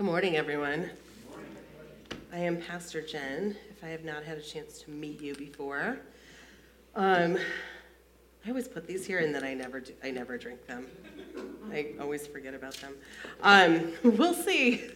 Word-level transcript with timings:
Good 0.00 0.06
morning, 0.06 0.36
everyone. 0.38 0.88
I 2.32 2.38
am 2.38 2.56
Pastor 2.56 3.02
Jenn, 3.02 3.54
if 3.68 3.84
I 3.84 3.88
have 3.88 4.02
not 4.02 4.24
had 4.24 4.38
a 4.38 4.40
chance 4.40 4.80
to 4.80 4.90
meet 4.90 5.20
you 5.20 5.34
before. 5.34 5.98
Um, 6.96 7.36
I 8.46 8.48
always 8.48 8.66
put 8.66 8.86
these 8.86 9.04
here 9.04 9.18
and 9.18 9.34
then 9.34 9.44
I 9.44 9.52
never, 9.52 9.78
do, 9.78 9.92
I 10.02 10.10
never 10.10 10.38
drink 10.38 10.66
them. 10.66 10.86
I 11.70 11.88
always 12.00 12.26
forget 12.26 12.54
about 12.54 12.72
them. 12.76 12.94
Um, 13.42 13.92
we'll 14.16 14.32
see. 14.32 14.86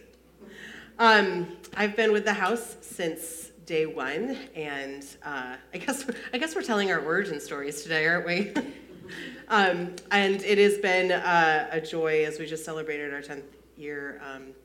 Um, 0.97 1.55
I've 1.77 1.95
been 1.95 2.11
with 2.11 2.25
the 2.25 2.33
house 2.33 2.75
since 2.81 3.51
day 3.67 3.85
one, 3.85 4.35
and 4.55 5.05
uh, 5.23 5.57
I 5.71 5.77
guess 5.77 6.09
I 6.33 6.39
guess 6.39 6.55
we're 6.55 6.63
telling 6.63 6.91
our 6.91 6.99
origin 6.99 7.39
stories 7.39 7.83
today, 7.83 8.07
aren't 8.07 8.25
we? 8.25 8.53
um, 9.49 9.97
and 10.09 10.41
it 10.41 10.57
has 10.57 10.79
been 10.79 11.11
uh, 11.11 11.67
a 11.69 11.79
joy 11.79 12.25
as 12.25 12.39
we 12.39 12.47
just 12.47 12.65
celebrated 12.65 13.13
our 13.13 13.21
10th 13.21 13.43
year 13.77 14.19
um, 14.25 14.55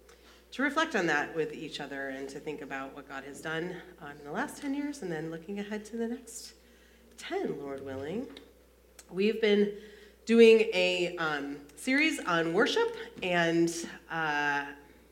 to 0.52 0.62
reflect 0.62 0.96
on 0.96 1.06
that 1.06 1.34
with 1.36 1.52
each 1.52 1.80
other 1.80 2.08
and 2.08 2.28
to 2.28 2.40
think 2.40 2.60
about 2.60 2.94
what 2.94 3.08
God 3.08 3.24
has 3.24 3.40
done 3.40 3.74
um, 4.02 4.12
in 4.18 4.24
the 4.24 4.32
last 4.32 4.60
10 4.60 4.74
years 4.74 5.02
and 5.02 5.10
then 5.10 5.30
looking 5.30 5.60
ahead 5.60 5.84
to 5.86 5.96
the 5.96 6.08
next 6.08 6.54
10, 7.18 7.60
Lord 7.60 7.84
willing. 7.84 8.26
We've 9.10 9.40
been 9.40 9.72
doing 10.26 10.66
a 10.72 11.16
um, 11.18 11.56
series 11.76 12.20
on 12.20 12.52
worship, 12.52 12.96
and 13.22 13.72
uh, 14.10 14.64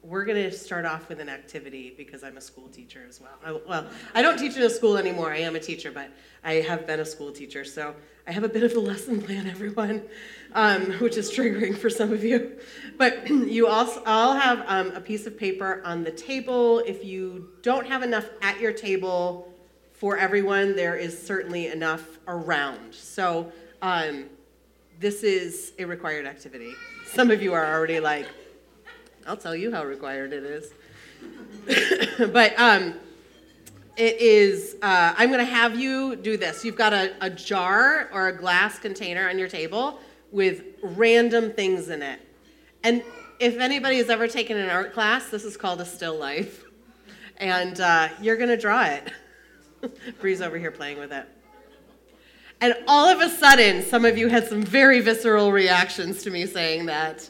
we're 0.02 0.24
going 0.24 0.42
to 0.42 0.56
start 0.56 0.84
off 0.84 1.08
with 1.08 1.20
an 1.20 1.28
activity 1.28 1.92
because 1.96 2.22
I'm 2.22 2.36
a 2.36 2.40
school 2.40 2.68
teacher 2.68 3.04
as 3.08 3.20
well. 3.20 3.32
I, 3.44 3.58
well, 3.68 3.86
I 4.14 4.22
don't 4.22 4.38
teach 4.38 4.56
in 4.56 4.62
a 4.62 4.70
school 4.70 4.96
anymore. 4.96 5.32
I 5.32 5.38
am 5.38 5.56
a 5.56 5.60
teacher, 5.60 5.90
but 5.90 6.10
I 6.44 6.54
have 6.54 6.86
been 6.86 7.00
a 7.00 7.04
school 7.04 7.32
teacher, 7.32 7.64
so 7.64 7.94
I 8.26 8.32
have 8.32 8.44
a 8.44 8.48
bit 8.48 8.62
of 8.62 8.74
a 8.74 8.80
lesson 8.80 9.20
plan, 9.26 9.46
everyone, 9.46 10.02
um, 10.52 10.92
which 11.00 11.16
is 11.16 11.30
triggering 11.30 11.76
for 11.76 11.90
some 11.90 12.12
of 12.12 12.24
you. 12.24 12.58
But 12.96 13.28
you 13.28 13.66
also 13.66 14.02
all 14.04 14.34
have 14.34 14.64
um, 14.66 14.92
a 14.92 15.00
piece 15.00 15.26
of 15.26 15.38
paper 15.38 15.82
on 15.84 16.04
the 16.04 16.12
table. 16.12 16.78
If 16.80 17.04
you 17.04 17.50
don't 17.62 17.86
have 17.86 18.02
enough 18.02 18.28
at 18.40 18.60
your 18.60 18.72
table 18.72 19.52
for 19.92 20.16
everyone, 20.16 20.76
there 20.76 20.96
is 20.96 21.20
certainly 21.20 21.66
enough 21.66 22.18
around. 22.28 22.94
So 22.94 23.50
um, 23.82 24.26
this 25.00 25.22
is 25.22 25.72
a 25.78 25.84
required 25.84 26.24
activity. 26.24 26.72
Some 27.06 27.30
of 27.30 27.42
you 27.42 27.52
are 27.52 27.66
already 27.66 27.98
like, 27.98 28.26
I'll 29.28 29.36
tell 29.36 29.54
you 29.54 29.70
how 29.70 29.84
required 29.84 30.32
it 30.32 30.42
is. 30.42 30.72
but 32.32 32.58
um, 32.58 32.94
it 33.94 34.18
is, 34.22 34.76
uh, 34.80 35.12
I'm 35.18 35.28
going 35.28 35.44
to 35.44 35.52
have 35.52 35.78
you 35.78 36.16
do 36.16 36.38
this. 36.38 36.64
You've 36.64 36.76
got 36.76 36.94
a, 36.94 37.12
a 37.20 37.28
jar 37.28 38.08
or 38.10 38.28
a 38.28 38.32
glass 38.32 38.78
container 38.78 39.28
on 39.28 39.38
your 39.38 39.48
table 39.48 40.00
with 40.32 40.62
random 40.82 41.52
things 41.52 41.90
in 41.90 42.00
it. 42.00 42.20
And 42.82 43.02
if 43.38 43.58
anybody 43.58 43.98
has 43.98 44.08
ever 44.08 44.28
taken 44.28 44.56
an 44.56 44.70
art 44.70 44.94
class, 44.94 45.28
this 45.28 45.44
is 45.44 45.58
called 45.58 45.82
a 45.82 45.84
still 45.84 46.18
life. 46.18 46.64
And 47.36 47.78
uh, 47.80 48.08
you're 48.22 48.38
going 48.38 48.48
to 48.48 48.56
draw 48.56 48.84
it. 48.84 49.12
Bree's 50.20 50.40
over 50.40 50.56
here 50.56 50.70
playing 50.70 50.98
with 50.98 51.12
it. 51.12 51.26
And 52.62 52.74
all 52.88 53.06
of 53.06 53.20
a 53.20 53.28
sudden, 53.28 53.82
some 53.82 54.06
of 54.06 54.16
you 54.16 54.28
had 54.28 54.48
some 54.48 54.62
very 54.62 55.00
visceral 55.00 55.52
reactions 55.52 56.22
to 56.22 56.30
me 56.30 56.46
saying 56.46 56.86
that. 56.86 57.28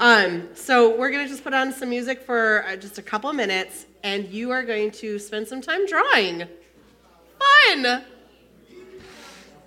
Um, 0.00 0.48
so 0.54 0.96
we're 0.96 1.10
going 1.10 1.24
to 1.24 1.28
just 1.28 1.42
put 1.42 1.54
on 1.54 1.72
some 1.72 1.90
music 1.90 2.22
for 2.22 2.64
uh, 2.68 2.76
just 2.76 2.98
a 2.98 3.02
couple 3.02 3.32
minutes, 3.32 3.86
and 4.04 4.28
you 4.28 4.52
are 4.52 4.62
going 4.62 4.92
to 4.92 5.18
spend 5.18 5.48
some 5.48 5.60
time 5.60 5.86
drawing. 5.86 6.44
Fun! 7.40 8.04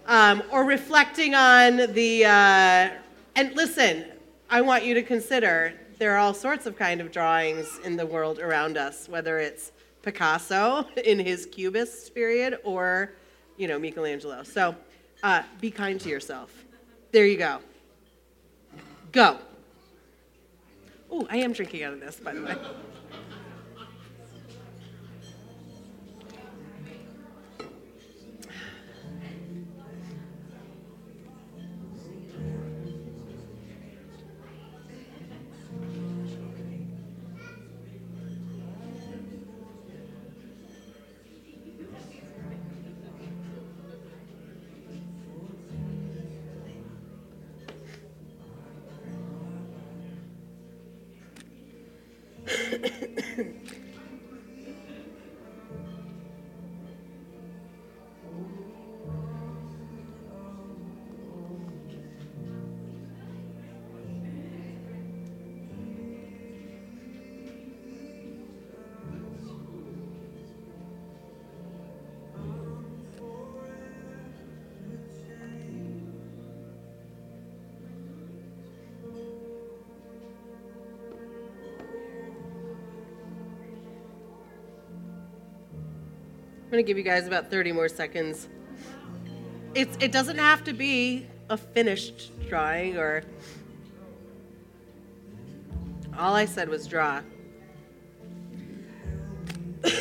Um, 0.07 0.41
or 0.49 0.63
reflecting 0.63 1.35
on 1.35 1.93
the. 1.93 2.25
Uh, 2.25 2.89
and 3.35 3.55
listen, 3.55 4.05
I 4.49 4.61
want 4.61 4.85
you 4.85 4.93
to 4.93 5.03
consider 5.03 5.73
there 5.99 6.13
are 6.13 6.17
all 6.17 6.33
sorts 6.33 6.65
of 6.65 6.77
kind 6.77 7.01
of 7.01 7.11
drawings 7.11 7.79
in 7.83 7.97
the 7.97 8.05
world 8.05 8.39
around 8.39 8.77
us, 8.77 9.09
whether 9.09 9.37
it's 9.37 9.73
Picasso 10.01 10.87
in 11.05 11.19
his 11.19 11.45
Cubist 11.45 12.15
period 12.15 12.57
or 12.63 13.11
you 13.57 13.67
know, 13.67 13.77
Michelangelo. 13.77 14.43
So 14.43 14.75
uh, 15.23 15.43
be 15.59 15.71
kind 15.71 15.99
to 15.99 16.09
yourself. 16.09 16.51
There 17.11 17.25
you 17.25 17.37
go. 17.37 17.59
Go. 19.11 19.37
Oh, 21.11 21.27
I 21.29 21.37
am 21.37 21.51
drinking 21.51 21.83
out 21.83 21.93
of 21.93 21.99
this, 21.99 22.19
by 22.19 22.33
the 22.33 22.41
way. 22.41 22.55
I'm 86.71 86.77
to 86.77 86.83
give 86.83 86.97
you 86.97 87.03
guys 87.03 87.27
about 87.27 87.51
30 87.51 87.73
more 87.73 87.89
seconds. 87.89 88.47
It's, 89.75 89.97
it 89.99 90.13
doesn't 90.13 90.37
have 90.37 90.63
to 90.63 90.71
be 90.71 91.27
a 91.49 91.57
finished 91.57 92.31
drawing 92.47 92.95
or. 92.95 93.23
All 96.17 96.33
I 96.33 96.45
said 96.45 96.69
was 96.69 96.87
draw. 96.87 97.19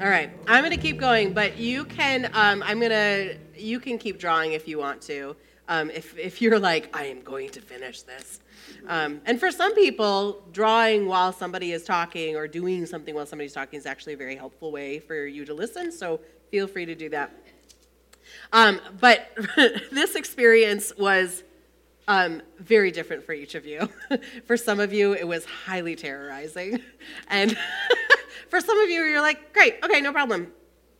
All 0.00 0.08
right, 0.08 0.30
I'm 0.48 0.64
going 0.64 0.76
to 0.76 0.82
keep 0.82 0.98
going, 0.98 1.32
but 1.32 1.58
you 1.58 1.84
can. 1.84 2.24
Um, 2.34 2.64
I'm 2.64 2.80
going 2.80 2.90
to 2.90 3.45
you 3.66 3.80
can 3.80 3.98
keep 3.98 4.18
drawing 4.18 4.52
if 4.52 4.68
you 4.68 4.78
want 4.78 5.02
to. 5.02 5.36
Um, 5.68 5.90
if, 5.90 6.16
if 6.16 6.40
you're 6.40 6.60
like, 6.60 6.88
I 6.96 7.06
am 7.06 7.22
going 7.22 7.50
to 7.50 7.60
finish 7.60 8.02
this. 8.02 8.40
Um, 8.86 9.20
and 9.26 9.40
for 9.40 9.50
some 9.50 9.74
people, 9.74 10.44
drawing 10.52 11.06
while 11.06 11.32
somebody 11.32 11.72
is 11.72 11.84
talking 11.84 12.36
or 12.36 12.46
doing 12.46 12.86
something 12.86 13.14
while 13.14 13.26
somebody's 13.26 13.52
talking 13.52 13.78
is 13.78 13.86
actually 13.86 14.12
a 14.12 14.16
very 14.16 14.36
helpful 14.36 14.70
way 14.70 15.00
for 15.00 15.26
you 15.26 15.44
to 15.44 15.54
listen. 15.54 15.90
So 15.90 16.20
feel 16.52 16.68
free 16.68 16.86
to 16.86 16.94
do 16.94 17.08
that. 17.10 17.32
Um, 18.52 18.80
but 19.00 19.36
this 19.92 20.14
experience 20.14 20.92
was 20.96 21.42
um, 22.08 22.42
very 22.58 22.90
different 22.92 23.24
for 23.24 23.32
each 23.32 23.54
of 23.54 23.66
you. 23.66 23.88
for 24.46 24.56
some 24.56 24.78
of 24.78 24.92
you, 24.92 25.14
it 25.14 25.26
was 25.26 25.44
highly 25.44 25.96
terrorizing, 25.96 26.80
and 27.28 27.56
for 28.48 28.60
some 28.60 28.78
of 28.78 28.88
you, 28.88 29.02
you're 29.02 29.20
like, 29.20 29.52
"Great, 29.52 29.76
okay, 29.82 30.00
no 30.00 30.12
problem. 30.12 30.52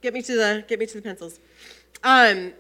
Get 0.03 0.15
me 0.15 0.23
to 0.23 0.35
the 0.35 0.65
get 0.67 0.79
me 0.79 0.87
to 0.87 0.95
the 0.95 1.03
pencils." 1.03 1.39
Um, 2.03 2.53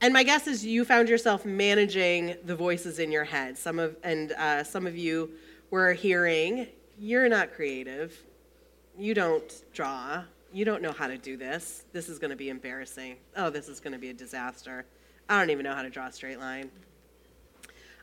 and 0.00 0.12
my 0.12 0.24
guess 0.24 0.46
is 0.46 0.66
you 0.66 0.84
found 0.84 1.08
yourself 1.08 1.44
managing 1.44 2.36
the 2.44 2.56
voices 2.56 2.98
in 2.98 3.12
your 3.12 3.24
head. 3.24 3.56
Some 3.56 3.78
of 3.78 3.96
and 4.02 4.32
uh, 4.32 4.64
some 4.64 4.86
of 4.86 4.96
you 4.96 5.30
were 5.70 5.92
hearing, 5.92 6.66
"You're 6.98 7.28
not 7.28 7.52
creative. 7.52 8.20
You 8.98 9.14
don't 9.14 9.62
draw. 9.72 10.24
You 10.52 10.64
don't 10.64 10.82
know 10.82 10.92
how 10.92 11.06
to 11.06 11.16
do 11.16 11.36
this. 11.36 11.84
This 11.92 12.08
is 12.08 12.18
going 12.18 12.30
to 12.30 12.36
be 12.36 12.50
embarrassing. 12.50 13.16
Oh, 13.36 13.48
this 13.48 13.68
is 13.68 13.80
going 13.80 13.92
to 13.92 13.98
be 13.98 14.10
a 14.10 14.14
disaster. 14.14 14.84
I 15.28 15.38
don't 15.38 15.50
even 15.50 15.64
know 15.64 15.74
how 15.74 15.82
to 15.82 15.90
draw 15.90 16.08
a 16.08 16.12
straight 16.12 16.40
line." 16.40 16.70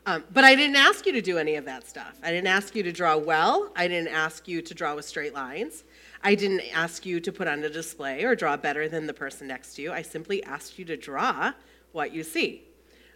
Um, 0.06 0.24
but 0.32 0.44
I 0.44 0.54
didn't 0.54 0.76
ask 0.76 1.04
you 1.04 1.12
to 1.12 1.20
do 1.20 1.36
any 1.36 1.56
of 1.56 1.66
that 1.66 1.86
stuff. 1.86 2.18
I 2.22 2.30
didn't 2.30 2.46
ask 2.46 2.74
you 2.74 2.82
to 2.82 2.92
draw 2.92 3.18
well. 3.18 3.70
I 3.76 3.86
didn't 3.86 4.08
ask 4.08 4.48
you 4.48 4.62
to 4.62 4.74
draw 4.74 4.94
with 4.94 5.04
straight 5.04 5.34
lines. 5.34 5.84
I 6.22 6.34
didn't 6.34 6.62
ask 6.74 7.06
you 7.06 7.18
to 7.20 7.32
put 7.32 7.48
on 7.48 7.64
a 7.64 7.70
display 7.70 8.24
or 8.24 8.34
draw 8.34 8.56
better 8.56 8.88
than 8.88 9.06
the 9.06 9.14
person 9.14 9.46
next 9.48 9.74
to 9.76 9.82
you. 9.82 9.92
I 9.92 10.02
simply 10.02 10.42
asked 10.44 10.78
you 10.78 10.84
to 10.86 10.96
draw 10.96 11.52
what 11.92 12.12
you 12.12 12.22
see. 12.22 12.62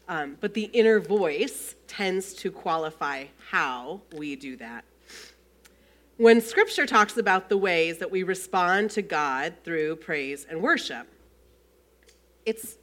Um, 0.09 0.37
but 0.41 0.55
the 0.55 0.65
inner 0.65 1.01
voice 1.01 1.75
tends 1.87 2.35
to 2.35 2.51
qualify 2.51 3.27
how 3.51 4.03
we 4.15 4.37
do 4.37 4.57
that. 4.57 4.85
when 6.17 6.41
scripture 6.41 6.87
talks 6.87 7.17
about 7.17 7.49
the 7.49 7.57
ways 7.57 7.99
that 7.99 8.11
we 8.11 8.23
respond 8.23 8.89
to 8.89 9.03
God 9.03 9.55
through 9.65 9.97
praise 9.97 10.47
and 10.49 10.63
worship, 10.63 11.09
it's 12.47 12.77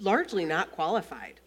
largely 0.00 0.44
not 0.44 0.72
qualified. 0.72 1.40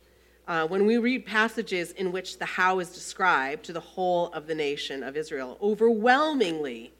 Uh, 0.47 0.67
when 0.67 0.85
we 0.85 0.97
read 0.97 1.25
passages 1.25 1.91
in 1.91 2.11
which 2.11 2.37
the 2.37 2.45
how 2.45 2.79
is 2.79 2.89
described 2.89 3.65
to 3.65 3.73
the 3.73 3.79
whole 3.79 4.27
of 4.33 4.47
the 4.47 4.55
nation 4.55 5.03
of 5.03 5.17
Israel, 5.17 5.57
overwhelmingly 5.61 6.93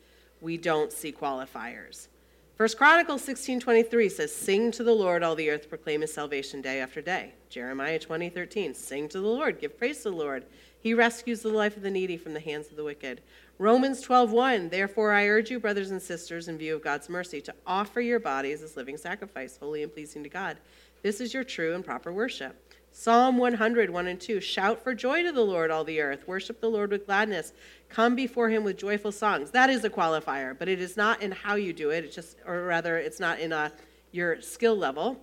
we 0.43 0.57
don't 0.57 0.91
see 0.91 1.11
qualifiers. 1.11 2.07
First 2.55 2.77
Chronicles 2.77 3.23
16:23 3.23 4.09
says, 4.09 4.31
"Sing 4.31 4.69
to 4.71 4.83
the 4.83 4.93
Lord, 4.93 5.23
all 5.23 5.33
the 5.33 5.49
earth, 5.49 5.69
proclaim 5.69 6.01
his 6.01 6.13
salvation 6.13 6.61
day 6.61 6.79
after 6.79 7.01
day." 7.01 7.33
Jeremiah 7.49 7.97
20:13, 7.97 8.75
"Sing 8.75 9.09
to 9.09 9.19
the 9.19 9.27
Lord, 9.27 9.59
give 9.59 9.77
praise 9.77 10.03
to 10.03 10.11
the 10.11 10.15
Lord. 10.15 10.45
He 10.79 10.93
rescues 10.93 11.41
the 11.41 11.49
life 11.49 11.75
of 11.75 11.81
the 11.81 11.89
needy 11.89 12.17
from 12.17 12.33
the 12.33 12.39
hands 12.39 12.69
of 12.69 12.75
the 12.75 12.83
wicked." 12.83 13.21
Romans 13.57 14.01
12:1, 14.01 14.69
"Therefore 14.69 15.13
I 15.13 15.27
urge 15.27 15.49
you, 15.49 15.59
brothers 15.59 15.89
and 15.89 16.01
sisters, 16.01 16.47
in 16.47 16.59
view 16.59 16.75
of 16.75 16.83
God's 16.83 17.09
mercy, 17.09 17.41
to 17.41 17.55
offer 17.65 18.01
your 18.01 18.19
bodies 18.19 18.61
as 18.61 18.77
living 18.77 18.97
sacrifice, 18.97 19.57
holy 19.57 19.81
and 19.81 19.91
pleasing 19.91 20.21
to 20.23 20.29
God. 20.29 20.57
This 21.01 21.19
is 21.19 21.33
your 21.33 21.43
true 21.43 21.73
and 21.73 21.83
proper 21.83 22.13
worship." 22.13 22.55
Psalm 22.95 23.39
100, 23.39 23.89
1 23.89 24.07
and 24.07 24.21
2. 24.21 24.39
Shout 24.39 24.83
for 24.83 24.93
joy 24.93 25.23
to 25.23 25.31
the 25.31 25.41
Lord, 25.41 25.71
all 25.71 25.83
the 25.83 25.99
earth. 25.99 26.27
Worship 26.27 26.61
the 26.61 26.69
Lord 26.69 26.91
with 26.91 27.07
gladness. 27.07 27.51
Come 27.89 28.15
before 28.15 28.49
him 28.49 28.63
with 28.63 28.77
joyful 28.77 29.11
songs. 29.11 29.49
That 29.49 29.71
is 29.71 29.83
a 29.83 29.89
qualifier, 29.89 30.57
but 30.57 30.69
it 30.69 30.79
is 30.79 30.95
not 30.95 31.19
in 31.23 31.31
how 31.31 31.55
you 31.55 31.73
do 31.73 31.89
it. 31.89 32.05
It's 32.05 32.15
just, 32.15 32.37
or 32.45 32.63
rather, 32.65 32.97
it's 32.97 33.19
not 33.19 33.39
in 33.39 33.51
a, 33.51 33.57
uh, 33.57 33.69
your 34.11 34.39
skill 34.41 34.77
level. 34.77 35.19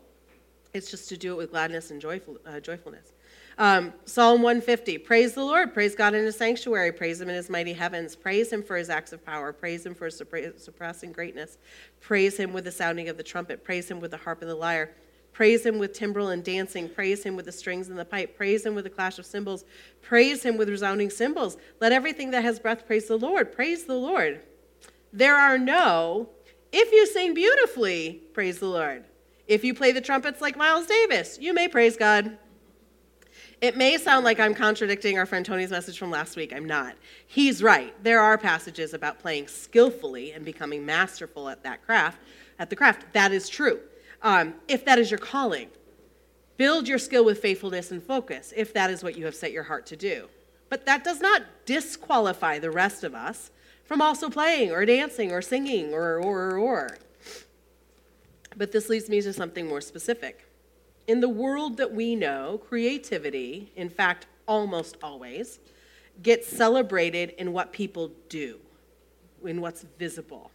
It's 0.75 0.91
just 0.91 1.09
to 1.11 1.17
do 1.17 1.33
it 1.35 1.37
with 1.37 1.53
gladness 1.53 1.93
and 1.93 2.01
joyful, 2.01 2.39
uh, 2.45 2.59
joyfulness. 2.59 3.13
Um, 3.57 3.93
Psalm 4.05 4.43
150. 4.43 4.99
Praise 4.99 5.35
the 5.35 5.45
Lord. 5.45 5.73
Praise 5.73 5.95
God 5.95 6.13
in 6.13 6.25
his 6.25 6.37
sanctuary. 6.37 6.91
Praise 6.91 7.21
him 7.21 7.29
in 7.29 7.37
his 7.37 7.49
mighty 7.49 7.73
heavens. 7.73 8.17
Praise 8.17 8.53
him 8.53 8.65
for 8.65 8.77
his 8.77 8.91
acts 8.91 9.13
of 9.13 9.25
power. 9.25 9.53
Praise 9.53 9.87
him 9.87 9.95
for 9.95 10.07
his 10.07 10.17
surpassing 10.17 11.13
greatness. 11.13 11.57
Praise 12.01 12.37
him 12.37 12.53
with 12.53 12.65
the 12.65 12.73
sounding 12.73 13.09
of 13.09 13.17
the 13.17 13.23
trumpet. 13.23 13.63
Praise 13.63 13.89
him 13.89 14.01
with 14.01 14.11
the 14.11 14.17
harp 14.17 14.41
and 14.41 14.51
the 14.51 14.57
lyre 14.57 14.91
Praise 15.33 15.65
him 15.65 15.79
with 15.79 15.93
timbrel 15.93 16.29
and 16.29 16.45
dancing. 16.45 16.89
Praise 16.89 17.23
him 17.23 17.37
with 17.37 17.47
the 17.47 17.53
strings 17.53 17.89
and 17.89 17.99
the 17.99 18.05
pipe. 18.05 18.37
Praise 18.37 18.67
him 18.67 18.75
with 18.75 18.85
the 18.85 18.91
clash 18.91 19.19
of 19.19 19.27
cymbals. 19.27 19.65
Praise 20.03 20.43
him 20.43 20.57
with 20.57 20.69
resounding 20.69 21.09
cymbals. 21.09 21.57
Let 21.81 21.93
everything 21.93 22.31
that 22.33 22.45
has 22.45 22.59
breath 22.59 22.87
praise 22.87 23.07
the 23.07 23.17
Lord. 23.19 23.53
Praise 23.53 23.85
the 23.85 23.95
Lord. 23.95 24.43
There 25.13 25.37
are 25.37 25.59
no, 25.59 26.29
if 26.73 26.93
you 26.93 27.07
sing 27.07 27.35
beautifully, 27.35 28.23
praise 28.33 28.59
the 28.59 28.67
Lord. 28.67 29.05
If 29.47 29.65
you 29.65 29.75
play 29.75 29.93
the 29.93 30.01
trumpets 30.01 30.41
like 30.41 30.57
Miles 30.57 30.87
Davis, 30.87 31.39
you 31.41 31.55
may 31.55 31.69
praise 31.69 31.97
God. 31.97 32.37
It 33.61 33.77
may 33.77 33.99
sound 33.99 34.25
like 34.25 34.41
I'm 34.41 34.55
contradicting 34.55 35.19
our 35.19 35.27
friend 35.27 35.45
Tony's 35.45 35.71
message 35.71 35.99
from 35.99 36.11
last 36.11 36.37
week. 36.37 36.53
I'm 36.55 36.65
not. 36.65 36.97
He's 37.27 37.63
right. 37.63 37.95
There 38.03 38.21
are 38.21 38.39
passages 38.39 38.95
about 38.95 39.19
playing 39.19 39.49
skillfully 39.49 40.33
and 40.33 40.45
becoming 40.45 40.87
masterful 40.87 41.49
at 41.49 41.63
that 41.65 41.85
craft, 41.85 42.19
at 42.59 42.71
the 42.71 42.77
craft. 42.77 43.13
That 43.13 43.33
is 43.33 43.49
true 43.49 43.81
um, 44.23 44.55
if 44.69 44.85
that 44.85 44.99
is 44.99 45.11
your 45.11 45.19
calling. 45.19 45.69
Build 46.57 46.87
your 46.87 46.99
skill 46.99 47.25
with 47.25 47.41
faithfulness 47.41 47.91
and 47.91 48.03
focus, 48.03 48.53
if 48.55 48.73
that 48.75 48.91
is 48.91 49.03
what 49.03 49.17
you 49.17 49.25
have 49.25 49.35
set 49.35 49.53
your 49.53 49.63
heart 49.63 49.87
to 49.87 49.97
do. 49.97 50.29
But 50.69 50.87
that 50.87 51.05
does 51.05 51.21
not 51.21 51.43
disqualify 51.65 52.59
the 52.59 52.71
rest 52.71 53.03
of 53.03 53.15
us 53.15 53.51
from 53.85 54.03
also 54.03 54.29
playing 54.29 54.71
or 54.71 54.85
dancing 54.85 55.33
or 55.33 55.43
singing 55.43 55.93
or, 55.93 56.19
or, 56.19 56.59
or. 56.59 56.99
But 58.57 58.73
this 58.73 58.89
leads 58.89 59.09
me 59.09 59.21
to 59.23 59.33
something 59.33 59.67
more 59.67 59.81
specific. 59.81 60.47
In 61.07 61.21
the 61.21 61.29
world 61.29 61.77
that 61.79 61.93
we 61.93 62.15
know, 62.15 62.61
creativity, 62.69 63.73
in 63.75 63.89
fact, 63.89 64.27
almost 64.47 64.97
always, 65.03 65.59
gets 66.23 66.47
celebrated 66.47 67.31
in 67.39 67.53
what 67.53 67.73
people 67.73 68.13
do, 68.29 68.59
in 69.45 69.61
what's 69.61 69.85
visible. 69.99 70.51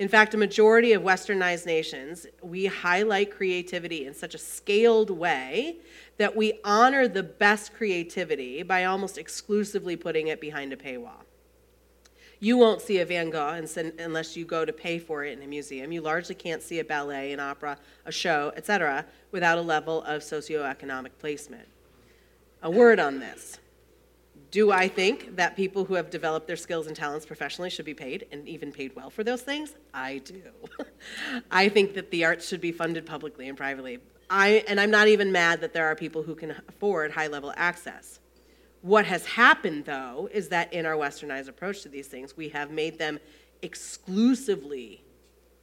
In 0.00 0.08
fact, 0.08 0.32
a 0.32 0.38
majority 0.38 0.94
of 0.94 1.02
westernized 1.02 1.66
nations, 1.66 2.26
we 2.42 2.64
highlight 2.64 3.30
creativity 3.30 4.06
in 4.06 4.14
such 4.14 4.34
a 4.34 4.38
scaled 4.38 5.10
way 5.10 5.76
that 6.16 6.34
we 6.34 6.58
honor 6.64 7.06
the 7.06 7.22
best 7.22 7.74
creativity 7.74 8.62
by 8.62 8.86
almost 8.86 9.18
exclusively 9.18 9.96
putting 9.96 10.28
it 10.28 10.40
behind 10.40 10.72
a 10.72 10.76
paywall. 10.76 11.26
You 12.38 12.56
won't 12.56 12.80
see 12.80 13.00
a 13.00 13.04
Van 13.04 13.28
Gogh 13.28 13.62
unless 13.98 14.38
you 14.38 14.46
go 14.46 14.64
to 14.64 14.72
pay 14.72 14.98
for 14.98 15.22
it 15.22 15.36
in 15.36 15.44
a 15.44 15.46
museum. 15.46 15.92
You 15.92 16.00
largely 16.00 16.34
can't 16.34 16.62
see 16.62 16.78
a 16.78 16.84
ballet, 16.84 17.32
an 17.32 17.40
opera, 17.40 17.76
a 18.06 18.10
show, 18.10 18.54
etc., 18.56 19.04
without 19.32 19.58
a 19.58 19.62
level 19.62 20.02
of 20.04 20.22
socioeconomic 20.22 21.10
placement. 21.18 21.68
A 22.62 22.70
word 22.70 23.00
on 23.00 23.20
this. 23.20 23.58
Do 24.50 24.72
I 24.72 24.88
think 24.88 25.36
that 25.36 25.56
people 25.56 25.84
who 25.84 25.94
have 25.94 26.10
developed 26.10 26.48
their 26.48 26.56
skills 26.56 26.88
and 26.88 26.96
talents 26.96 27.24
professionally 27.24 27.70
should 27.70 27.84
be 27.84 27.94
paid 27.94 28.26
and 28.32 28.48
even 28.48 28.72
paid 28.72 28.96
well 28.96 29.08
for 29.08 29.22
those 29.22 29.42
things? 29.42 29.74
I 29.94 30.18
do. 30.18 30.42
I 31.50 31.68
think 31.68 31.94
that 31.94 32.10
the 32.10 32.24
arts 32.24 32.48
should 32.48 32.60
be 32.60 32.72
funded 32.72 33.06
publicly 33.06 33.48
and 33.48 33.56
privately. 33.56 34.00
I, 34.28 34.64
and 34.66 34.80
I'm 34.80 34.90
not 34.90 35.06
even 35.06 35.30
mad 35.30 35.60
that 35.60 35.72
there 35.72 35.86
are 35.86 35.94
people 35.94 36.22
who 36.22 36.34
can 36.34 36.50
afford 36.68 37.12
high 37.12 37.28
level 37.28 37.52
access. 37.56 38.18
What 38.82 39.04
has 39.04 39.24
happened, 39.26 39.84
though, 39.84 40.28
is 40.32 40.48
that 40.48 40.72
in 40.72 40.84
our 40.86 40.94
westernized 40.94 41.48
approach 41.48 41.82
to 41.82 41.88
these 41.88 42.08
things, 42.08 42.36
we 42.36 42.48
have 42.48 42.70
made 42.70 42.98
them 42.98 43.20
exclusively 43.62 45.04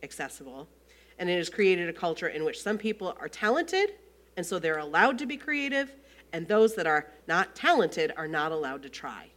accessible. 0.04 0.68
And 1.20 1.30
it 1.30 1.38
has 1.38 1.50
created 1.50 1.90
a 1.90 1.94
culture 1.94 2.28
in 2.28 2.46
which 2.46 2.62
some 2.62 2.78
people 2.78 3.18
are 3.20 3.28
talented, 3.28 3.96
and 4.38 4.46
so 4.46 4.60
they're 4.60 4.78
allowed 4.78 5.18
to 5.20 5.26
be 5.26 5.36
creative, 5.36 5.92
and 6.34 6.48
those 6.48 6.76
that 6.76 6.88
are 6.88 7.08
not 7.28 7.56
talented 7.56 8.12
are 8.18 8.28
not 8.28 8.52
allowed 8.52 8.84
to 8.84 8.90
try. 8.90 9.30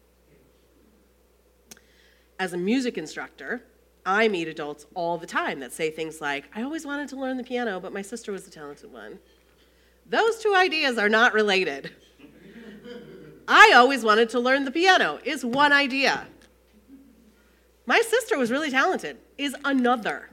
As 2.39 2.53
a 2.53 2.57
music 2.57 2.97
instructor, 2.97 3.63
I 4.05 4.29
meet 4.29 4.49
adults 4.49 4.87
all 4.95 5.19
the 5.19 5.27
time 5.27 5.61
that 5.61 5.73
say 5.73 5.91
things 5.91 6.21
like, 6.21 6.45
I 6.55 6.63
always 6.63 6.87
wanted 6.87 7.09
to 7.11 7.17
learn 7.17 7.37
the 7.37 7.45
piano, 7.45 7.81
but 7.81 7.93
my 7.93 8.03
sister 8.03 8.33
was 8.33 8.45
the 8.45 8.51
talented 8.51 8.93
one. 8.93 9.19
Those 10.07 10.39
two 10.39 10.55
ideas 10.57 10.99
are 10.99 11.09
not 11.09 11.35
related. 11.35 11.93
I 13.47 13.73
always 13.75 14.05
wanted 14.05 14.31
to 14.31 14.41
learn 14.41 14.65
the 14.65 14.71
piano 14.71 15.19
is 15.25 15.45
one 15.45 15.73
idea. 15.73 16.27
My 17.87 18.01
sister 18.01 18.39
was 18.39 18.51
really 18.51 18.71
talented 18.71 19.19
is 19.37 19.57
another. 19.65 20.31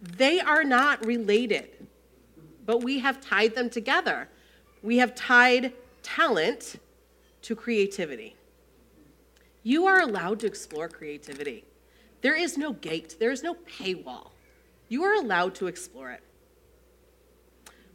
They 0.00 0.40
are 0.40 0.64
not 0.64 1.04
related, 1.04 1.88
but 2.64 2.82
we 2.82 2.98
have 3.00 3.20
tied 3.20 3.54
them 3.54 3.68
together. 3.70 4.28
We 4.82 4.98
have 4.98 5.14
tied 5.14 5.72
talent 6.04 6.76
to 7.42 7.56
creativity. 7.56 8.36
You 9.64 9.86
are 9.86 10.00
allowed 10.00 10.38
to 10.40 10.46
explore 10.46 10.88
creativity. 10.88 11.64
There 12.20 12.36
is 12.36 12.56
no 12.56 12.72
gate, 12.72 13.16
there 13.18 13.32
is 13.32 13.42
no 13.42 13.54
paywall. 13.54 14.30
You 14.88 15.02
are 15.02 15.14
allowed 15.14 15.54
to 15.56 15.66
explore 15.66 16.10
it. 16.12 16.22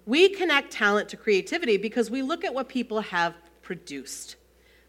We 0.05 0.29
connect 0.29 0.71
talent 0.71 1.07
to 1.09 1.17
creativity 1.17 1.77
because 1.77 2.09
we 2.09 2.21
look 2.21 2.43
at 2.43 2.53
what 2.53 2.67
people 2.67 2.99
have 3.01 3.35
produced. 3.61 4.35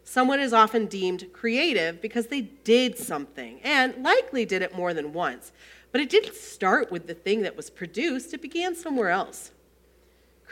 Someone 0.03 0.39
is 0.39 0.51
often 0.51 0.87
deemed 0.87 1.31
creative 1.31 2.01
because 2.01 2.27
they 2.27 2.41
did 2.41 2.97
something 2.97 3.61
and 3.63 4.03
likely 4.03 4.45
did 4.45 4.61
it 4.61 4.75
more 4.75 4.93
than 4.93 5.13
once. 5.13 5.51
But 5.91 6.01
it 6.01 6.09
didn't 6.09 6.35
start 6.35 6.91
with 6.91 7.05
the 7.07 7.13
thing 7.13 7.41
that 7.43 7.55
was 7.55 7.69
produced, 7.69 8.33
it 8.33 8.41
began 8.41 8.75
somewhere 8.75 9.09
else. 9.09 9.51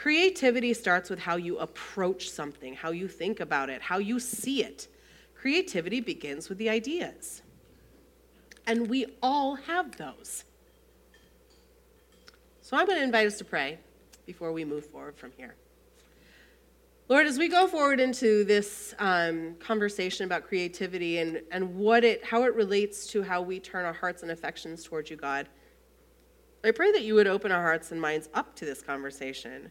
Creativity 0.00 0.72
starts 0.72 1.10
with 1.10 1.18
how 1.18 1.36
you 1.36 1.58
approach 1.58 2.30
something, 2.30 2.72
how 2.72 2.90
you 2.90 3.06
think 3.06 3.38
about 3.38 3.68
it, 3.68 3.82
how 3.82 3.98
you 3.98 4.18
see 4.18 4.64
it. 4.64 4.88
Creativity 5.34 6.00
begins 6.00 6.48
with 6.48 6.56
the 6.56 6.70
ideas. 6.70 7.42
And 8.66 8.88
we 8.88 9.04
all 9.22 9.56
have 9.56 9.98
those. 9.98 10.44
So 12.62 12.78
I'm 12.78 12.86
going 12.86 12.96
to 12.96 13.04
invite 13.04 13.26
us 13.26 13.36
to 13.38 13.44
pray 13.44 13.76
before 14.24 14.52
we 14.52 14.64
move 14.64 14.86
forward 14.86 15.18
from 15.18 15.32
here. 15.36 15.54
Lord, 17.10 17.26
as 17.26 17.36
we 17.36 17.48
go 17.48 17.66
forward 17.66 18.00
into 18.00 18.42
this 18.44 18.94
um, 19.00 19.54
conversation 19.56 20.24
about 20.24 20.44
creativity 20.48 21.18
and, 21.18 21.42
and 21.50 21.76
what 21.76 22.04
it, 22.04 22.24
how 22.24 22.44
it 22.44 22.54
relates 22.54 23.06
to 23.08 23.22
how 23.22 23.42
we 23.42 23.60
turn 23.60 23.84
our 23.84 23.92
hearts 23.92 24.22
and 24.22 24.30
affections 24.30 24.82
towards 24.82 25.10
you, 25.10 25.16
God, 25.16 25.46
I 26.64 26.70
pray 26.70 26.90
that 26.90 27.02
you 27.02 27.14
would 27.16 27.26
open 27.26 27.52
our 27.52 27.60
hearts 27.60 27.92
and 27.92 28.00
minds 28.00 28.30
up 28.32 28.56
to 28.56 28.64
this 28.64 28.80
conversation 28.80 29.70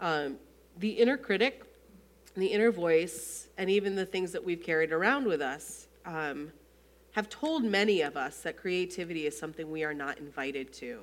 um, 0.00 0.36
the 0.78 0.90
inner 0.90 1.16
critic, 1.16 1.64
the 2.34 2.46
inner 2.46 2.70
voice, 2.70 3.48
and 3.58 3.70
even 3.70 3.94
the 3.94 4.06
things 4.06 4.32
that 4.32 4.44
we've 4.44 4.62
carried 4.62 4.92
around 4.92 5.26
with 5.26 5.40
us 5.42 5.88
um, 6.06 6.52
have 7.12 7.28
told 7.28 7.64
many 7.64 8.00
of 8.02 8.16
us 8.16 8.40
that 8.40 8.56
creativity 8.56 9.26
is 9.26 9.38
something 9.38 9.70
we 9.70 9.84
are 9.84 9.94
not 9.94 10.18
invited 10.18 10.72
to 10.72 11.00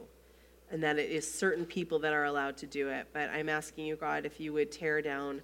and 0.72 0.84
that 0.84 0.98
it 0.98 1.10
is 1.10 1.32
certain 1.32 1.66
people 1.66 2.00
that 2.00 2.13
are 2.13 2.25
allowed 2.25 2.58
to 2.58 2.66
do 2.66 2.89
it. 2.89 3.08
But 3.13 3.30
I'm 3.30 3.50
asking 3.50 3.86
you, 3.86 3.96
God, 3.96 4.25
if 4.25 4.39
you 4.39 4.54
would 4.54 4.72
tear 4.72 5.01
down 5.01 5.42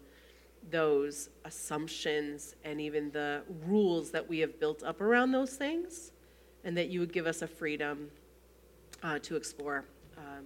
those 0.69 1.29
assumptions 1.45 2.55
and 2.63 2.79
even 2.81 3.12
the 3.12 3.43
rules 3.65 4.12
that 4.12 4.27
we 4.27 4.39
have 4.39 4.60
built 4.60 4.83
up 4.83 5.01
around 5.01 5.31
those 5.31 5.53
things, 5.55 6.12
and 6.65 6.77
that 6.77 6.89
you 6.89 7.00
would 7.00 7.12
give 7.12 7.27
us 7.27 7.41
a 7.41 7.48
freedom 7.48 8.10
uh, 9.01 9.19
to 9.19 9.36
explore 9.36 9.86
um, 10.17 10.45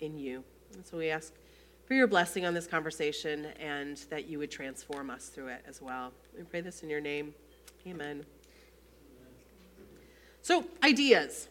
in 0.00 0.18
you. 0.18 0.44
And 0.74 0.84
so 0.84 0.98
we 0.98 1.08
ask 1.08 1.32
for 1.86 1.94
your 1.94 2.06
blessing 2.06 2.46
on 2.46 2.54
this 2.54 2.66
conversation 2.66 3.46
and 3.60 3.98
that 4.10 4.28
you 4.28 4.38
would 4.38 4.50
transform 4.50 5.10
us 5.10 5.28
through 5.28 5.48
it 5.48 5.64
as 5.66 5.82
well. 5.82 6.12
We 6.36 6.44
pray 6.44 6.60
this 6.60 6.82
in 6.82 6.90
your 6.90 7.00
name. 7.00 7.34
Amen. 7.86 8.24
So, 10.42 10.64
ideas. 10.82 11.48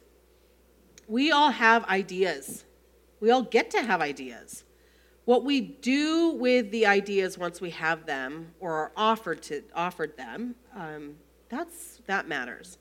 We 1.08 1.32
all 1.32 1.52
have 1.52 1.86
ideas. 1.86 2.66
We 3.20 3.32
all 3.32 3.44
get 3.44 3.72
to 3.72 3.82
have 3.82 4.02
ideas. 4.02 4.64
What 5.26 5.46
we 5.46 5.62
do 5.62 6.32
with 6.32 6.72
the 6.72 6.86
ideas 6.86 7.38
once 7.38 7.62
we 7.62 7.70
have 7.72 8.06
them 8.06 8.54
or 8.60 8.74
are 8.74 8.92
offered 8.98 9.42
to 9.44 9.64
offered 9.74 10.18
them, 10.18 10.56
um, 10.76 11.16
that's 11.50 12.02
that 12.08 12.28
matters. 12.28 12.78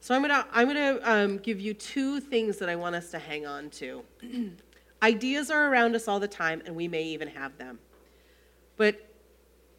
So 0.00 0.14
I'm 0.14 0.22
gonna 0.22 0.46
I'm 0.52 0.68
gonna 0.68 1.00
um, 1.02 1.38
give 1.38 1.58
you 1.58 1.74
two 1.74 2.20
things 2.20 2.58
that 2.58 2.68
I 2.68 2.76
want 2.76 2.94
us 2.94 3.10
to 3.10 3.18
hang 3.18 3.46
on 3.46 3.70
to. 3.70 4.04
ideas 5.06 5.50
are 5.50 5.70
around 5.70 5.94
us 5.94 6.08
all 6.08 6.18
the 6.18 6.26
time, 6.28 6.62
and 6.66 6.74
we 6.74 6.88
may 6.88 7.04
even 7.04 7.28
have 7.28 7.56
them, 7.58 7.78
but 8.76 8.94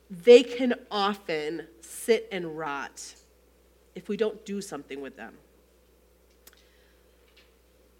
they 0.09 0.41
can 0.41 0.73
often 0.89 1.67
sit 1.81 2.29
and 2.31 2.57
rot 2.57 3.15
if 3.93 4.07
we 4.07 4.15
don't 4.15 4.45
do 4.45 4.61
something 4.61 5.01
with 5.01 5.17
them. 5.17 5.33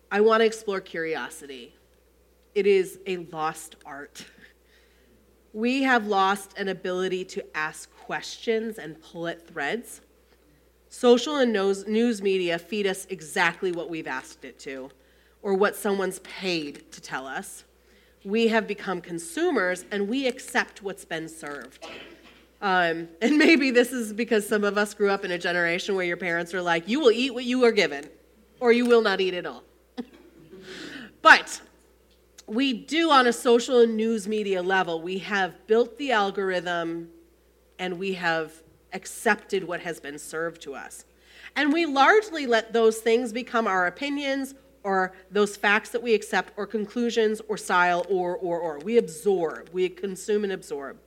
I 0.09 0.21
want 0.21 0.39
to 0.39 0.45
explore 0.45 0.79
curiosity. 0.79 1.75
It 2.55 2.65
is 2.65 2.99
a 3.05 3.17
lost 3.17 3.75
art. 3.85 4.25
We 5.51 5.83
have 5.83 6.07
lost 6.07 6.57
an 6.57 6.69
ability 6.69 7.25
to 7.25 7.57
ask 7.57 7.93
questions 7.97 8.77
and 8.77 9.01
pull 9.01 9.27
at 9.27 9.45
threads. 9.45 9.99
Social 10.87 11.35
and 11.35 11.51
news 11.51 12.21
media 12.21 12.57
feed 12.57 12.87
us 12.87 13.05
exactly 13.09 13.73
what 13.73 13.89
we've 13.89 14.07
asked 14.07 14.45
it 14.45 14.57
to, 14.59 14.89
or 15.41 15.53
what 15.53 15.75
someone's 15.75 16.19
paid 16.19 16.91
to 16.91 17.01
tell 17.01 17.27
us. 17.27 17.63
We 18.23 18.47
have 18.47 18.67
become 18.67 19.01
consumers 19.01 19.85
and 19.91 20.07
we 20.07 20.27
accept 20.27 20.81
what's 20.81 21.05
been 21.05 21.29
served. 21.29 21.85
Um, 22.61 23.07
and 23.21 23.37
maybe 23.37 23.71
this 23.71 23.91
is 23.91 24.13
because 24.13 24.47
some 24.47 24.63
of 24.63 24.77
us 24.77 24.93
grew 24.93 25.09
up 25.09 25.23
in 25.23 25.31
a 25.31 25.37
generation 25.37 25.95
where 25.95 26.05
your 26.05 26.17
parents 26.17 26.53
are 26.53 26.61
like, 26.61 26.87
you 26.87 26.99
will 26.99 27.11
eat 27.11 27.33
what 27.33 27.45
you 27.45 27.63
are 27.65 27.71
given, 27.71 28.09
or 28.59 28.71
you 28.71 28.85
will 28.85 29.01
not 29.01 29.21
eat 29.21 29.33
at 29.33 29.45
all. 29.45 29.63
but 31.21 31.61
we 32.47 32.73
do 32.73 33.11
on 33.11 33.27
a 33.27 33.33
social 33.33 33.81
and 33.81 33.95
news 33.95 34.27
media 34.27 34.61
level, 34.63 35.01
we 35.01 35.19
have 35.19 35.67
built 35.67 35.97
the 35.97 36.11
algorithm 36.11 37.09
and 37.77 37.99
we 37.99 38.13
have 38.13 38.63
accepted 38.93 39.63
what 39.63 39.81
has 39.81 39.99
been 39.99 40.17
served 40.17 40.61
to 40.63 40.73
us. 40.73 41.05
And 41.55 41.73
we 41.73 41.85
largely 41.85 42.47
let 42.47 42.73
those 42.73 42.97
things 42.97 43.33
become 43.33 43.67
our 43.67 43.87
opinions 43.87 44.55
or 44.87 45.11
those 45.29 45.57
facts 45.57 45.89
that 45.89 46.01
we 46.01 46.13
accept 46.13 46.53
or 46.55 46.65
conclusions 46.65 47.41
or 47.49 47.57
style 47.57 48.05
or, 48.07 48.37
or, 48.37 48.57
or. 48.57 48.79
We 48.79 48.97
absorb, 48.97 49.69
we 49.73 49.89
consume 49.89 50.45
and 50.45 50.53
absorb. 50.53 50.97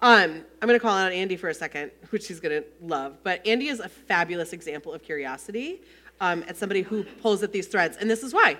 Um, 0.00 0.44
I'm 0.60 0.68
going 0.68 0.78
to 0.78 0.82
call 0.82 0.96
out 0.96 1.10
Andy 1.10 1.36
for 1.36 1.48
a 1.48 1.54
second, 1.54 1.90
which 2.10 2.28
he's 2.28 2.38
going 2.38 2.62
to 2.62 2.68
love. 2.80 3.16
But 3.24 3.44
Andy 3.44 3.66
is 3.66 3.80
a 3.80 3.88
fabulous 3.88 4.52
example 4.52 4.92
of 4.92 5.02
curiosity 5.02 5.82
um, 6.20 6.44
and 6.46 6.56
somebody 6.56 6.82
who 6.82 7.02
pulls 7.02 7.42
at 7.42 7.50
these 7.50 7.66
threads. 7.66 7.96
And 7.96 8.08
this 8.08 8.22
is 8.22 8.32
why. 8.32 8.56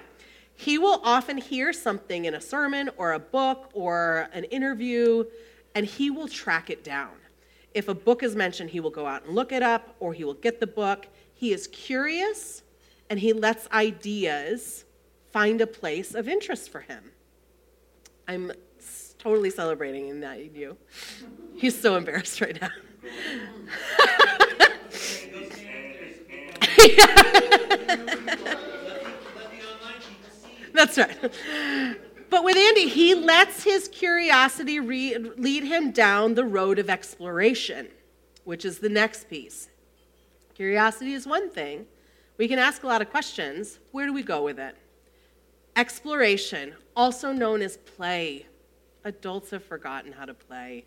He 0.56 0.76
will 0.76 1.00
often 1.04 1.38
hear 1.38 1.72
something 1.72 2.24
in 2.24 2.34
a 2.34 2.40
sermon 2.40 2.90
or 2.96 3.12
a 3.12 3.20
book 3.20 3.70
or 3.74 4.28
an 4.32 4.42
interview, 4.44 5.24
and 5.76 5.86
he 5.86 6.10
will 6.10 6.26
track 6.26 6.68
it 6.68 6.82
down. 6.82 7.12
If 7.74 7.86
a 7.86 7.94
book 7.94 8.24
is 8.24 8.34
mentioned, 8.34 8.70
he 8.70 8.80
will 8.80 8.90
go 8.90 9.06
out 9.06 9.24
and 9.24 9.36
look 9.36 9.52
it 9.52 9.62
up, 9.62 9.94
or 10.00 10.12
he 10.12 10.24
will 10.24 10.34
get 10.34 10.58
the 10.58 10.66
book. 10.66 11.06
He 11.32 11.52
is 11.52 11.68
curious, 11.68 12.62
and 13.12 13.20
he 13.20 13.34
lets 13.34 13.68
ideas 13.72 14.86
find 15.32 15.60
a 15.60 15.66
place 15.66 16.14
of 16.14 16.26
interest 16.30 16.70
for 16.70 16.80
him. 16.80 17.10
I'm 18.26 18.52
totally 19.18 19.50
celebrating 19.50 20.08
in 20.08 20.20
that 20.20 20.56
you. 20.56 20.78
He's 21.54 21.78
so 21.78 21.96
embarrassed 21.96 22.40
right 22.40 22.58
now. 22.58 22.70
That's 30.72 30.96
right. 30.96 31.18
But 32.30 32.44
with 32.44 32.56
Andy, 32.56 32.88
he 32.88 33.14
lets 33.14 33.62
his 33.62 33.88
curiosity 33.88 34.80
re- 34.80 35.18
lead 35.18 35.64
him 35.64 35.90
down 35.90 36.32
the 36.32 36.46
road 36.46 36.78
of 36.78 36.88
exploration, 36.88 37.88
which 38.44 38.64
is 38.64 38.78
the 38.78 38.88
next 38.88 39.28
piece. 39.28 39.68
Curiosity 40.54 41.12
is 41.12 41.26
one 41.26 41.50
thing. 41.50 41.84
We 42.38 42.48
can 42.48 42.58
ask 42.58 42.82
a 42.82 42.86
lot 42.86 43.02
of 43.02 43.10
questions. 43.10 43.78
Where 43.90 44.06
do 44.06 44.12
we 44.12 44.22
go 44.22 44.42
with 44.42 44.58
it? 44.58 44.76
Exploration, 45.76 46.74
also 46.96 47.32
known 47.32 47.62
as 47.62 47.76
play. 47.76 48.46
Adults 49.04 49.50
have 49.50 49.64
forgotten 49.64 50.12
how 50.12 50.24
to 50.24 50.34
play. 50.34 50.84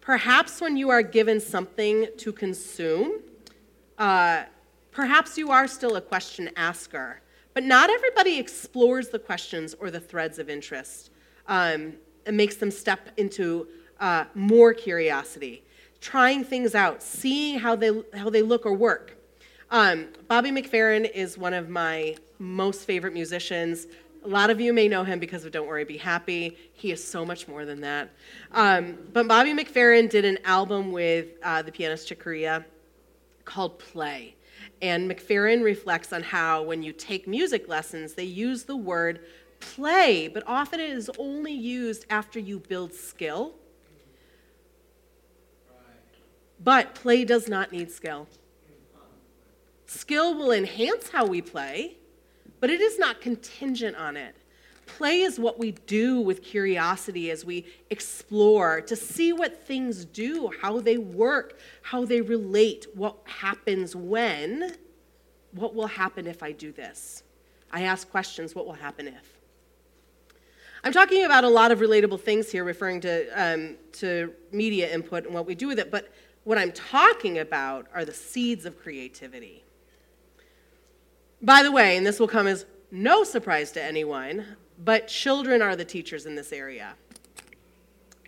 Perhaps 0.00 0.60
when 0.60 0.76
you 0.76 0.88
are 0.90 1.02
given 1.02 1.40
something 1.40 2.06
to 2.16 2.32
consume, 2.32 3.20
uh, 3.98 4.44
perhaps 4.92 5.36
you 5.36 5.50
are 5.50 5.66
still 5.66 5.96
a 5.96 6.00
question 6.00 6.50
asker. 6.56 7.20
But 7.52 7.64
not 7.64 7.90
everybody 7.90 8.38
explores 8.38 9.08
the 9.08 9.18
questions 9.18 9.74
or 9.74 9.90
the 9.90 10.00
threads 10.00 10.38
of 10.38 10.48
interest 10.48 11.10
um, 11.48 11.94
and 12.26 12.36
makes 12.36 12.56
them 12.56 12.70
step 12.70 13.10
into 13.16 13.66
uh, 13.98 14.24
more 14.34 14.72
curiosity, 14.72 15.64
trying 16.00 16.44
things 16.44 16.74
out, 16.74 17.02
seeing 17.02 17.58
how 17.58 17.74
they, 17.74 18.02
how 18.14 18.30
they 18.30 18.42
look 18.42 18.64
or 18.64 18.72
work. 18.72 19.16
Um, 19.72 20.08
Bobby 20.26 20.50
McFerrin 20.50 21.08
is 21.08 21.38
one 21.38 21.54
of 21.54 21.68
my 21.68 22.16
most 22.40 22.84
favorite 22.86 23.12
musicians. 23.14 23.86
A 24.24 24.28
lot 24.28 24.50
of 24.50 24.60
you 24.60 24.72
may 24.72 24.88
know 24.88 25.04
him 25.04 25.20
because 25.20 25.44
of 25.44 25.52
Don't 25.52 25.68
Worry, 25.68 25.84
Be 25.84 25.96
Happy. 25.96 26.58
He 26.72 26.90
is 26.90 27.02
so 27.02 27.24
much 27.24 27.46
more 27.46 27.64
than 27.64 27.80
that. 27.82 28.10
Um, 28.50 28.98
but 29.12 29.28
Bobby 29.28 29.54
McFerrin 29.54 30.10
did 30.10 30.24
an 30.24 30.38
album 30.44 30.90
with 30.90 31.28
uh, 31.44 31.62
the 31.62 31.70
pianist 31.70 32.08
Chick 32.08 32.18
Corea 32.18 32.66
called 33.44 33.78
Play. 33.78 34.34
And 34.82 35.08
McFerrin 35.08 35.62
reflects 35.62 36.12
on 36.12 36.24
how 36.24 36.64
when 36.64 36.82
you 36.82 36.92
take 36.92 37.28
music 37.28 37.68
lessons, 37.68 38.14
they 38.14 38.24
use 38.24 38.64
the 38.64 38.76
word 38.76 39.20
play, 39.60 40.26
but 40.26 40.42
often 40.48 40.80
it 40.80 40.90
is 40.90 41.08
only 41.16 41.52
used 41.52 42.06
after 42.10 42.40
you 42.40 42.58
build 42.58 42.92
skill. 42.92 43.54
But 46.58 46.96
play 46.96 47.24
does 47.24 47.48
not 47.48 47.70
need 47.70 47.92
skill. 47.92 48.26
Skill 49.90 50.36
will 50.36 50.52
enhance 50.52 51.08
how 51.08 51.26
we 51.26 51.42
play, 51.42 51.96
but 52.60 52.70
it 52.70 52.80
is 52.80 52.96
not 52.96 53.20
contingent 53.20 53.96
on 53.96 54.16
it. 54.16 54.36
Play 54.86 55.22
is 55.22 55.36
what 55.36 55.58
we 55.58 55.72
do 55.72 56.20
with 56.20 56.44
curiosity 56.44 57.28
as 57.32 57.44
we 57.44 57.66
explore 57.90 58.82
to 58.82 58.94
see 58.94 59.32
what 59.32 59.66
things 59.66 60.04
do, 60.04 60.52
how 60.62 60.78
they 60.78 60.96
work, 60.96 61.58
how 61.82 62.04
they 62.04 62.20
relate, 62.20 62.86
what 62.94 63.16
happens 63.24 63.96
when, 63.96 64.76
what 65.56 65.74
will 65.74 65.88
happen 65.88 66.28
if 66.28 66.40
I 66.40 66.52
do 66.52 66.70
this. 66.70 67.24
I 67.72 67.82
ask 67.82 68.08
questions, 68.08 68.54
what 68.54 68.66
will 68.66 68.74
happen 68.74 69.08
if? 69.08 69.40
I'm 70.84 70.92
talking 70.92 71.24
about 71.24 71.42
a 71.42 71.48
lot 71.48 71.72
of 71.72 71.80
relatable 71.80 72.20
things 72.20 72.48
here, 72.48 72.62
referring 72.62 73.00
to, 73.00 73.26
um, 73.30 73.76
to 73.94 74.32
media 74.52 74.88
input 74.94 75.24
and 75.24 75.34
what 75.34 75.46
we 75.46 75.56
do 75.56 75.66
with 75.66 75.80
it, 75.80 75.90
but 75.90 76.14
what 76.44 76.58
I'm 76.58 76.70
talking 76.70 77.40
about 77.40 77.88
are 77.92 78.04
the 78.04 78.14
seeds 78.14 78.64
of 78.66 78.78
creativity. 78.78 79.64
By 81.42 81.62
the 81.62 81.72
way, 81.72 81.96
and 81.96 82.04
this 82.04 82.20
will 82.20 82.28
come 82.28 82.46
as 82.46 82.66
no 82.90 83.24
surprise 83.24 83.72
to 83.72 83.82
anyone, 83.82 84.44
but 84.84 85.08
children 85.08 85.62
are 85.62 85.74
the 85.74 85.84
teachers 85.84 86.26
in 86.26 86.34
this 86.34 86.52
area. 86.52 86.94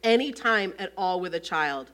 Any 0.03 0.33
time 0.33 0.73
at 0.79 0.93
all 0.97 1.21
with 1.21 1.35
a 1.35 1.41
child 1.41 1.91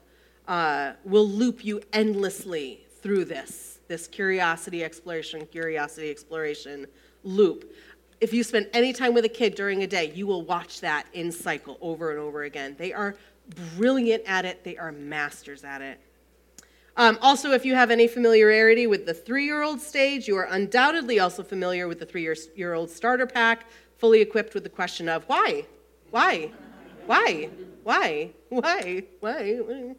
uh, 0.47 0.93
will 1.03 1.27
loop 1.27 1.65
you 1.65 1.81
endlessly 1.91 2.85
through 3.01 3.25
this, 3.25 3.79
this 3.87 4.07
curiosity 4.07 4.83
exploration, 4.83 5.45
curiosity 5.45 6.09
exploration 6.09 6.87
loop. 7.23 7.75
If 8.21 8.33
you 8.33 8.43
spend 8.43 8.67
any 8.73 8.93
time 8.93 9.13
with 9.13 9.25
a 9.25 9.29
kid 9.29 9.55
during 9.55 9.83
a 9.83 9.87
day, 9.87 10.11
you 10.15 10.25
will 10.25 10.43
watch 10.43 10.79
that 10.81 11.05
in 11.13 11.31
cycle 11.31 11.77
over 11.81 12.11
and 12.11 12.19
over 12.19 12.43
again. 12.43 12.75
They 12.77 12.93
are 12.93 13.15
brilliant 13.75 14.23
at 14.25 14.45
it, 14.45 14.63
they 14.63 14.77
are 14.77 14.91
masters 14.91 15.63
at 15.63 15.81
it. 15.81 15.99
Um, 16.99 17.17
also, 17.21 17.51
if 17.51 17.63
you 17.63 17.75
have 17.75 17.91
any 17.91 18.09
familiarity 18.09 18.85
with 18.85 19.05
the 19.05 19.13
three 19.13 19.45
year 19.45 19.61
old 19.61 19.79
stage, 19.79 20.27
you 20.27 20.35
are 20.35 20.49
undoubtedly 20.51 21.17
also 21.17 21.43
familiar 21.43 21.87
with 21.87 21.97
the 21.97 22.05
three 22.05 22.29
year 22.55 22.73
old 22.73 22.89
starter 22.89 23.25
pack, 23.25 23.67
fully 23.97 24.19
equipped 24.19 24.53
with 24.53 24.63
the 24.63 24.69
question 24.69 25.07
of 25.07 25.23
why? 25.23 25.65
Why? 26.11 26.51
Why? 27.05 27.49
Why? 27.83 28.31
Why? 28.49 29.03
Why? 29.21 29.95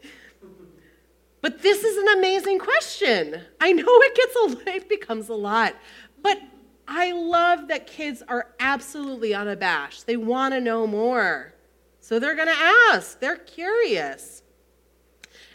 But 1.40 1.62
this 1.62 1.85
is 1.85 1.97
an 1.97 2.19
amazing 2.19 2.59
question. 2.59 3.40
I 3.62 3.73
know 3.73 3.87
it 3.87 4.14
gets 4.14 4.69
a 4.69 4.75
it 4.76 4.88
becomes 4.90 5.30
a 5.30 5.35
lot. 5.35 5.75
But 6.21 6.38
I 6.87 7.12
love 7.12 7.69
that 7.69 7.87
kids 7.87 8.23
are 8.28 8.49
absolutely 8.61 9.33
unabashed. 9.33 10.07
They 10.07 10.19
want 10.19 10.52
to 10.52 10.61
know 10.61 10.87
more. 10.87 11.54
So 12.00 12.19
they're 12.19 12.37
going 12.37 12.49
to 12.49 12.92
ask. 12.92 13.19
They're 13.21 13.37
curious. 13.37 14.42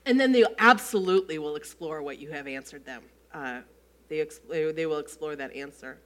And 0.06 0.20
then 0.20 0.32
they 0.32 0.46
absolutely 0.60 1.40
will 1.40 1.56
explore 1.56 2.02
what 2.02 2.20
you 2.20 2.32
have 2.32 2.48
answered 2.48 2.86
them. 2.86 3.04
Uh, 3.34 3.62
they, 4.08 4.26
they 4.72 4.86
will 4.86 5.00
explore 5.00 5.36
that 5.36 5.56
answer. 5.56 5.98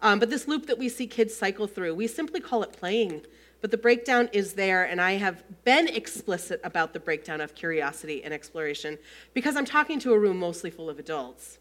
Um, 0.00 0.18
but 0.18 0.28
this 0.28 0.48
loop 0.48 0.66
that 0.66 0.78
we 0.78 0.88
see 0.88 1.06
kids 1.06 1.34
cycle 1.34 1.68
through, 1.68 1.94
we 1.94 2.08
simply 2.08 2.40
call 2.40 2.62
it 2.64 2.72
playing. 2.72 3.22
But 3.60 3.70
the 3.70 3.78
breakdown 3.78 4.28
is 4.32 4.54
there, 4.54 4.82
and 4.82 5.00
I 5.00 5.12
have 5.12 5.44
been 5.64 5.86
explicit 5.86 6.60
about 6.64 6.92
the 6.92 6.98
breakdown 6.98 7.40
of 7.40 7.54
curiosity 7.54 8.24
and 8.24 8.34
exploration 8.34 8.98
because 9.34 9.56
I'm 9.56 9.64
talking 9.64 10.00
to 10.00 10.12
a 10.12 10.18
room 10.18 10.36
mostly 10.38 10.70
full 10.70 10.90
of 10.90 10.98
adults. 10.98 11.58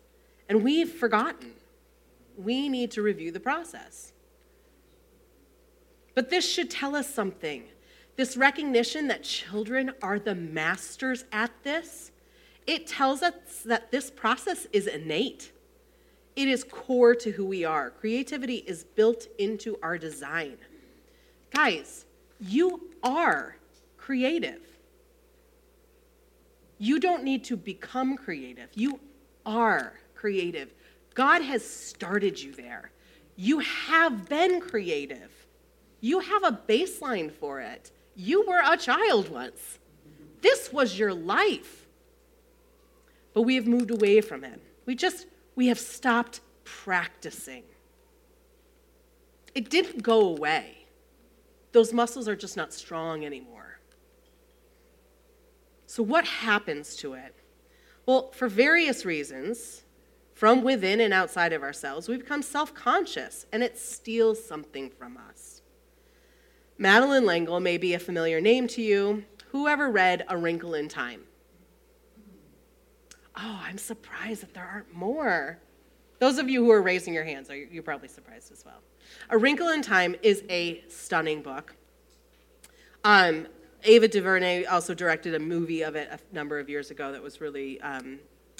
And 0.49 0.63
we've 0.63 0.89
forgotten. 0.89 1.53
We 2.35 2.69
need 2.69 2.89
to 2.91 3.03
review 3.03 3.31
the 3.31 3.39
process. 3.39 4.13
But 6.15 6.31
this 6.31 6.49
should 6.49 6.71
tell 6.71 6.95
us 6.95 7.13
something. 7.13 7.65
This 8.21 8.37
recognition 8.37 9.07
that 9.07 9.23
children 9.23 9.93
are 10.03 10.19
the 10.19 10.35
masters 10.35 11.25
at 11.31 11.49
this, 11.63 12.11
it 12.67 12.85
tells 12.85 13.23
us 13.23 13.63
that 13.65 13.89
this 13.89 14.11
process 14.11 14.67
is 14.71 14.85
innate. 14.85 15.51
It 16.35 16.47
is 16.47 16.63
core 16.63 17.15
to 17.15 17.31
who 17.31 17.43
we 17.43 17.65
are. 17.65 17.89
Creativity 17.89 18.57
is 18.57 18.83
built 18.83 19.25
into 19.39 19.75
our 19.81 19.97
design. 19.97 20.57
Guys, 21.49 22.05
you 22.39 22.91
are 23.01 23.57
creative. 23.97 24.61
You 26.77 26.99
don't 26.99 27.23
need 27.23 27.43
to 27.45 27.57
become 27.57 28.17
creative. 28.17 28.69
You 28.75 28.99
are 29.47 29.93
creative. 30.13 30.71
God 31.15 31.41
has 31.41 31.67
started 31.67 32.39
you 32.39 32.53
there. 32.53 32.91
You 33.35 33.57
have 33.57 34.29
been 34.29 34.61
creative. 34.61 35.31
You 36.01 36.19
have 36.19 36.43
a 36.43 36.61
baseline 36.69 37.31
for 37.31 37.61
it. 37.61 37.89
You 38.15 38.45
were 38.47 38.61
a 38.65 38.77
child 38.77 39.29
once. 39.29 39.79
This 40.41 40.71
was 40.73 40.97
your 40.97 41.13
life. 41.13 41.87
But 43.33 43.43
we 43.43 43.55
have 43.55 43.67
moved 43.67 43.91
away 43.91 44.21
from 44.21 44.43
it. 44.43 44.59
We 44.85 44.95
just, 44.95 45.27
we 45.55 45.67
have 45.67 45.79
stopped 45.79 46.41
practicing. 46.63 47.63
It 49.55 49.69
didn't 49.69 50.03
go 50.03 50.21
away. 50.27 50.85
Those 51.71 51.93
muscles 51.93 52.27
are 52.27 52.35
just 52.35 52.57
not 52.57 52.73
strong 52.73 53.25
anymore. 53.25 53.79
So, 55.87 56.03
what 56.03 56.25
happens 56.25 56.95
to 56.97 57.13
it? 57.13 57.35
Well, 58.05 58.31
for 58.31 58.47
various 58.47 59.05
reasons, 59.05 59.83
from 60.33 60.63
within 60.63 60.99
and 60.99 61.13
outside 61.13 61.53
of 61.53 61.61
ourselves, 61.61 62.07
we 62.07 62.17
become 62.17 62.41
self 62.41 62.73
conscious 62.73 63.45
and 63.51 63.61
it 63.61 63.77
steals 63.77 64.43
something 64.43 64.89
from 64.89 65.17
us. 65.29 65.60
Madeleine 66.77 67.25
L'Engle 67.25 67.59
may 67.59 67.77
be 67.77 67.93
a 67.93 67.99
familiar 67.99 68.41
name 68.41 68.67
to 68.67 68.81
you. 68.81 69.23
Whoever 69.49 69.89
read 69.89 70.25
A 70.29 70.37
Wrinkle 70.37 70.73
in 70.73 70.87
Time? 70.87 71.23
Oh, 73.35 73.61
I'm 73.63 73.77
surprised 73.77 74.41
that 74.41 74.53
there 74.53 74.67
aren't 74.71 74.93
more. 74.93 75.59
Those 76.19 76.37
of 76.37 76.49
you 76.49 76.63
who 76.63 76.71
are 76.71 76.81
raising 76.81 77.13
your 77.13 77.23
hands, 77.23 77.49
are 77.49 77.55
you're 77.55 77.83
probably 77.83 78.07
surprised 78.07 78.51
as 78.51 78.63
well. 78.65 78.81
A 79.29 79.37
Wrinkle 79.37 79.69
in 79.69 79.81
Time 79.81 80.15
is 80.21 80.43
a 80.49 80.83
stunning 80.87 81.41
book. 81.41 81.75
Um, 83.03 83.47
Ava 83.83 84.07
DuVernay 84.07 84.65
also 84.65 84.93
directed 84.93 85.33
a 85.33 85.39
movie 85.39 85.81
of 85.81 85.95
it 85.95 86.09
a 86.11 86.19
number 86.35 86.59
of 86.59 86.69
years 86.69 86.91
ago 86.91 87.11
that 87.11 87.21
was 87.21 87.41
really, 87.41 87.81
um, 87.81 88.19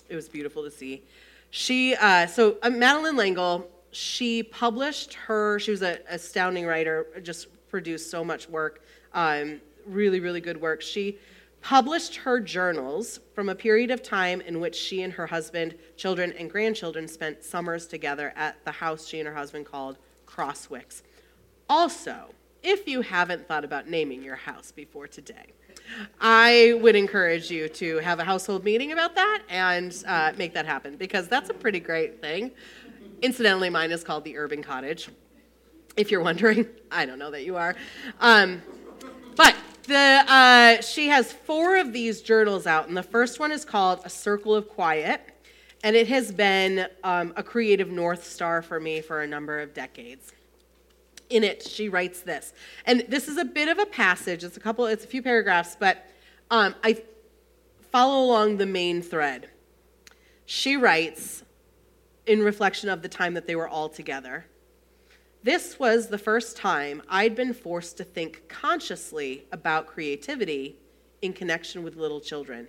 it 0.10 0.16
was 0.16 0.28
beautiful 0.28 0.64
to 0.64 0.72
see. 0.72 1.04
She, 1.52 1.96
uh, 1.96 2.26
so 2.28 2.58
uh, 2.64 2.70
Madeleine 2.70 3.16
L'Engle, 3.16 3.70
she 3.92 4.42
published 4.42 5.14
her, 5.14 5.60
she 5.60 5.72
was 5.72 5.82
an 5.82 6.00
astounding 6.10 6.66
writer, 6.66 7.08
just 7.22 7.48
produced 7.72 8.12
so 8.12 8.24
much 8.24 8.48
work, 8.50 8.84
um, 9.14 9.60
really, 9.88 10.20
really 10.20 10.42
good 10.42 10.60
work. 10.62 10.82
She 10.82 11.18
published 11.62 12.16
her 12.18 12.40
journals 12.40 13.20
from 13.34 13.50
a 13.50 13.56
period 13.56 13.90
of 13.90 14.04
time 14.04 14.42
in 14.42 14.60
which 14.60 14.76
she 14.76 15.04
and 15.04 15.14
her 15.14 15.28
husband, 15.28 15.76
children, 15.96 16.34
and 16.34 16.50
grandchildren 16.50 17.08
spent 17.08 17.44
summers 17.44 17.88
together 17.88 18.34
at 18.36 18.64
the 18.66 18.72
house 18.72 19.08
she 19.08 19.20
and 19.20 19.28
her 19.28 19.34
husband 19.34 19.66
called 19.66 19.98
Crosswicks. 20.28 21.02
Also, 21.70 22.34
if 22.62 22.88
you 22.88 23.02
haven't 23.02 23.48
thought 23.48 23.64
about 23.64 23.88
naming 23.88 24.22
your 24.22 24.36
house 24.36 24.72
before 24.72 25.08
today, 25.08 25.54
I 26.20 26.78
would 26.82 26.96
encourage 26.96 27.50
you 27.50 27.70
to 27.70 27.98
have 27.98 28.20
a 28.20 28.24
household 28.24 28.64
meeting 28.64 28.92
about 28.92 29.16
that 29.16 29.44
and 29.50 30.04
uh, 30.06 30.34
make 30.38 30.54
that 30.54 30.66
happen 30.66 30.96
because 30.96 31.28
that's 31.28 31.50
a 31.50 31.54
pretty 31.54 31.80
great 31.80 32.22
thing. 32.22 32.52
Incidentally, 33.22 33.70
mine 33.70 33.92
is 33.92 34.04
called 34.04 34.24
the 34.24 34.38
Urban 34.38 34.64
Cottage. 34.64 35.10
If 35.98 36.12
you're 36.12 36.24
wondering, 36.24 36.68
I 36.92 37.06
don't 37.06 37.20
know 37.20 37.32
that 37.32 37.44
you 37.44 37.58
are. 37.58 37.76
Um, 38.20 38.62
but 39.36 39.56
the, 39.84 40.24
uh, 40.28 40.82
she 40.82 41.08
has 41.08 41.32
four 41.32 41.78
of 41.78 41.94
these 41.94 42.22
journals 42.22 42.68
out, 42.68 42.88
and 42.88 42.96
the 42.96 43.04
first 43.04 43.40
one 43.40 43.52
is 43.52 43.66
called 43.66 44.02
A 44.06 44.10
Circle 44.10 44.56
of 44.56 44.70
Quiet, 44.70 45.22
and 45.84 45.96
it 45.96 46.08
has 46.08 46.32
been 46.32 46.88
um, 47.04 47.34
a 47.36 47.44
creative 47.44 47.90
North 47.90 48.26
Star 48.26 48.62
for 48.62 48.80
me 48.80 49.02
for 49.02 49.22
a 49.22 49.28
number 49.28 49.60
of 49.60 49.74
decades 49.74 50.34
in 51.32 51.44
it, 51.44 51.66
she 51.66 51.90
writes 51.90 52.22
this. 52.22 52.54
And 52.86 53.06
this 53.08 53.28
is 53.28 53.38
a 53.38 53.46
bit 53.46 53.70
of 53.70 53.80
a 53.80 53.86
passage. 53.86 54.44
It's 54.44 54.58
a 54.58 54.60
couple, 54.60 54.86
it's 54.86 55.06
a 55.06 55.08
few 55.08 55.24
paragraphs, 55.24 55.76
but 55.80 56.06
um, 56.52 56.76
I 56.84 57.02
follow 57.92 58.26
along 58.26 58.58
the 58.58 58.66
main 58.66 59.02
thread. 59.02 59.50
She 60.46 60.76
writes, 60.76 61.44
in 62.28 62.44
reflection 62.44 62.90
of 62.90 63.02
the 63.02 63.10
time 63.10 63.34
that 63.34 63.48
they 63.48 63.56
were 63.56 63.68
all 63.68 63.90
together, 63.90 64.46
this 65.44 65.80
was 65.80 66.08
the 66.08 66.18
first 66.18 66.56
time 66.56 67.02
I'd 67.10 67.36
been 67.36 67.54
forced 67.54 67.98
to 67.98 68.04
think 68.04 68.48
consciously 68.48 69.46
about 69.52 69.88
creativity 69.88 70.78
in 71.22 71.34
connection 71.34 71.84
with 71.84 71.96
little 71.96 72.22
children, 72.22 72.68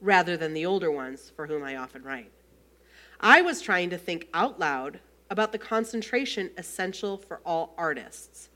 rather 0.00 0.36
than 0.36 0.54
the 0.54 0.64
older 0.64 0.90
ones 0.90 1.32
for 1.36 1.46
whom 1.46 1.62
I 1.62 1.76
often 1.76 2.02
write. 2.02 2.30
I 3.20 3.42
was 3.42 3.60
trying 3.60 3.90
to 3.90 3.98
think 3.98 4.28
out 4.32 4.58
loud 4.58 5.00
about 5.30 5.52
the 5.52 5.58
concentration 5.58 6.50
essential 6.56 7.18
for 7.18 7.40
all 7.44 7.74
artists. 7.78 8.48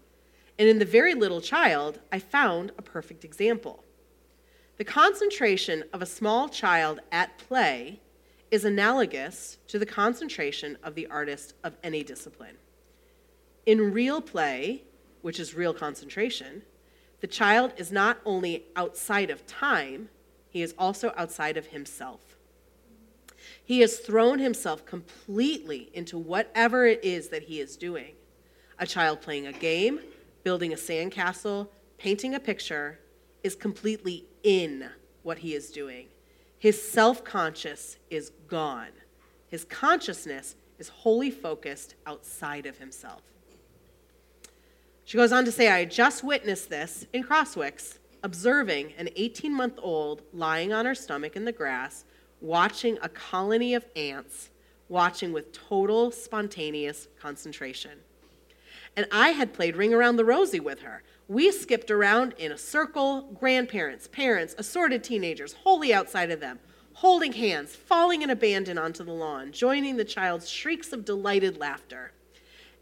And 0.59 0.68
in 0.68 0.79
the 0.79 0.85
very 0.85 1.14
little 1.14 1.40
child, 1.40 2.01
I 2.11 2.18
found 2.18 2.72
a 2.79 2.83
perfect 2.83 3.25
example. 3.25 3.85
The 4.79 4.85
concentration 4.85 5.85
of 5.92 6.03
a 6.03 6.07
small 6.07 6.49
child 6.49 7.01
at 7.12 7.38
play 7.38 8.01
is 8.51 8.64
analogous 8.64 9.59
to 9.68 9.79
the 9.79 9.87
concentration 9.87 10.79
of 10.83 10.94
the 10.94 11.07
artist 11.07 11.55
of 11.62 11.77
any 11.83 12.03
discipline. 12.03 12.57
In 13.66 13.92
real 13.92 14.20
play, 14.20 14.85
which 15.22 15.40
is 15.40 15.55
real 15.55 15.74
concentration, 15.74 16.62
the 17.20 17.26
child 17.26 17.72
is 17.76 17.90
not 17.90 18.20
only 18.24 18.64
outside 18.76 19.29
of 19.29 19.44
time, 19.46 20.09
he 20.48 20.62
is 20.62 20.72
also 20.79 21.12
outside 21.16 21.57
of 21.57 21.66
himself. 21.66 22.37
He 23.64 23.81
has 23.81 23.98
thrown 23.98 24.38
himself 24.38 24.87
completely 24.87 25.90
into 25.92 26.16
whatever 26.16 26.87
it 26.87 27.05
is 27.05 27.29
that 27.31 27.42
he 27.42 27.61
is 27.61 27.76
doing. 27.76 28.14
A 28.79 28.87
child 28.87 29.20
playing 29.20 29.48
a 29.48 29.52
game, 29.52 29.98
building 30.44 30.72
a 30.72 30.76
sandcastle, 30.76 31.68
painting 31.98 32.35
a 32.35 32.40
picture 32.40 33.00
is 33.42 33.57
completely 33.57 34.24
in 34.44 34.88
what 35.24 35.38
he 35.38 35.55
is 35.55 35.70
doing. 35.70 36.07
His 36.59 36.81
self 36.81 37.24
conscious 37.24 37.96
is 38.11 38.31
gone. 38.46 38.92
His 39.48 39.64
consciousness 39.64 40.55
is 40.79 40.88
wholly 40.88 41.31
focused 41.31 41.96
outside 42.07 42.66
of 42.66 42.79
himself. 42.79 43.22
She 45.07 45.16
goes 45.16 45.31
on 45.31 45.45
to 45.45 45.53
say, 45.53 45.69
I 45.69 45.85
just 45.85 46.25
witnessed 46.25 46.69
this 46.69 47.07
in 47.12 47.23
Crosswicks, 47.23 47.99
observing 48.25 48.92
an 48.99 49.09
18 49.14 49.55
month 49.55 49.79
old 49.81 50.23
lying 50.35 50.73
on 50.73 50.85
her 50.85 50.97
stomach 50.97 51.37
in 51.37 51.45
the 51.45 51.53
grass 51.53 52.05
watching 52.40 52.99
a 53.01 53.09
colony 53.09 53.73
of 53.73 53.87
ants, 53.95 54.51
watching 54.88 55.33
with 55.33 55.53
total 55.53 56.11
spontaneous 56.11 57.07
concentration. 57.21 57.92
And 58.97 59.07
I 59.12 59.29
had 59.29 59.55
played 59.55 59.77
Ring 59.77 59.95
Around 59.95 60.16
the 60.16 60.25
Rosie 60.25 60.59
with 60.59 60.81
her. 60.81 61.05
We 61.29 61.53
skipped 61.53 61.92
around 61.92 62.35
in 62.37 62.51
a 62.51 62.59
circle, 62.59 63.31
grandparents, 63.38 64.09
parents, 64.09 64.57
assorted 64.59 65.05
teenagers, 65.05 65.53
wholly 65.53 65.95
outside 65.95 66.33
of 66.33 66.40
them, 66.40 66.59
holding 66.95 67.33
hands, 67.33 67.77
falling 67.77 68.23
in 68.23 68.31
abandon 68.31 68.77
onto 68.77 69.05
the 69.05 69.12
lawn, 69.12 69.53
joining 69.53 69.99
the 69.99 70.05
child's 70.05 70.49
shrieks 70.51 70.92
of 70.92 71.05
delighted 71.05 71.59
laughter. 71.59 72.11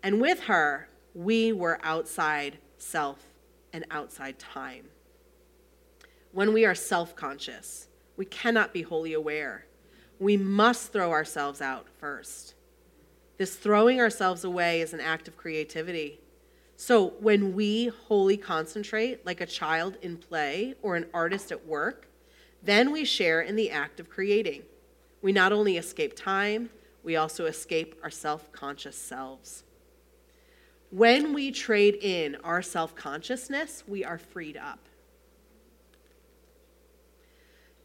And 0.03 0.23
with 0.23 0.45
her, 0.45 0.89
we 1.15 1.53
were 1.53 1.79
outside 1.83 2.59
self 2.77 3.19
and 3.73 3.85
outside 3.91 4.39
time. 4.39 4.87
When 6.33 6.53
we 6.53 6.65
are 6.65 6.75
self 6.75 7.15
conscious, 7.15 7.89
we 8.17 8.25
cannot 8.25 8.73
be 8.73 8.83
wholly 8.83 9.13
aware. 9.13 9.67
We 10.19 10.37
must 10.37 10.93
throw 10.93 11.13
ourselves 11.13 11.61
out 11.61 11.87
first. 11.99 12.55
This 13.37 13.57
throwing 13.57 14.01
ourselves 14.01 14.45
away 14.45 14.81
is 14.81 14.93
an 14.95 15.01
act 15.01 15.27
of 15.27 15.37
creativity. 15.37 16.21
So 16.77 17.15
when 17.21 17.55
we 17.55 17.87
wholly 17.87 18.37
concentrate, 18.37 19.25
like 19.27 19.41
a 19.41 19.47
child 19.47 19.97
in 20.03 20.17
play 20.17 20.75
or 20.83 20.97
an 20.97 21.07
artist 21.13 21.51
at 21.53 21.67
work, 21.67 22.09
then 22.63 22.93
we 22.93 23.05
share 23.05 23.41
in 23.41 23.57
the 23.57 23.71
act 23.71 24.01
of 24.01 24.09
creating. 24.09 24.63
We 25.21 25.33
not 25.33 25.53
only 25.53 25.77
escape 25.77 26.15
time, 26.17 26.71
we 27.03 27.17
also 27.17 27.47
escape 27.47 27.99
our 28.03 28.11
self 28.11 28.51
conscious 28.53 28.97
selves. 28.97 29.64
When 30.95 31.35
we 31.35 31.51
trade 31.51 31.97
in 31.97 32.37
our 32.45 32.63
self 32.63 32.95
consciousness, 32.95 33.83
we 33.89 34.05
are 34.05 34.17
freed 34.17 34.57
up. 34.57 34.79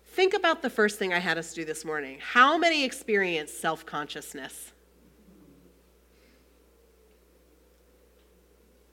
Think 0.05 0.35
about 0.35 0.61
the 0.61 0.69
first 0.69 0.99
thing 0.99 1.11
I 1.11 1.17
had 1.17 1.35
us 1.35 1.55
do 1.55 1.65
this 1.65 1.83
morning. 1.83 2.19
How 2.21 2.55
many 2.55 2.85
experience 2.85 3.51
self 3.51 3.83
consciousness? 3.83 4.73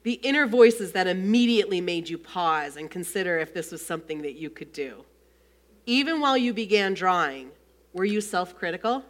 The 0.02 0.14
inner 0.14 0.46
voices 0.46 0.92
that 0.92 1.06
immediately 1.06 1.82
made 1.82 2.08
you 2.08 2.16
pause 2.16 2.78
and 2.78 2.90
consider 2.90 3.38
if 3.38 3.52
this 3.52 3.70
was 3.70 3.84
something 3.84 4.22
that 4.22 4.36
you 4.36 4.48
could 4.48 4.72
do. 4.72 5.04
Even 5.84 6.22
while 6.22 6.38
you 6.38 6.54
began 6.54 6.94
drawing, 6.94 7.50
were 7.92 8.06
you 8.06 8.22
self 8.22 8.56
critical? 8.56 9.04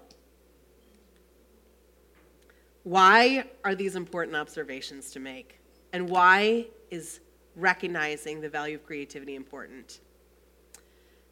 Why 2.87 3.47
are 3.65 3.75
these 3.75 3.97
important 3.97 4.37
observations 4.37 5.11
to 5.11 5.19
make? 5.19 5.59
And 5.93 6.09
why 6.09 6.67
is 6.89 7.19
recognizing 7.57 8.41
the 8.41 8.49
value 8.49 8.77
of 8.77 8.87
creativity 8.87 9.35
important? 9.35 9.99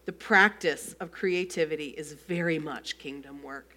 The 0.04 0.10
practice 0.10 0.96
of 0.98 1.12
creativity 1.12 1.90
is 1.90 2.12
very 2.12 2.58
much 2.58 2.98
kingdom 2.98 3.40
work. 3.40 3.76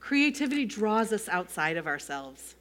Creativity 0.00 0.64
draws 0.64 1.12
us 1.12 1.28
outside 1.28 1.76
of 1.76 1.86
ourselves. 1.86 2.56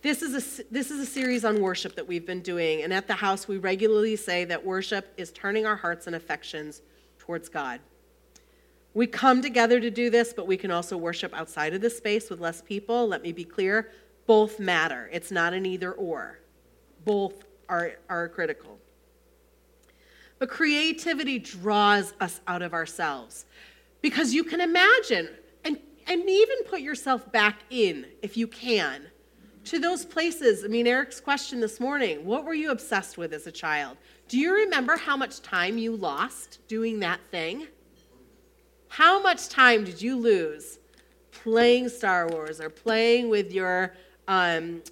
This 0.00 0.22
is, 0.22 0.60
a, 0.60 0.72
this 0.72 0.92
is 0.92 1.00
a 1.00 1.06
series 1.06 1.44
on 1.44 1.60
worship 1.60 1.96
that 1.96 2.06
we've 2.06 2.24
been 2.24 2.42
doing, 2.42 2.82
and 2.82 2.92
at 2.92 3.08
the 3.08 3.14
house, 3.14 3.48
we 3.48 3.56
regularly 3.56 4.14
say 4.14 4.44
that 4.44 4.64
worship 4.64 5.12
is 5.16 5.32
turning 5.32 5.66
our 5.66 5.74
hearts 5.74 6.06
and 6.06 6.14
affections 6.14 6.80
towards 7.18 7.48
God. 7.48 7.80
We 8.94 9.06
come 9.06 9.42
together 9.42 9.80
to 9.80 9.90
do 9.90 10.10
this, 10.10 10.32
but 10.32 10.46
we 10.46 10.56
can 10.56 10.70
also 10.70 10.96
worship 10.96 11.34
outside 11.34 11.74
of 11.74 11.80
this 11.80 11.96
space 11.96 12.30
with 12.30 12.40
less 12.40 12.62
people. 12.62 13.06
Let 13.06 13.22
me 13.22 13.32
be 13.32 13.44
clear 13.44 13.90
both 14.26 14.58
matter. 14.58 15.08
It's 15.12 15.30
not 15.30 15.54
an 15.54 15.64
either 15.66 15.92
or, 15.92 16.38
both 17.04 17.44
are, 17.68 17.92
are 18.08 18.28
critical. 18.28 18.78
But 20.38 20.48
creativity 20.48 21.38
draws 21.38 22.12
us 22.20 22.40
out 22.46 22.62
of 22.62 22.72
ourselves 22.72 23.46
because 24.00 24.32
you 24.32 24.44
can 24.44 24.60
imagine 24.60 25.28
and 26.08 26.26
even 26.26 26.64
put 26.64 26.80
yourself 26.80 27.30
back 27.30 27.60
in, 27.70 28.06
if 28.22 28.36
you 28.36 28.46
can, 28.46 29.06
to 29.64 29.78
those 29.78 30.04
places. 30.04 30.64
I 30.64 30.68
mean, 30.68 30.86
Eric's 30.86 31.20
question 31.20 31.60
this 31.60 31.78
morning 31.78 32.24
what 32.24 32.44
were 32.44 32.54
you 32.54 32.70
obsessed 32.70 33.18
with 33.18 33.32
as 33.32 33.46
a 33.46 33.52
child? 33.52 33.98
Do 34.28 34.38
you 34.38 34.54
remember 34.54 34.96
how 34.96 35.16
much 35.16 35.42
time 35.42 35.78
you 35.78 35.94
lost 35.94 36.66
doing 36.66 37.00
that 37.00 37.20
thing? 37.30 37.68
How 38.88 39.20
much 39.22 39.48
time 39.48 39.84
did 39.84 40.00
you 40.00 40.16
lose 40.16 40.78
playing 41.30 41.88
Star 41.88 42.28
Wars 42.28 42.60
or 42.60 42.70
playing 42.70 43.28
with 43.28 43.52
your 43.52 43.94
um, 44.26 44.82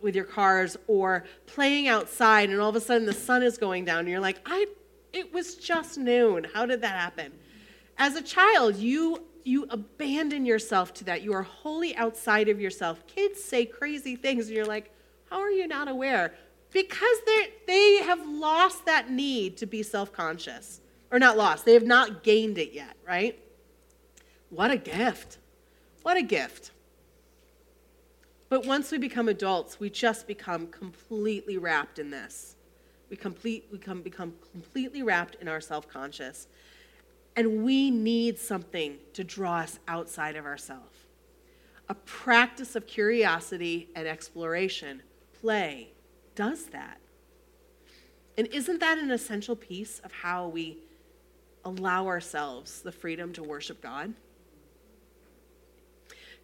with 0.00 0.14
your 0.14 0.24
cars 0.24 0.76
or 0.86 1.24
playing 1.46 1.88
outside 1.88 2.50
and 2.50 2.60
all 2.60 2.68
of 2.68 2.76
a 2.76 2.80
sudden 2.80 3.06
the 3.06 3.12
sun 3.12 3.42
is 3.42 3.56
going 3.56 3.84
down 3.84 4.00
and 4.00 4.08
you're 4.08 4.20
like, 4.20 4.38
I 4.44 4.66
it 5.12 5.32
was 5.32 5.54
just 5.54 5.96
noon. 5.96 6.46
How 6.52 6.66
did 6.66 6.80
that 6.82 6.98
happen? 6.98 7.32
As 7.96 8.16
a 8.16 8.22
child, 8.22 8.76
you 8.76 9.22
you 9.44 9.66
abandon 9.70 10.46
yourself 10.46 10.94
to 10.94 11.04
that. 11.04 11.22
You 11.22 11.32
are 11.34 11.42
wholly 11.42 11.94
outside 11.96 12.48
of 12.48 12.60
yourself. 12.60 13.06
Kids 13.06 13.42
say 13.42 13.66
crazy 13.66 14.16
things, 14.16 14.46
and 14.46 14.56
you're 14.56 14.64
like, 14.64 14.90
how 15.30 15.40
are 15.40 15.50
you 15.50 15.68
not 15.68 15.86
aware? 15.86 16.34
Because 16.72 17.18
they 17.66 18.02
have 18.02 18.26
lost 18.26 18.86
that 18.86 19.10
need 19.10 19.56
to 19.58 19.66
be 19.66 19.82
self 19.82 20.12
conscious. 20.12 20.80
Or 21.12 21.18
not 21.18 21.36
lost, 21.36 21.64
they 21.64 21.74
have 21.74 21.84
not 21.84 22.24
gained 22.24 22.58
it 22.58 22.72
yet, 22.72 22.96
right? 23.06 23.38
What 24.54 24.70
a 24.70 24.76
gift. 24.76 25.38
What 26.02 26.16
a 26.16 26.22
gift. 26.22 26.70
But 28.48 28.64
once 28.66 28.92
we 28.92 28.98
become 28.98 29.28
adults, 29.28 29.80
we 29.80 29.90
just 29.90 30.28
become 30.28 30.68
completely 30.68 31.58
wrapped 31.58 31.98
in 31.98 32.10
this. 32.10 32.54
We, 33.10 33.16
complete, 33.16 33.66
we 33.72 33.78
come, 33.78 34.00
become 34.00 34.34
completely 34.52 35.02
wrapped 35.02 35.36
in 35.40 35.48
our 35.48 35.60
self 35.60 35.88
conscious. 35.88 36.46
And 37.34 37.64
we 37.64 37.90
need 37.90 38.38
something 38.38 38.98
to 39.14 39.24
draw 39.24 39.58
us 39.58 39.80
outside 39.88 40.36
of 40.36 40.44
ourselves. 40.44 40.98
A 41.88 41.94
practice 41.94 42.76
of 42.76 42.86
curiosity 42.86 43.88
and 43.96 44.06
exploration, 44.06 45.02
play, 45.40 45.88
does 46.36 46.66
that. 46.66 47.00
And 48.38 48.46
isn't 48.48 48.78
that 48.78 48.98
an 48.98 49.10
essential 49.10 49.56
piece 49.56 49.98
of 50.00 50.12
how 50.12 50.46
we 50.46 50.78
allow 51.64 52.06
ourselves 52.06 52.82
the 52.82 52.92
freedom 52.92 53.32
to 53.32 53.42
worship 53.42 53.82
God? 53.82 54.14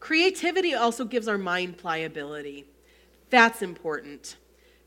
Creativity 0.00 0.74
also 0.74 1.04
gives 1.04 1.28
our 1.28 1.38
mind 1.38 1.76
pliability. 1.76 2.64
That's 3.28 3.62
important. 3.62 4.36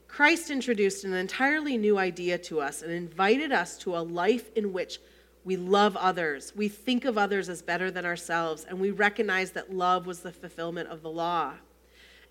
Christ 0.08 0.50
introduced 0.50 1.06
an 1.06 1.14
entirely 1.14 1.78
new 1.78 1.98
idea 1.98 2.38
to 2.40 2.60
us 2.60 2.82
and 2.82 2.92
invited 2.92 3.52
us 3.52 3.78
to 3.80 3.96
a 3.96 4.00
life 4.00 4.52
in 4.56 4.74
which 4.74 5.00
we 5.46 5.56
love 5.56 5.96
others. 5.98 6.54
We 6.56 6.68
think 6.68 7.06
of 7.06 7.18
others 7.18 7.50
as 7.50 7.62
better 7.62 7.92
than 7.92 8.06
ourselves, 8.06 8.66
and 8.68 8.80
we 8.80 8.92
recognize 8.92 9.52
that 9.52 9.74
love 9.74 10.06
was 10.06 10.20
the 10.20 10.32
fulfillment 10.32 10.90
of 10.90 11.02
the 11.02 11.10
law. 11.10 11.54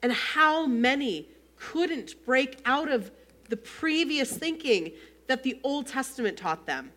And 0.03 0.12
how 0.12 0.66
many 0.66 1.29
couldn't 1.57 2.25
break 2.25 2.59
out 2.64 2.90
of 2.90 3.11
the 3.49 3.57
previous 3.57 4.33
thinking 4.33 4.92
that 5.29 5.42
the 5.42 5.61
Old 5.62 5.87
Testament 5.87 6.37
taught 6.37 6.66
them, 6.66 6.92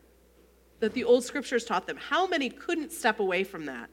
that 0.80 0.94
the 0.94 1.04
old 1.04 1.24
scriptures 1.24 1.66
taught 1.66 1.86
them? 1.86 1.98
How 1.98 2.28
many 2.28 2.50
couldn't 2.50 2.92
step 2.92 3.20
away 3.20 3.44
from 3.44 3.66
that? 3.66 3.90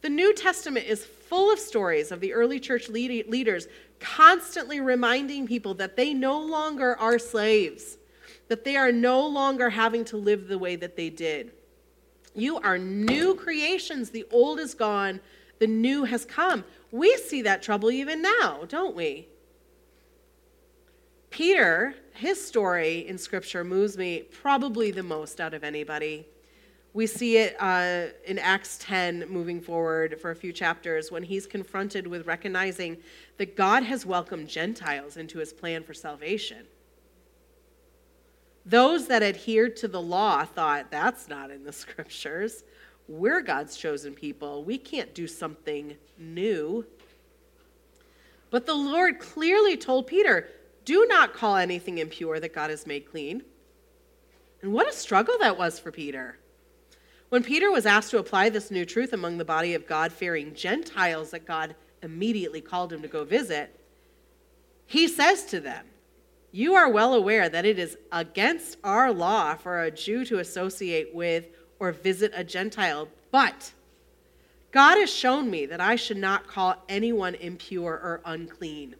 The 0.00 0.08
New 0.08 0.34
Testament 0.34 0.86
is 0.86 1.04
full 1.04 1.52
of 1.52 1.58
stories 1.58 2.12
of 2.12 2.20
the 2.20 2.32
early 2.32 2.60
church 2.60 2.88
leaders 2.88 3.66
constantly 4.00 4.80
reminding 4.80 5.46
people 5.46 5.74
that 5.74 5.96
they 5.96 6.14
no 6.14 6.40
longer 6.40 6.96
are 6.96 7.18
slaves 7.18 7.98
that 8.48 8.64
they 8.64 8.76
are 8.76 8.90
no 8.90 9.24
longer 9.26 9.70
having 9.70 10.04
to 10.06 10.16
live 10.16 10.48
the 10.48 10.58
way 10.58 10.74
that 10.76 10.96
they 10.96 11.10
did. 11.10 11.52
You 12.34 12.58
are 12.58 12.78
new 12.78 13.34
creations. 13.34 14.10
The 14.10 14.26
old 14.30 14.58
is 14.58 14.74
gone, 14.74 15.20
the 15.58 15.66
new 15.66 16.04
has 16.04 16.24
come. 16.24 16.64
We 16.90 17.16
see 17.16 17.42
that 17.42 17.62
trouble 17.62 17.90
even 17.90 18.22
now, 18.22 18.64
don't 18.68 18.96
we? 18.96 19.28
Peter, 21.30 21.94
his 22.14 22.44
story 22.44 23.06
in 23.06 23.18
Scripture 23.18 23.62
moves 23.62 23.98
me 23.98 24.22
probably 24.22 24.90
the 24.90 25.02
most 25.02 25.40
out 25.40 25.52
of 25.52 25.62
anybody. 25.62 26.26
We 26.94 27.06
see 27.06 27.36
it 27.36 27.56
uh, 27.60 28.06
in 28.24 28.38
Acts 28.38 28.78
10 28.80 29.26
moving 29.28 29.60
forward 29.60 30.20
for 30.20 30.30
a 30.30 30.36
few 30.36 30.52
chapters 30.52 31.12
when 31.12 31.22
he's 31.22 31.46
confronted 31.46 32.06
with 32.06 32.26
recognizing 32.26 32.96
that 33.36 33.56
God 33.56 33.82
has 33.82 34.06
welcomed 34.06 34.48
Gentiles 34.48 35.16
into 35.16 35.38
his 35.38 35.52
plan 35.52 35.84
for 35.84 35.94
salvation. 35.94 36.66
Those 38.64 39.06
that 39.08 39.22
adhered 39.22 39.76
to 39.76 39.88
the 39.88 40.00
law 40.00 40.44
thought, 40.44 40.90
that's 40.90 41.28
not 41.28 41.50
in 41.50 41.64
the 41.64 41.72
scriptures. 41.72 42.64
We're 43.06 43.40
God's 43.40 43.76
chosen 43.76 44.14
people. 44.14 44.64
We 44.64 44.76
can't 44.76 45.14
do 45.14 45.26
something 45.26 45.96
new. 46.18 46.86
But 48.50 48.66
the 48.66 48.74
Lord 48.74 49.18
clearly 49.18 49.76
told 49.76 50.06
Peter, 50.06 50.48
do 50.84 51.06
not 51.06 51.34
call 51.34 51.56
anything 51.56 51.98
impure 51.98 52.40
that 52.40 52.54
God 52.54 52.70
has 52.70 52.86
made 52.86 53.10
clean. 53.10 53.42
And 54.62 54.72
what 54.72 54.88
a 54.88 54.92
struggle 54.92 55.36
that 55.40 55.58
was 55.58 55.78
for 55.78 55.92
Peter. 55.92 56.37
When 57.28 57.42
Peter 57.42 57.70
was 57.70 57.84
asked 57.84 58.10
to 58.10 58.18
apply 58.18 58.48
this 58.48 58.70
new 58.70 58.86
truth 58.86 59.12
among 59.12 59.36
the 59.36 59.44
body 59.44 59.74
of 59.74 59.86
God 59.86 60.12
fearing 60.12 60.54
Gentiles 60.54 61.30
that 61.30 61.46
God 61.46 61.74
immediately 62.02 62.60
called 62.60 62.92
him 62.92 63.02
to 63.02 63.08
go 63.08 63.24
visit, 63.24 63.78
he 64.86 65.06
says 65.06 65.44
to 65.46 65.60
them, 65.60 65.84
you 66.50 66.74
are 66.74 66.90
well 66.90 67.12
aware 67.12 67.48
that 67.50 67.66
it 67.66 67.78
is 67.78 67.98
against 68.10 68.78
our 68.82 69.12
law 69.12 69.54
for 69.54 69.82
a 69.82 69.90
Jew 69.90 70.24
to 70.24 70.38
associate 70.38 71.14
with 71.14 71.44
or 71.78 71.92
visit 71.92 72.32
a 72.34 72.42
Gentile, 72.42 73.08
but 73.30 73.72
God 74.72 74.96
has 74.96 75.12
shown 75.12 75.50
me 75.50 75.66
that 75.66 75.80
I 75.80 75.96
should 75.96 76.16
not 76.16 76.46
call 76.46 76.82
anyone 76.88 77.34
impure 77.34 77.92
or 77.92 78.22
unclean. 78.24 78.96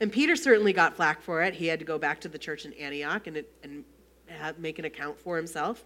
And 0.00 0.10
Peter 0.10 0.34
certainly 0.34 0.72
got 0.72 0.96
flack 0.96 1.20
for 1.20 1.42
it. 1.42 1.54
He 1.54 1.66
had 1.66 1.78
to 1.78 1.84
go 1.84 1.98
back 1.98 2.20
to 2.22 2.28
the 2.28 2.38
church 2.38 2.64
in 2.64 2.72
Antioch 2.74 3.26
and, 3.26 3.44
and 3.62 3.84
make 4.58 4.78
an 4.78 4.86
account 4.86 5.20
for 5.20 5.36
himself. 5.36 5.84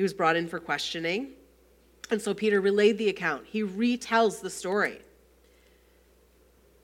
He 0.00 0.02
was 0.02 0.14
brought 0.14 0.34
in 0.34 0.48
for 0.48 0.58
questioning. 0.58 1.32
And 2.10 2.22
so 2.22 2.32
Peter 2.32 2.58
relayed 2.58 2.96
the 2.96 3.10
account. 3.10 3.44
He 3.44 3.62
retells 3.62 4.40
the 4.40 4.48
story. 4.48 4.98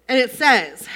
And 0.07 0.19
it 0.19 0.33
says, 0.33 0.87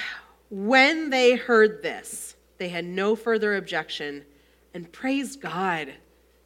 when 0.51 1.09
they 1.09 1.35
heard 1.35 1.81
this, 1.81 2.35
they 2.59 2.69
had 2.69 2.85
no 2.85 3.15
further 3.15 3.55
objection 3.55 4.23
and 4.71 4.91
praised 4.91 5.41
God, 5.41 5.95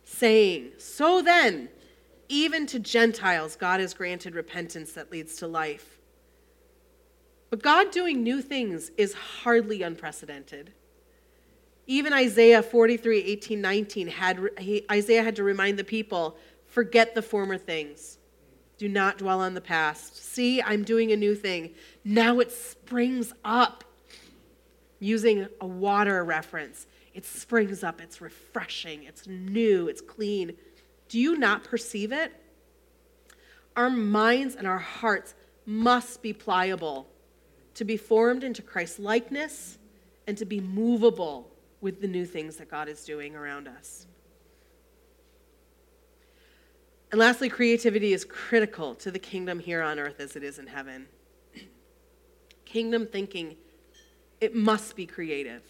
saying, 0.05 0.71
So 0.77 1.21
then, 1.21 1.67
even 2.29 2.65
to 2.67 2.79
Gentiles, 2.79 3.57
God 3.57 3.81
has 3.81 3.93
granted 3.93 4.33
repentance 4.33 4.93
that 4.93 5.11
leads 5.11 5.35
to 5.39 5.47
life. 5.47 5.97
But 7.49 7.61
God 7.61 7.91
doing 7.91 8.23
new 8.23 8.41
things 8.41 8.91
is 8.95 9.13
hardly 9.13 9.81
unprecedented. 9.81 10.71
Even 11.87 12.13
Isaiah 12.13 12.63
43, 12.63 13.19
18, 13.19 13.61
19, 13.61 14.07
had, 14.07 14.39
he, 14.59 14.85
Isaiah 14.91 15.23
had 15.23 15.35
to 15.35 15.43
remind 15.43 15.77
the 15.77 15.83
people 15.83 16.37
forget 16.67 17.13
the 17.13 17.21
former 17.21 17.57
things. 17.57 18.17
Do 18.77 18.89
not 18.89 19.17
dwell 19.17 19.39
on 19.39 19.53
the 19.53 19.61
past. 19.61 20.17
See, 20.17 20.61
I'm 20.61 20.83
doing 20.83 21.11
a 21.11 21.15
new 21.15 21.35
thing. 21.35 21.73
Now 22.03 22.39
it 22.39 22.51
springs 22.51 23.33
up 23.43 23.83
using 24.99 25.47
a 25.61 25.67
water 25.67 26.23
reference. 26.23 26.87
It 27.13 27.25
springs 27.25 27.83
up, 27.83 28.01
it's 28.01 28.19
refreshing, 28.19 29.03
it's 29.03 29.27
new, 29.27 29.87
it's 29.87 30.01
clean. 30.01 30.53
Do 31.07 31.19
you 31.19 31.37
not 31.37 31.63
perceive 31.63 32.11
it? 32.11 32.33
Our 33.77 33.89
minds 33.89 34.55
and 34.55 34.67
our 34.67 34.79
hearts 34.79 35.35
must 35.65 36.21
be 36.21 36.33
pliable 36.33 37.07
to 37.75 37.85
be 37.85 37.97
formed 37.97 38.43
into 38.43 38.61
Christ's 38.61 38.99
likeness 38.99 39.77
and 40.27 40.37
to 40.37 40.45
be 40.45 40.59
movable 40.59 41.51
with 41.85 42.01
the 42.01 42.07
new 42.07 42.25
things 42.25 42.55
that 42.55 42.67
God 42.67 42.89
is 42.89 43.05
doing 43.05 43.35
around 43.35 43.67
us. 43.67 44.07
And 47.11 47.19
lastly, 47.19 47.47
creativity 47.47 48.11
is 48.11 48.25
critical 48.25 48.95
to 48.95 49.11
the 49.11 49.19
kingdom 49.19 49.59
here 49.59 49.83
on 49.83 49.99
earth 49.99 50.19
as 50.19 50.35
it 50.35 50.41
is 50.41 50.57
in 50.57 50.65
heaven. 50.65 51.05
Kingdom 52.65 53.05
thinking, 53.05 53.55
it 54.41 54.55
must 54.55 54.95
be 54.95 55.05
creative. 55.05 55.61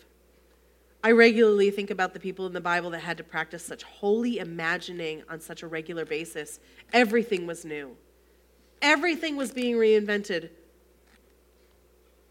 I 1.04 1.12
regularly 1.12 1.70
think 1.70 1.92
about 1.92 2.14
the 2.14 2.22
people 2.22 2.48
in 2.48 2.54
the 2.54 2.62
Bible 2.62 2.92
that 2.92 3.02
had 3.02 3.18
to 3.18 3.24
practice 3.26 3.66
such 3.66 3.84
holy 3.84 4.40
imagining 4.40 5.22
on 5.30 5.42
such 5.42 5.64
a 5.64 5.68
regular 5.68 6.06
basis. 6.06 6.62
Everything 6.94 7.46
was 7.46 7.66
new, 7.66 7.98
everything 8.82 9.36
was 9.36 9.52
being 9.52 9.76
reinvented. 9.76 10.52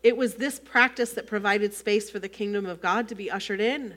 It 0.05 0.17
was 0.17 0.35
this 0.35 0.61
practice 0.61 1.15
that 1.15 1.27
provided 1.27 1.75
space 1.75 2.11
for 2.11 2.21
the 2.21 2.29
kingdom 2.29 2.67
of 2.67 2.81
God 2.81 3.09
to 3.09 3.15
be 3.17 3.31
ushered 3.31 3.61
in. 3.61 3.97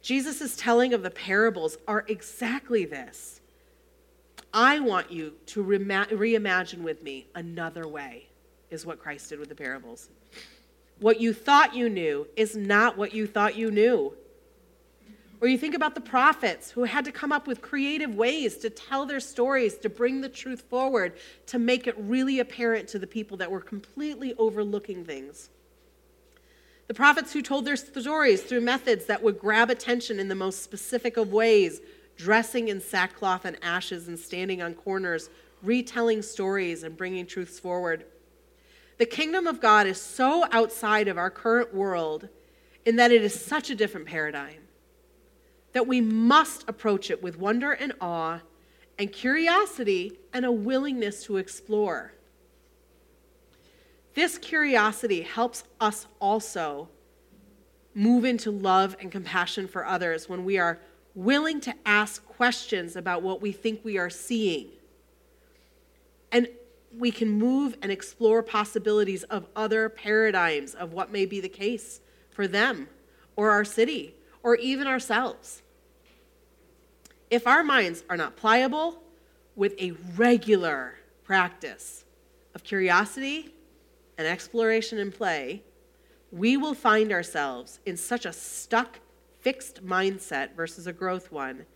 Jesus' 0.00 0.56
telling 0.56 0.94
of 0.94 1.02
the 1.02 1.10
parables 1.10 1.76
are 1.86 2.04
exactly 2.08 2.86
this. 2.86 3.40
I 4.54 4.80
want 4.80 5.12
you 5.12 5.34
to 5.46 5.62
reimagine 5.62 6.82
with 6.82 7.02
me 7.02 7.26
another 7.34 7.86
way, 7.86 8.28
is 8.70 8.86
what 8.86 8.98
Christ 8.98 9.28
did 9.28 9.38
with 9.38 9.50
the 9.50 9.54
parables. 9.54 10.08
What 11.00 11.20
you 11.20 11.34
thought 11.34 11.74
you 11.74 11.90
knew 11.90 12.26
is 12.36 12.56
not 12.56 12.96
what 12.96 13.12
you 13.12 13.26
thought 13.26 13.56
you 13.56 13.70
knew. 13.70 14.14
Or 15.40 15.48
you 15.48 15.58
think 15.58 15.74
about 15.74 15.94
the 15.94 16.00
prophets 16.00 16.70
who 16.70 16.84
had 16.84 17.04
to 17.04 17.12
come 17.12 17.30
up 17.30 17.46
with 17.46 17.60
creative 17.60 18.14
ways 18.14 18.56
to 18.58 18.70
tell 18.70 19.04
their 19.04 19.20
stories, 19.20 19.76
to 19.78 19.90
bring 19.90 20.22
the 20.22 20.28
truth 20.28 20.62
forward, 20.62 21.12
to 21.46 21.58
make 21.58 21.86
it 21.86 21.94
really 21.98 22.40
apparent 22.40 22.88
to 22.88 22.98
the 22.98 23.06
people 23.06 23.36
that 23.36 23.50
were 23.50 23.60
completely 23.60 24.34
overlooking 24.38 25.04
things. 25.04 25.50
The 26.86 26.94
prophets 26.94 27.32
who 27.32 27.42
told 27.42 27.64
their 27.64 27.76
stories 27.76 28.42
through 28.42 28.62
methods 28.62 29.06
that 29.06 29.22
would 29.22 29.38
grab 29.38 29.68
attention 29.68 30.18
in 30.18 30.28
the 30.28 30.34
most 30.34 30.62
specific 30.62 31.16
of 31.16 31.32
ways, 31.32 31.80
dressing 32.16 32.68
in 32.68 32.80
sackcloth 32.80 33.44
and 33.44 33.58
ashes 33.62 34.08
and 34.08 34.18
standing 34.18 34.62
on 34.62 34.74
corners, 34.74 35.28
retelling 35.62 36.22
stories 36.22 36.82
and 36.82 36.96
bringing 36.96 37.26
truths 37.26 37.58
forward. 37.58 38.06
The 38.98 39.06
kingdom 39.06 39.46
of 39.46 39.60
God 39.60 39.86
is 39.86 40.00
so 40.00 40.46
outside 40.50 41.08
of 41.08 41.18
our 41.18 41.28
current 41.28 41.74
world 41.74 42.28
in 42.86 42.96
that 42.96 43.10
it 43.10 43.22
is 43.22 43.38
such 43.38 43.68
a 43.68 43.74
different 43.74 44.06
paradigm 44.06 44.65
that 45.76 45.86
we 45.86 46.00
must 46.00 46.66
approach 46.70 47.10
it 47.10 47.22
with 47.22 47.38
wonder 47.38 47.72
and 47.72 47.92
awe 48.00 48.40
and 48.98 49.12
curiosity 49.12 50.18
and 50.32 50.46
a 50.46 50.50
willingness 50.50 51.22
to 51.24 51.36
explore. 51.36 52.14
This 54.14 54.38
curiosity 54.38 55.20
helps 55.20 55.64
us 55.78 56.06
also 56.18 56.88
move 57.94 58.24
into 58.24 58.50
love 58.50 58.96
and 59.00 59.12
compassion 59.12 59.68
for 59.68 59.84
others 59.84 60.30
when 60.30 60.46
we 60.46 60.56
are 60.56 60.78
willing 61.14 61.60
to 61.60 61.74
ask 61.84 62.24
questions 62.24 62.96
about 62.96 63.20
what 63.20 63.42
we 63.42 63.52
think 63.52 63.84
we 63.84 63.98
are 63.98 64.08
seeing 64.08 64.70
and 66.32 66.48
we 66.96 67.10
can 67.10 67.28
move 67.28 67.76
and 67.82 67.92
explore 67.92 68.42
possibilities 68.42 69.24
of 69.24 69.46
other 69.54 69.90
paradigms 69.90 70.74
of 70.74 70.94
what 70.94 71.12
may 71.12 71.26
be 71.26 71.38
the 71.38 71.50
case 71.50 72.00
for 72.30 72.48
them 72.48 72.88
or 73.36 73.50
our 73.50 73.62
city 73.62 74.14
or 74.42 74.56
even 74.56 74.86
ourselves. 74.86 75.60
If 77.30 77.46
our 77.46 77.64
minds 77.64 78.04
are 78.08 78.16
not 78.16 78.36
pliable 78.36 79.02
with 79.54 79.74
a 79.80 79.92
regular 80.16 80.94
practice 81.24 82.04
of 82.54 82.62
curiosity 82.62 83.54
and 84.18 84.26
exploration 84.26 84.98
and 84.98 85.12
play, 85.12 85.62
we 86.30 86.56
will 86.56 86.74
find 86.74 87.12
ourselves 87.12 87.80
in 87.86 87.96
such 87.96 88.26
a 88.26 88.32
stuck, 88.32 89.00
fixed 89.40 89.84
mindset 89.84 90.54
versus 90.54 90.86
a 90.86 90.92
growth 90.92 91.32
one 91.32 91.66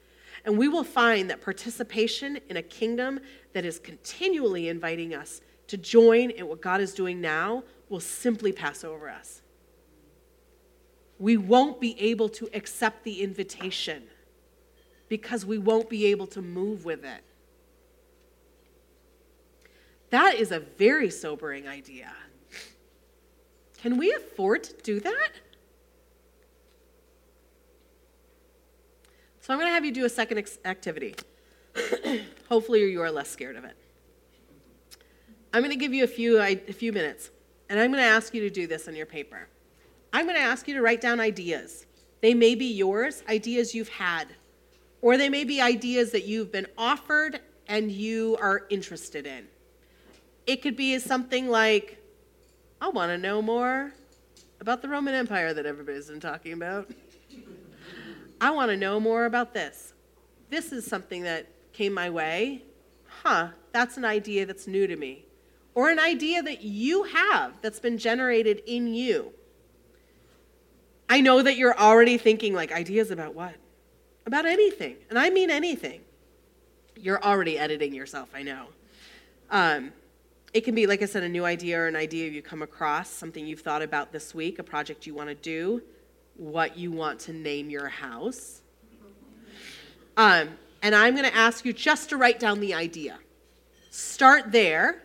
and 0.44 0.56
we 0.56 0.68
will 0.68 0.84
find 0.84 1.28
that 1.30 1.40
participation 1.40 2.38
in 2.48 2.56
a 2.56 2.62
kingdom 2.62 3.20
that 3.52 3.64
is 3.64 3.78
continually 3.78 4.68
inviting 4.68 5.14
us 5.14 5.40
to 5.66 5.76
join 5.76 6.30
in 6.30 6.48
what 6.48 6.60
God 6.60 6.80
is 6.80 6.94
doing 6.94 7.20
now 7.20 7.62
will 7.88 8.00
simply 8.00 8.52
pass 8.52 8.84
over 8.84 9.08
us. 9.08 9.42
We 11.18 11.36
won't 11.36 11.80
be 11.80 12.00
able 12.00 12.28
to 12.30 12.48
accept 12.54 13.04
the 13.04 13.22
invitation 13.22 14.04
because 15.10 15.44
we 15.44 15.58
won't 15.58 15.90
be 15.90 16.06
able 16.06 16.28
to 16.28 16.40
move 16.40 16.86
with 16.86 17.04
it. 17.04 17.22
That 20.08 20.36
is 20.36 20.52
a 20.52 20.60
very 20.60 21.10
sobering 21.10 21.68
idea. 21.68 22.12
Can 23.82 23.98
we 23.98 24.12
afford 24.14 24.64
to 24.64 24.74
do 24.82 25.00
that? 25.00 25.32
So 29.40 29.52
I'm 29.52 29.58
going 29.58 29.68
to 29.68 29.74
have 29.74 29.84
you 29.84 29.92
do 29.92 30.04
a 30.04 30.08
second 30.08 30.46
activity. 30.64 31.16
Hopefully, 32.48 32.90
you 32.90 33.02
are 33.02 33.10
less 33.10 33.28
scared 33.28 33.56
of 33.56 33.64
it. 33.64 33.76
I'm 35.52 35.62
going 35.62 35.72
to 35.72 35.78
give 35.78 35.92
you 35.92 36.04
a 36.04 36.08
few, 36.08 36.40
a 36.40 36.54
few 36.56 36.92
minutes, 36.92 37.30
and 37.68 37.80
I'm 37.80 37.90
going 37.90 38.02
to 38.02 38.08
ask 38.08 38.32
you 38.32 38.42
to 38.42 38.50
do 38.50 38.68
this 38.68 38.86
on 38.86 38.94
your 38.94 39.06
paper. 39.06 39.48
I'm 40.12 40.26
going 40.26 40.36
to 40.36 40.42
ask 40.42 40.68
you 40.68 40.74
to 40.74 40.82
write 40.82 41.00
down 41.00 41.18
ideas. 41.18 41.86
They 42.20 42.34
may 42.34 42.54
be 42.54 42.66
yours, 42.66 43.24
ideas 43.28 43.74
you've 43.74 43.88
had, 43.88 44.28
or 45.02 45.16
they 45.16 45.28
may 45.28 45.44
be 45.44 45.60
ideas 45.60 46.12
that 46.12 46.24
you've 46.24 46.52
been 46.52 46.66
offered 46.76 47.40
and 47.66 47.90
you 47.90 48.36
are 48.40 48.66
interested 48.70 49.26
in. 49.26 49.46
It 50.46 50.62
could 50.62 50.76
be 50.76 50.98
something 50.98 51.48
like, 51.48 52.02
I 52.80 52.88
want 52.88 53.10
to 53.10 53.18
know 53.18 53.40
more 53.40 53.92
about 54.60 54.82
the 54.82 54.88
Roman 54.88 55.14
Empire 55.14 55.54
that 55.54 55.66
everybody's 55.66 56.08
been 56.08 56.20
talking 56.20 56.52
about. 56.52 56.90
I 58.40 58.50
want 58.50 58.70
to 58.70 58.76
know 58.76 58.98
more 58.98 59.26
about 59.26 59.54
this. 59.54 59.92
This 60.48 60.72
is 60.72 60.86
something 60.86 61.22
that 61.22 61.46
came 61.72 61.92
my 61.92 62.10
way. 62.10 62.62
Huh, 63.22 63.48
that's 63.72 63.96
an 63.96 64.04
idea 64.04 64.46
that's 64.46 64.66
new 64.66 64.86
to 64.86 64.96
me. 64.96 65.24
Or 65.74 65.90
an 65.90 65.98
idea 65.98 66.42
that 66.42 66.62
you 66.62 67.04
have 67.04 67.52
that's 67.62 67.78
been 67.78 67.98
generated 67.98 68.62
in 68.66 68.92
you. 68.92 69.32
I 71.08 71.20
know 71.20 71.42
that 71.42 71.56
you're 71.56 71.78
already 71.78 72.18
thinking 72.18 72.54
like 72.54 72.72
ideas 72.72 73.10
about 73.10 73.34
what? 73.34 73.54
About 74.26 74.46
anything. 74.46 74.96
And 75.08 75.18
I 75.18 75.30
mean 75.30 75.50
anything. 75.50 76.02
You're 76.96 77.22
already 77.22 77.58
editing 77.58 77.94
yourself, 77.94 78.28
I 78.34 78.42
know. 78.42 78.66
Um, 79.50 79.92
it 80.52 80.62
can 80.62 80.74
be, 80.74 80.86
like 80.86 81.02
I 81.02 81.06
said, 81.06 81.22
a 81.22 81.28
new 81.28 81.44
idea 81.44 81.80
or 81.80 81.86
an 81.86 81.96
idea 81.96 82.28
you 82.28 82.42
come 82.42 82.62
across, 82.62 83.08
something 83.08 83.46
you've 83.46 83.60
thought 83.60 83.82
about 83.82 84.12
this 84.12 84.34
week, 84.34 84.58
a 84.58 84.62
project 84.62 85.06
you 85.06 85.14
want 85.14 85.28
to 85.28 85.34
do, 85.34 85.82
what 86.36 86.76
you 86.76 86.90
want 86.90 87.20
to 87.20 87.32
name 87.32 87.70
your 87.70 87.88
house. 87.88 88.60
Um, 90.16 90.50
and 90.82 90.94
I'm 90.94 91.14
going 91.14 91.28
to 91.28 91.36
ask 91.36 91.64
you 91.64 91.72
just 91.72 92.10
to 92.10 92.16
write 92.16 92.40
down 92.40 92.60
the 92.60 92.74
idea. 92.74 93.18
Start 93.90 94.52
there 94.52 95.02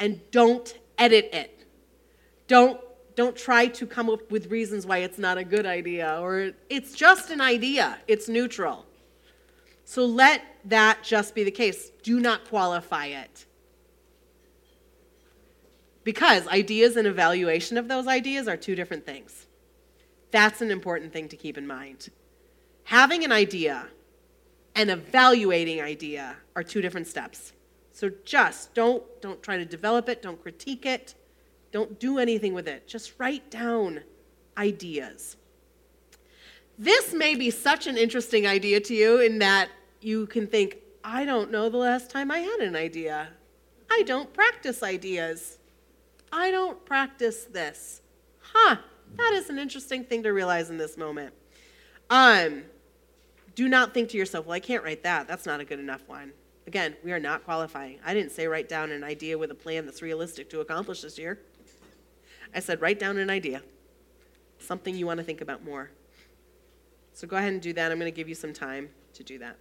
and 0.00 0.20
don't 0.30 0.76
edit 0.96 1.30
it. 1.32 1.64
Don't, 2.46 2.80
don't 3.18 3.34
try 3.34 3.66
to 3.66 3.84
come 3.84 4.08
up 4.08 4.30
with 4.30 4.48
reasons 4.48 4.86
why 4.86 4.98
it's 4.98 5.18
not 5.18 5.36
a 5.36 5.42
good 5.42 5.66
idea 5.66 6.20
or 6.20 6.52
it's 6.70 6.92
just 6.92 7.32
an 7.32 7.40
idea, 7.40 7.98
it's 8.06 8.28
neutral. 8.28 8.86
So 9.84 10.06
let 10.06 10.40
that 10.66 11.02
just 11.02 11.34
be 11.34 11.42
the 11.42 11.50
case. 11.50 11.90
Do 12.04 12.20
not 12.20 12.44
qualify 12.44 13.06
it. 13.06 13.44
Because 16.04 16.46
ideas 16.46 16.96
and 16.96 17.08
evaluation 17.08 17.76
of 17.76 17.88
those 17.88 18.06
ideas 18.06 18.46
are 18.46 18.56
two 18.56 18.76
different 18.76 19.04
things. 19.04 19.46
That's 20.30 20.60
an 20.60 20.70
important 20.70 21.12
thing 21.12 21.28
to 21.30 21.36
keep 21.36 21.58
in 21.58 21.66
mind. 21.66 22.10
Having 22.84 23.24
an 23.24 23.32
idea 23.32 23.88
and 24.76 24.92
evaluating 24.92 25.82
idea 25.82 26.36
are 26.54 26.62
two 26.62 26.80
different 26.80 27.08
steps. 27.08 27.52
So 27.90 28.12
just 28.24 28.74
don't 28.74 29.02
don't 29.20 29.42
try 29.42 29.56
to 29.56 29.64
develop 29.64 30.08
it, 30.08 30.22
don't 30.22 30.40
critique 30.40 30.86
it, 30.86 31.16
don't 31.70 31.98
do 31.98 32.18
anything 32.18 32.54
with 32.54 32.68
it. 32.68 32.86
Just 32.86 33.14
write 33.18 33.50
down 33.50 34.00
ideas. 34.56 35.36
This 36.78 37.12
may 37.12 37.34
be 37.34 37.50
such 37.50 37.86
an 37.86 37.96
interesting 37.96 38.46
idea 38.46 38.80
to 38.80 38.94
you 38.94 39.20
in 39.20 39.38
that 39.40 39.68
you 40.00 40.26
can 40.26 40.46
think, 40.46 40.78
I 41.02 41.24
don't 41.24 41.50
know 41.50 41.68
the 41.68 41.76
last 41.76 42.10
time 42.10 42.30
I 42.30 42.38
had 42.38 42.60
an 42.60 42.76
idea. 42.76 43.28
I 43.90 44.02
don't 44.02 44.32
practice 44.32 44.82
ideas. 44.82 45.58
I 46.32 46.50
don't 46.50 46.84
practice 46.84 47.44
this. 47.44 48.02
Huh, 48.40 48.76
that 49.16 49.32
is 49.34 49.50
an 49.50 49.58
interesting 49.58 50.04
thing 50.04 50.22
to 50.22 50.30
realize 50.30 50.70
in 50.70 50.78
this 50.78 50.96
moment. 50.96 51.34
Um, 52.10 52.62
do 53.54 53.68
not 53.68 53.92
think 53.92 54.10
to 54.10 54.16
yourself, 54.16 54.46
well, 54.46 54.54
I 54.54 54.60
can't 54.60 54.84
write 54.84 55.02
that. 55.02 55.26
That's 55.26 55.46
not 55.46 55.60
a 55.60 55.64
good 55.64 55.80
enough 55.80 56.06
one. 56.06 56.32
Again, 56.66 56.96
we 57.02 57.12
are 57.12 57.18
not 57.18 57.44
qualifying. 57.44 57.98
I 58.04 58.14
didn't 58.14 58.30
say 58.30 58.46
write 58.46 58.68
down 58.68 58.92
an 58.92 59.02
idea 59.02 59.36
with 59.36 59.50
a 59.50 59.54
plan 59.54 59.84
that's 59.84 60.02
realistic 60.02 60.50
to 60.50 60.60
accomplish 60.60 61.00
this 61.00 61.18
year. 61.18 61.40
I 62.54 62.60
said 62.60 62.80
write 62.80 62.98
down 62.98 63.18
an 63.18 63.30
idea, 63.30 63.62
something 64.58 64.94
you 64.94 65.06
want 65.06 65.18
to 65.18 65.24
think 65.24 65.40
about 65.40 65.64
more. 65.64 65.90
So 67.12 67.26
go 67.26 67.36
ahead 67.36 67.52
and 67.52 67.60
do 67.60 67.72
that. 67.72 67.90
I'm 67.90 67.98
going 67.98 68.10
to 68.10 68.16
give 68.16 68.28
you 68.28 68.34
some 68.34 68.52
time 68.52 68.90
to 69.14 69.24
do 69.24 69.38
that. 69.38 69.56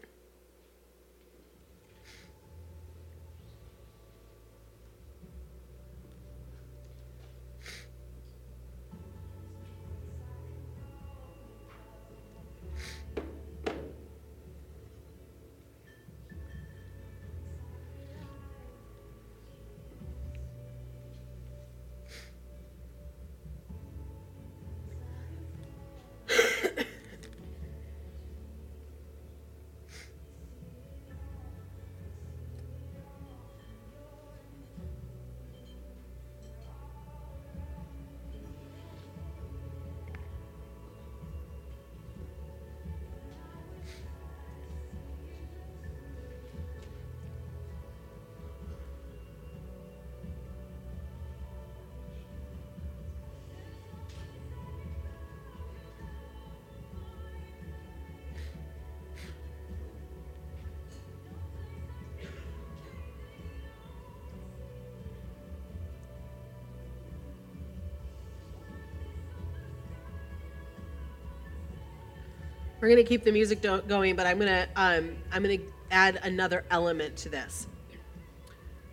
We're 72.88 72.96
gonna 72.96 73.04
keep 73.04 73.26
the 73.26 73.34
music 73.34 73.60
do- 73.60 73.82
going, 73.82 74.16
but 74.16 74.26
I'm 74.26 74.40
gonna 74.40 74.66
um, 74.78 75.18
I'm 75.34 75.44
gonna 75.44 75.58
add 75.92 76.22
another 76.24 76.64
element 76.72 77.18
to 77.18 77.28
this. 77.28 77.68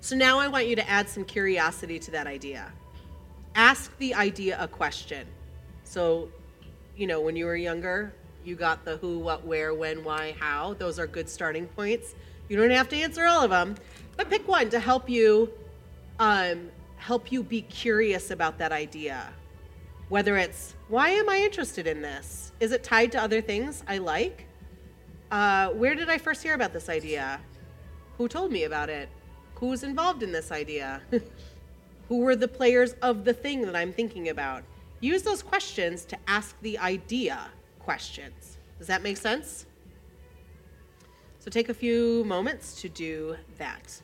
So 0.00 0.16
now 0.16 0.40
I 0.40 0.48
want 0.48 0.66
you 0.66 0.74
to 0.74 0.90
add 0.90 1.08
some 1.08 1.24
curiosity 1.24 2.00
to 2.00 2.10
that 2.10 2.26
idea. 2.26 2.72
Ask 3.54 3.96
the 3.98 4.12
idea 4.16 4.60
a 4.60 4.66
question. 4.66 5.28
So, 5.84 6.28
you 6.96 7.06
know, 7.06 7.20
when 7.20 7.36
you 7.36 7.44
were 7.44 7.54
younger, 7.54 8.12
you 8.44 8.56
got 8.56 8.84
the 8.84 8.96
who, 8.96 9.20
what, 9.20 9.46
where, 9.46 9.72
when, 9.74 10.02
why, 10.02 10.34
how. 10.40 10.74
Those 10.74 10.98
are 10.98 11.06
good 11.06 11.28
starting 11.28 11.68
points. 11.68 12.16
You 12.48 12.56
don't 12.56 12.70
have 12.70 12.88
to 12.88 12.96
answer 12.96 13.24
all 13.26 13.44
of 13.44 13.50
them, 13.50 13.76
but 14.16 14.28
pick 14.28 14.48
one 14.48 14.70
to 14.70 14.80
help 14.80 15.08
you 15.08 15.52
um, 16.18 16.68
help 16.96 17.30
you 17.30 17.44
be 17.44 17.62
curious 17.62 18.32
about 18.32 18.58
that 18.58 18.72
idea. 18.72 19.32
Whether 20.08 20.36
it's 20.36 20.74
why 20.88 21.10
am 21.10 21.28
I 21.28 21.38
interested 21.38 21.86
in 21.86 22.02
this? 22.02 22.52
Is 22.60 22.72
it 22.72 22.82
tied 22.82 23.12
to 23.12 23.22
other 23.22 23.40
things 23.40 23.82
I 23.88 23.98
like? 23.98 24.46
Uh, 25.30 25.70
where 25.70 25.94
did 25.94 26.10
I 26.10 26.18
first 26.18 26.42
hear 26.42 26.54
about 26.54 26.72
this 26.72 26.88
idea? 26.88 27.40
Who 28.18 28.28
told 28.28 28.52
me 28.52 28.64
about 28.64 28.90
it? 28.90 29.08
Who's 29.54 29.82
involved 29.82 30.22
in 30.22 30.30
this 30.30 30.52
idea? 30.52 31.00
Who 32.08 32.18
were 32.18 32.36
the 32.36 32.48
players 32.48 32.92
of 33.02 33.24
the 33.24 33.32
thing 33.32 33.62
that 33.62 33.74
I'm 33.74 33.92
thinking 33.92 34.28
about? 34.28 34.62
Use 35.00 35.22
those 35.22 35.42
questions 35.42 36.04
to 36.06 36.18
ask 36.28 36.54
the 36.60 36.78
idea 36.78 37.50
questions. 37.78 38.58
Does 38.78 38.86
that 38.88 39.02
make 39.02 39.16
sense? 39.16 39.66
So 41.38 41.50
take 41.50 41.68
a 41.68 41.74
few 41.74 42.24
moments 42.24 42.80
to 42.82 42.88
do 42.88 43.36
that. 43.58 44.00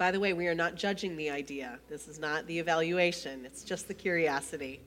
By 0.00 0.10
the 0.10 0.18
way, 0.18 0.32
we 0.32 0.48
are 0.48 0.54
not 0.54 0.76
judging 0.76 1.14
the 1.14 1.28
idea. 1.28 1.78
This 1.90 2.08
is 2.08 2.18
not 2.18 2.46
the 2.46 2.58
evaluation, 2.58 3.44
it's 3.44 3.62
just 3.62 3.86
the 3.86 3.92
curiosity. 3.92 4.80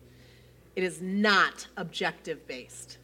It 0.76 0.84
is 0.84 1.04
not 1.04 1.68
objective 1.78 2.48
based. 2.48 2.98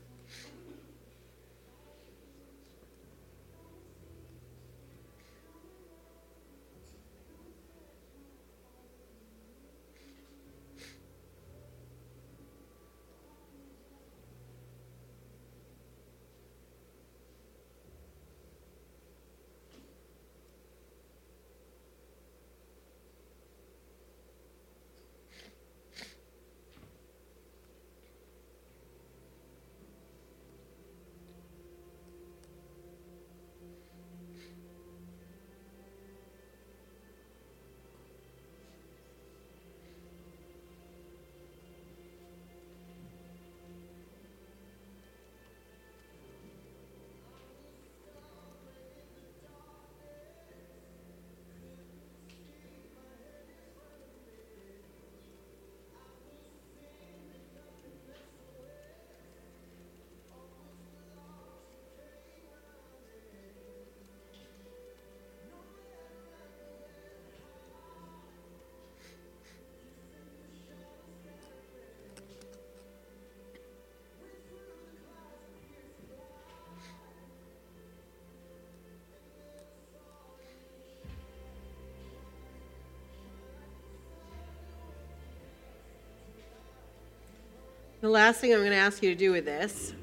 The 88.01 88.07
last 88.07 88.39
thing 88.39 88.53
I'm 88.53 88.59
going 88.59 88.71
to 88.71 88.77
ask 88.77 89.03
you 89.03 89.09
to 89.09 89.15
do 89.15 89.33
with 89.33 89.43
this 89.43 89.93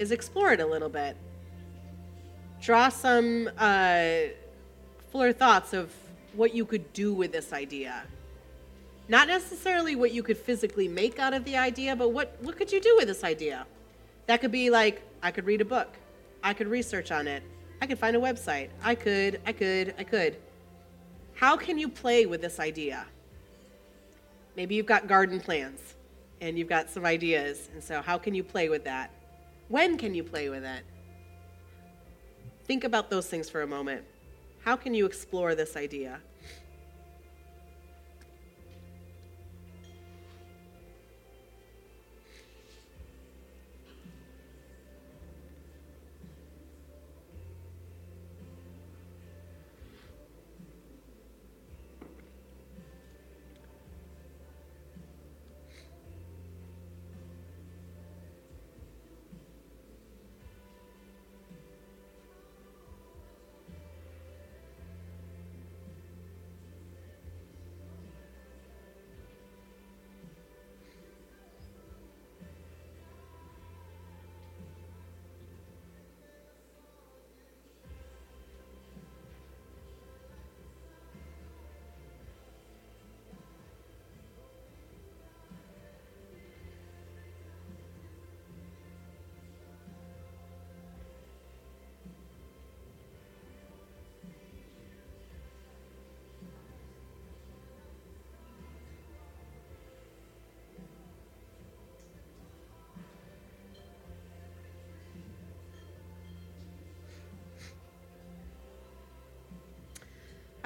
is 0.00 0.10
explore 0.10 0.50
it 0.50 0.58
a 0.58 0.66
little 0.66 0.88
bit. 0.88 1.16
Draw 2.60 2.88
some 2.88 3.48
uh, 3.56 4.04
fuller 5.12 5.32
thoughts 5.32 5.72
of 5.72 5.92
what 6.32 6.52
you 6.52 6.64
could 6.64 6.92
do 6.92 7.14
with 7.14 7.30
this 7.30 7.52
idea. 7.52 8.02
Not 9.06 9.28
necessarily 9.28 9.94
what 9.94 10.10
you 10.10 10.24
could 10.24 10.36
physically 10.36 10.88
make 10.88 11.20
out 11.20 11.32
of 11.32 11.44
the 11.44 11.56
idea, 11.56 11.94
but 11.94 12.08
what, 12.08 12.36
what 12.40 12.56
could 12.56 12.72
you 12.72 12.80
do 12.80 12.96
with 12.96 13.06
this 13.06 13.22
idea? 13.22 13.66
That 14.26 14.40
could 14.40 14.50
be 14.50 14.68
like, 14.68 15.02
I 15.22 15.30
could 15.30 15.44
read 15.44 15.60
a 15.60 15.64
book. 15.64 15.94
I 16.42 16.54
could 16.54 16.66
research 16.66 17.12
on 17.12 17.28
it. 17.28 17.44
I 17.80 17.86
could 17.86 18.00
find 18.00 18.16
a 18.16 18.20
website. 18.20 18.70
I 18.82 18.96
could, 18.96 19.40
I 19.46 19.52
could, 19.52 19.94
I 19.96 20.02
could. 20.02 20.38
How 21.34 21.56
can 21.56 21.78
you 21.78 21.88
play 21.88 22.26
with 22.26 22.40
this 22.40 22.58
idea? 22.58 23.06
Maybe 24.56 24.74
you've 24.74 24.86
got 24.86 25.06
garden 25.06 25.38
plans 25.38 25.93
and 26.40 26.58
you've 26.58 26.68
got 26.68 26.90
some 26.90 27.04
ideas. 27.04 27.68
And 27.72 27.82
so, 27.82 28.02
how 28.02 28.18
can 28.18 28.34
you 28.34 28.42
play 28.42 28.68
with 28.68 28.84
that? 28.84 29.10
When 29.68 29.96
can 29.96 30.14
you 30.14 30.22
play 30.22 30.48
with 30.48 30.64
it? 30.64 30.84
Think 32.64 32.84
about 32.84 33.10
those 33.10 33.26
things 33.26 33.48
for 33.50 33.62
a 33.62 33.66
moment. 33.66 34.04
How 34.64 34.76
can 34.76 34.94
you 34.94 35.06
explore 35.06 35.54
this 35.54 35.76
idea? 35.76 36.20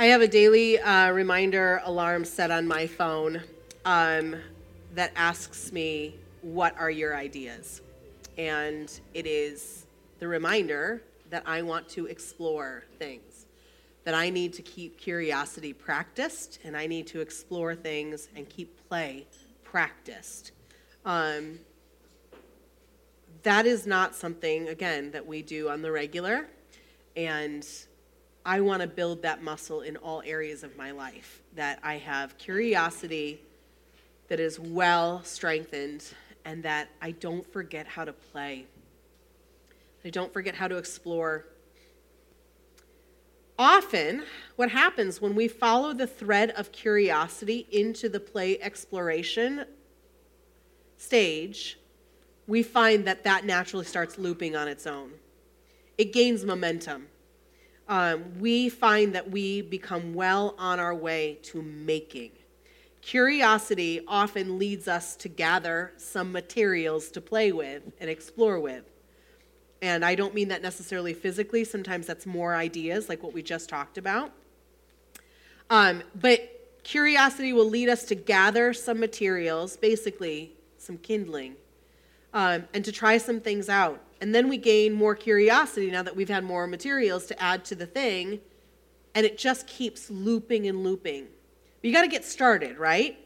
Have 0.08 0.22
a 0.22 0.28
daily 0.28 0.78
uh, 0.78 1.10
reminder 1.10 1.82
alarm 1.84 2.24
set 2.24 2.50
on 2.50 2.66
my 2.66 2.86
phone 2.86 3.42
um, 3.84 4.34
that 4.94 5.12
asks 5.16 5.70
me, 5.70 6.14
What 6.40 6.74
are 6.78 6.90
your 6.90 7.14
ideas? 7.14 7.82
And 8.38 8.90
it 9.12 9.26
is 9.26 9.84
the 10.18 10.26
reminder 10.26 11.02
that 11.28 11.42
I 11.44 11.60
want 11.60 11.90
to 11.90 12.06
explore 12.06 12.84
things, 12.98 13.44
that 14.04 14.14
I 14.14 14.30
need 14.30 14.54
to 14.54 14.62
keep 14.62 14.98
curiosity 14.98 15.74
practiced, 15.74 16.58
and 16.64 16.74
I 16.74 16.86
need 16.86 17.06
to 17.08 17.20
explore 17.20 17.74
things 17.74 18.28
and 18.34 18.48
keep 18.48 18.88
play 18.88 19.26
practiced. 19.62 20.52
Um, 21.04 21.58
that 23.42 23.66
is 23.66 23.86
not 23.86 24.14
something, 24.14 24.68
again, 24.68 25.10
that 25.10 25.26
we 25.26 25.42
do 25.42 25.68
on 25.68 25.82
the 25.82 25.92
regular. 25.92 26.46
And 27.14 27.66
I 28.48 28.62
want 28.62 28.80
to 28.80 28.88
build 28.88 29.20
that 29.22 29.42
muscle 29.42 29.82
in 29.82 29.98
all 29.98 30.22
areas 30.24 30.62
of 30.62 30.74
my 30.74 30.90
life, 30.90 31.42
that 31.54 31.80
I 31.82 31.98
have 31.98 32.38
curiosity 32.38 33.42
that 34.28 34.40
is 34.40 34.58
well 34.58 35.22
strengthened 35.22 36.02
and 36.46 36.62
that 36.62 36.88
I 37.02 37.10
don't 37.10 37.46
forget 37.52 37.86
how 37.86 38.06
to 38.06 38.14
play. 38.14 38.64
I 40.02 40.08
don't 40.08 40.32
forget 40.32 40.54
how 40.54 40.66
to 40.66 40.78
explore. 40.78 41.44
Often, 43.58 44.22
what 44.56 44.70
happens 44.70 45.20
when 45.20 45.34
we 45.34 45.46
follow 45.46 45.92
the 45.92 46.06
thread 46.06 46.52
of 46.52 46.72
curiosity 46.72 47.66
into 47.70 48.08
the 48.08 48.18
play 48.18 48.58
exploration 48.62 49.66
stage, 50.96 51.78
we 52.46 52.62
find 52.62 53.06
that 53.06 53.24
that 53.24 53.44
naturally 53.44 53.84
starts 53.84 54.16
looping 54.16 54.56
on 54.56 54.68
its 54.68 54.86
own. 54.86 55.10
It 55.98 56.14
gains 56.14 56.46
momentum. 56.46 57.08
Um, 57.88 58.38
we 58.38 58.68
find 58.68 59.14
that 59.14 59.30
we 59.30 59.62
become 59.62 60.12
well 60.12 60.54
on 60.58 60.78
our 60.78 60.94
way 60.94 61.38
to 61.44 61.62
making. 61.62 62.32
Curiosity 63.00 64.02
often 64.06 64.58
leads 64.58 64.86
us 64.88 65.16
to 65.16 65.28
gather 65.28 65.92
some 65.96 66.30
materials 66.30 67.10
to 67.12 67.22
play 67.22 67.52
with 67.52 67.82
and 67.98 68.10
explore 68.10 68.60
with. 68.60 68.84
And 69.80 70.04
I 70.04 70.14
don't 70.14 70.34
mean 70.34 70.48
that 70.48 70.60
necessarily 70.60 71.14
physically, 71.14 71.64
sometimes 71.64 72.06
that's 72.06 72.26
more 72.26 72.54
ideas, 72.54 73.08
like 73.08 73.22
what 73.22 73.32
we 73.32 73.42
just 73.42 73.70
talked 73.70 73.96
about. 73.96 74.32
Um, 75.70 76.02
but 76.20 76.80
curiosity 76.82 77.52
will 77.52 77.68
lead 77.68 77.88
us 77.88 78.04
to 78.04 78.14
gather 78.14 78.74
some 78.74 78.98
materials, 78.98 79.76
basically 79.76 80.52
some 80.78 80.98
kindling, 80.98 81.56
um, 82.34 82.64
and 82.74 82.84
to 82.84 82.92
try 82.92 83.18
some 83.18 83.40
things 83.40 83.68
out. 83.68 84.02
And 84.20 84.34
then 84.34 84.48
we 84.48 84.56
gain 84.56 84.92
more 84.92 85.14
curiosity 85.14 85.90
now 85.90 86.02
that 86.02 86.16
we've 86.16 86.28
had 86.28 86.44
more 86.44 86.66
materials 86.66 87.26
to 87.26 87.42
add 87.42 87.64
to 87.66 87.74
the 87.74 87.86
thing, 87.86 88.40
and 89.14 89.24
it 89.24 89.38
just 89.38 89.66
keeps 89.66 90.10
looping 90.10 90.66
and 90.66 90.82
looping. 90.82 91.28
You 91.82 91.92
got 91.92 92.02
to 92.02 92.08
get 92.08 92.24
started, 92.24 92.78
right? 92.78 93.16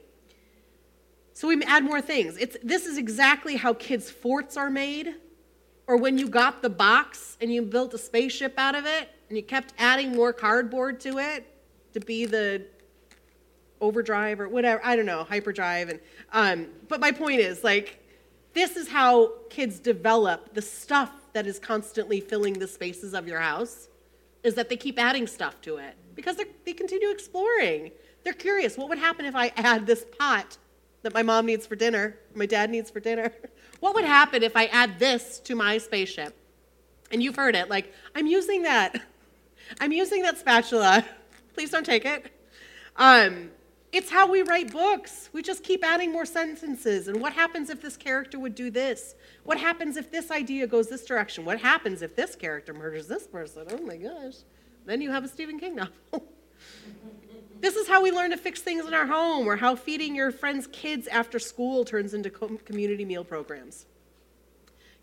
So 1.33 1.49
we 1.49 1.63
add 1.65 1.85
more 1.85 2.01
things. 2.01 2.37
It's, 2.37 2.57
this 2.63 2.87
is 2.87 2.99
exactly 2.99 3.57
how 3.57 3.73
kids' 3.75 4.11
forts 4.11 4.57
are 4.57 4.69
made 4.69 5.15
or 5.87 5.97
when 5.97 6.19
you 6.19 6.29
got 6.29 6.63
the 6.63 6.71
box 6.71 7.37
and 7.41 7.53
you 7.53 7.63
built 7.63 7.93
a 7.95 7.99
spaceship 7.99 8.55
out 8.59 8.75
of 8.75 8.87
it 8.87 9.09
and 9.29 9.37
you 9.37 9.43
kept 9.43 9.73
adding 9.79 10.15
more 10.15 10.33
cardboard 10.33 11.01
to 11.01 11.19
it 11.19 11.47
to 11.93 12.01
be 12.01 12.25
the 12.25 12.65
overdrive 13.81 14.41
or 14.41 14.49
whatever 14.49 14.81
i 14.85 14.95
don't 14.95 15.07
know 15.07 15.25
hyperdrive 15.25 15.89
and 15.89 16.01
um, 16.33 16.69
but 16.89 17.01
my 17.01 17.11
point 17.11 17.41
is 17.41 17.65
like 17.65 18.02
this 18.55 18.77
is 18.77 18.89
how 18.89 19.33
kids 19.49 19.79
develop 19.79 20.55
the 20.55 20.63
stuff 20.63 21.11
that 21.33 21.47
is 21.47 21.59
constantly 21.59 22.21
filling 22.21 22.55
the 22.55 22.69
spaces 22.69 23.15
of 23.15 23.27
your 23.27 23.41
house 23.41 23.89
is 24.43 24.55
that 24.55 24.69
they 24.69 24.77
keep 24.77 24.99
adding 24.99 25.27
stuff 25.27 25.61
to 25.63 25.77
it 25.77 25.95
because 26.15 26.37
they 26.65 26.73
continue 26.73 27.11
exploring 27.11 27.91
they're 28.25 28.33
curious 28.33 28.77
what 28.77 28.89
would 28.89 28.99
happen 28.99 29.25
if 29.25 29.35
i 29.35 29.49
add 29.57 29.87
this 29.87 30.05
pot 30.19 30.59
that 31.03 31.15
my 31.15 31.23
mom 31.23 31.47
needs 31.47 31.67
for 31.67 31.77
dinner 31.77 32.17
my 32.35 32.47
dad 32.47 32.71
needs 32.71 32.91
for 32.91 33.01
dinner 33.01 33.33
What 33.83 33.97
would 33.97 34.05
happen 34.05 34.45
if 34.45 34.55
I 34.55 34.67
add 34.67 35.01
this 35.01 35.41
to 35.41 35.57
my 35.57 35.77
spaceship? 35.77 36.37
And 37.11 37.21
you've 37.21 37.35
heard 37.35 37.57
it, 37.57 37.69
like, 37.69 37.93
I'm 38.15 38.29
using 38.29 38.63
that. 38.63 39.03
I'm 39.81 39.91
using 39.91 40.23
that 40.23 40.39
spatula. 40.39 41.05
Please 41.53 41.71
don't 41.71 41.85
take 41.85 42.05
it. 42.05 42.31
Um, 42.95 43.51
it's 43.93 44.11
how 44.11 44.31
we 44.31 44.43
write 44.43 44.73
books. 44.73 45.29
We 45.33 45.43
just 45.43 45.63
keep 45.63 45.85
adding 45.85 46.11
more 46.11 46.25
sentences. 46.25 47.09
And 47.09 47.21
what 47.21 47.35
happens 47.35 47.69
if 47.69 47.83
this 47.83 47.97
character 47.97 48.39
would 48.39 48.55
do 48.55 48.71
this? 48.71 49.15
What 49.45 49.59
happens 49.59 49.97
if 49.97 50.11
this 50.11 50.31
idea 50.31 50.67
goes 50.67 50.89
this 50.89 51.05
direction? 51.05 51.45
What 51.45 51.61
happens 51.61 52.01
if 52.01 52.17
this 52.17 52.35
character 52.35 52.73
murders 52.73 53.07
this 53.07 53.27
person? 53.27 53.67
Oh 53.71 53.83
my 53.83 53.97
gosh. 53.97 54.37
Then 54.87 55.03
you 55.03 55.11
have 55.11 55.25
a 55.25 55.29
Stephen 55.29 55.59
King 55.61 55.77
novel. 55.77 55.93
This 57.63 57.77
is 57.77 57.87
how 57.87 58.03
we 58.03 58.11
learn 58.11 58.31
to 58.33 58.37
fix 58.37 58.61
things 58.61 58.87
in 58.87 58.93
our 58.93 59.07
home, 59.07 59.47
or 59.47 59.55
how 59.55 59.77
feeding 59.77 60.17
your 60.17 60.33
friends' 60.33 60.67
kids 60.73 61.07
after 61.07 61.39
school 61.39 61.85
turns 61.85 62.13
into 62.13 62.29
community 62.29 63.05
meal 63.05 63.23
programs. 63.23 63.87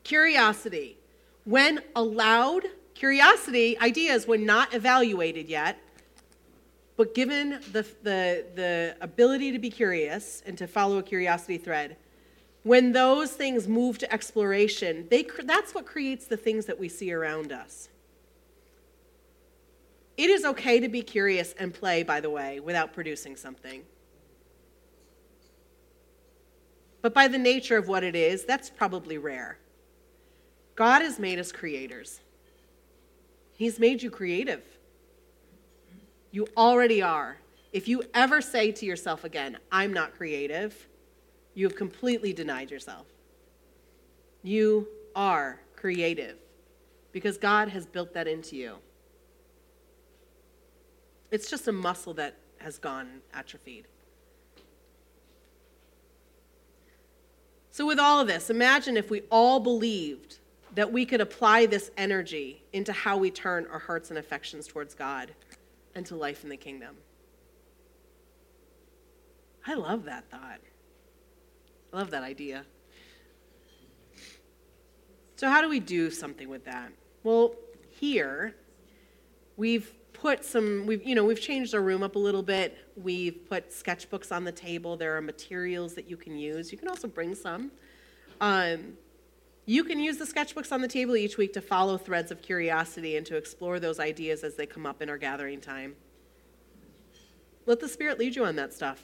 Curiosity. 0.04 0.98
When 1.46 1.80
allowed, 1.96 2.64
curiosity, 2.96 3.80
ideas, 3.80 4.28
when 4.28 4.46
not 4.46 4.74
evaluated 4.74 5.48
yet, 5.48 5.80
but 7.00 7.16
given 7.16 7.62
the, 7.72 7.88
the, 8.04 8.46
the 8.56 8.96
ability 9.00 9.54
to 9.54 9.58
be 9.58 9.70
curious 9.70 10.44
and 10.46 10.58
to 10.58 10.68
follow 10.68 10.98
a 10.98 11.02
curiosity 11.02 11.58
thread, 11.58 11.96
when 12.64 12.92
those 12.92 13.32
things 13.32 13.70
move 13.70 13.98
to 14.00 14.14
exploration, 14.14 15.08
they, 15.10 15.26
that's 15.46 15.74
what 15.74 15.86
creates 15.86 16.26
the 16.26 16.36
things 16.36 16.66
that 16.66 16.78
we 16.78 16.90
see 16.90 17.14
around 17.14 17.54
us. 17.54 17.88
It 20.18 20.30
is 20.30 20.44
okay 20.44 20.82
to 20.82 20.90
be 20.90 21.02
curious 21.02 21.56
and 21.58 21.74
play, 21.74 22.04
by 22.04 22.20
the 22.20 22.30
way, 22.30 22.60
without 22.60 22.92
producing 22.92 23.38
something. 23.38 23.84
But 27.02 27.14
by 27.14 27.30
the 27.30 27.38
nature 27.38 27.78
of 27.78 27.88
what 27.88 28.04
it 28.04 28.14
is, 28.14 28.44
that's 28.44 28.70
probably 28.70 29.18
rare. 29.18 29.58
God 30.76 31.02
has 31.02 31.18
made 31.18 31.40
us 31.40 31.54
creators, 31.54 32.20
He's 33.54 33.80
made 33.80 34.04
you 34.04 34.12
creative. 34.12 34.64
You 36.32 36.48
already 36.56 37.02
are. 37.02 37.38
If 37.72 37.88
you 37.88 38.04
ever 38.14 38.42
say 38.42 38.72
to 38.72 38.86
yourself 38.86 39.24
again, 39.24 39.58
I'm 39.72 39.94
not 39.94 40.16
creative, 40.16 40.88
you 41.54 41.66
have 41.66 41.76
completely 41.76 42.34
denied 42.34 42.72
yourself. 42.72 43.06
You 44.44 44.88
are 45.16 45.60
creative 45.76 46.38
because 47.12 47.38
God 47.38 47.70
has 47.70 47.86
built 47.86 48.14
that 48.14 48.28
into 48.28 48.56
you. 48.56 48.76
It's 51.32 51.50
just 51.50 51.68
a 51.68 51.72
muscle 51.72 52.14
that 52.16 52.36
has 52.58 52.78
gone 52.78 53.22
atrophied. 53.34 53.86
So, 57.72 57.86
with 57.86 58.00
all 58.00 58.20
of 58.20 58.28
this, 58.28 58.50
imagine 58.50 58.98
if 58.98 59.10
we 59.10 59.22
all 59.32 59.60
believed 59.60 60.40
that 60.76 60.92
we 60.92 61.06
could 61.06 61.22
apply 61.22 61.66
this 61.66 61.92
energy 61.98 62.64
into 62.74 62.92
how 62.92 63.18
we 63.18 63.32
turn 63.32 63.68
our 63.72 63.80
hearts 63.80 64.10
and 64.10 64.20
affections 64.20 64.68
towards 64.68 64.94
God 64.94 65.32
and 65.96 66.06
to 66.06 66.16
life 66.16 66.44
in 66.44 66.50
the 66.50 66.58
kingdom. 66.58 66.96
I 69.66 69.76
love 69.76 70.06
that 70.06 70.30
thought. 70.30 70.60
I 71.94 71.98
love 71.98 72.12
that 72.12 72.24
idea. 72.24 72.66
So, 75.36 75.48
how 75.48 75.62
do 75.62 75.70
we 75.70 75.80
do 75.80 76.10
something 76.12 76.50
with 76.50 76.66
that? 76.66 76.92
Well, 77.24 77.56
here, 77.90 78.56
we've 79.58 79.94
put 80.14 80.44
some 80.44 80.86
we've 80.86 81.06
you 81.06 81.16
know 81.16 81.24
we've 81.24 81.40
changed 81.40 81.74
our 81.74 81.82
room 81.82 82.04
up 82.04 82.16
a 82.16 82.20
little 82.20 82.44
bit 82.44 82.78
we've 82.98 83.48
put 83.48 83.70
sketchbooks 83.70 84.34
on 84.34 84.44
the 84.44 84.52
table 84.52 84.98
there 84.98 85.16
are 85.16 85.22
materials 85.22 85.94
that 85.94 86.10
you 86.10 86.18
can 86.18 86.38
use 86.38 86.72
you 86.74 86.78
can 86.78 86.90
also 86.90 87.08
bring 87.08 87.34
some 87.34 87.72
um, 88.42 88.98
you 89.70 89.84
can 89.84 90.00
use 90.00 90.18
the 90.18 90.26
sketchbooks 90.26 90.72
on 90.72 90.82
the 90.82 90.88
table 90.88 91.16
each 91.16 91.38
week 91.38 91.54
to 91.54 91.62
follow 91.62 91.98
threads 91.98 92.32
of 92.32 92.42
curiosity 92.42 93.16
and 93.18 93.26
to 93.26 93.36
explore 93.36 93.80
those 93.80 94.00
ideas 94.00 94.44
as 94.44 94.56
they 94.56 94.66
come 94.66 94.86
up 94.86 95.02
in 95.02 95.10
our 95.10 95.18
gathering 95.18 95.62
time 95.62 95.96
let 97.66 97.80
the 97.80 97.88
spirit 97.88 98.18
lead 98.18 98.36
you 98.36 98.46
on 98.46 98.56
that 98.56 98.74
stuff 98.74 99.04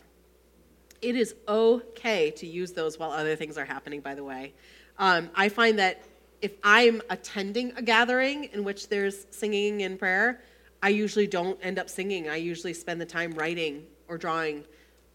it 1.01 1.15
is 1.15 1.35
okay 1.47 2.31
to 2.31 2.47
use 2.47 2.71
those 2.71 2.97
while 2.97 3.11
other 3.11 3.35
things 3.35 3.57
are 3.57 3.65
happening 3.65 4.01
by 4.01 4.15
the 4.15 4.23
way 4.23 4.53
um, 4.97 5.29
i 5.35 5.49
find 5.49 5.77
that 5.77 6.03
if 6.41 6.53
i'm 6.63 7.01
attending 7.09 7.71
a 7.75 7.81
gathering 7.81 8.45
in 8.45 8.63
which 8.63 8.89
there's 8.89 9.27
singing 9.31 9.83
and 9.83 9.99
prayer 9.99 10.41
I 10.85 10.89
usually 10.89 11.25
don't 11.25 11.57
end 11.63 11.79
up 11.79 11.89
singing. 11.89 12.29
I 12.29 12.35
usually 12.35 12.73
spend 12.75 13.01
the 13.01 13.07
time 13.07 13.31
writing 13.31 13.87
or 14.07 14.19
drawing. 14.19 14.65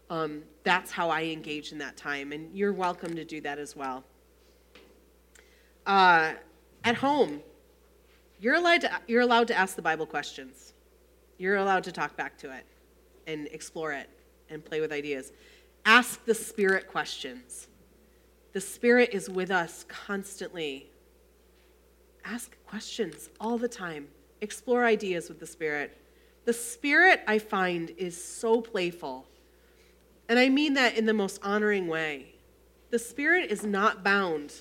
Um, 0.09 0.43
that's 0.63 0.91
how 0.91 1.09
I 1.09 1.23
engage 1.23 1.71
in 1.71 1.77
that 1.77 1.95
time, 1.95 2.33
and 2.33 2.53
you're 2.53 2.73
welcome 2.73 3.15
to 3.15 3.23
do 3.23 3.39
that 3.39 3.57
as 3.57 3.73
well. 3.73 4.03
Uh, 5.85 6.33
at 6.83 6.95
home, 6.95 7.41
you're 8.39 8.55
allowed, 8.55 8.81
to, 8.81 8.91
you're 9.07 9.21
allowed 9.21 9.47
to 9.47 9.55
ask 9.57 9.75
the 9.75 9.81
Bible 9.81 10.05
questions. 10.05 10.73
You're 11.37 11.57
allowed 11.57 11.83
to 11.85 11.91
talk 11.91 12.15
back 12.15 12.37
to 12.39 12.55
it 12.55 12.65
and 13.27 13.47
explore 13.47 13.93
it 13.93 14.09
and 14.49 14.63
play 14.63 14.81
with 14.81 14.91
ideas. 14.91 15.31
Ask 15.85 16.23
the 16.25 16.33
Spirit 16.33 16.87
questions. 16.87 17.67
The 18.53 18.61
Spirit 18.61 19.09
is 19.13 19.29
with 19.29 19.51
us 19.51 19.85
constantly. 19.87 20.87
Ask 22.25 22.57
questions 22.67 23.29
all 23.39 23.57
the 23.57 23.67
time 23.67 24.07
explore 24.41 24.83
ideas 24.83 25.29
with 25.29 25.39
the 25.39 25.45
Spirit. 25.45 25.97
The 26.45 26.53
Spirit, 26.53 27.21
I 27.27 27.37
find, 27.37 27.91
is 27.97 28.21
so 28.21 28.59
playful. 28.59 29.27
And 30.27 30.39
I 30.39 30.49
mean 30.49 30.73
that 30.73 30.97
in 30.97 31.05
the 31.05 31.13
most 31.13 31.39
honoring 31.43 31.87
way. 31.87 32.33
The 32.89 32.99
Spirit 32.99 33.51
is 33.51 33.63
not 33.63 34.03
bound 34.03 34.53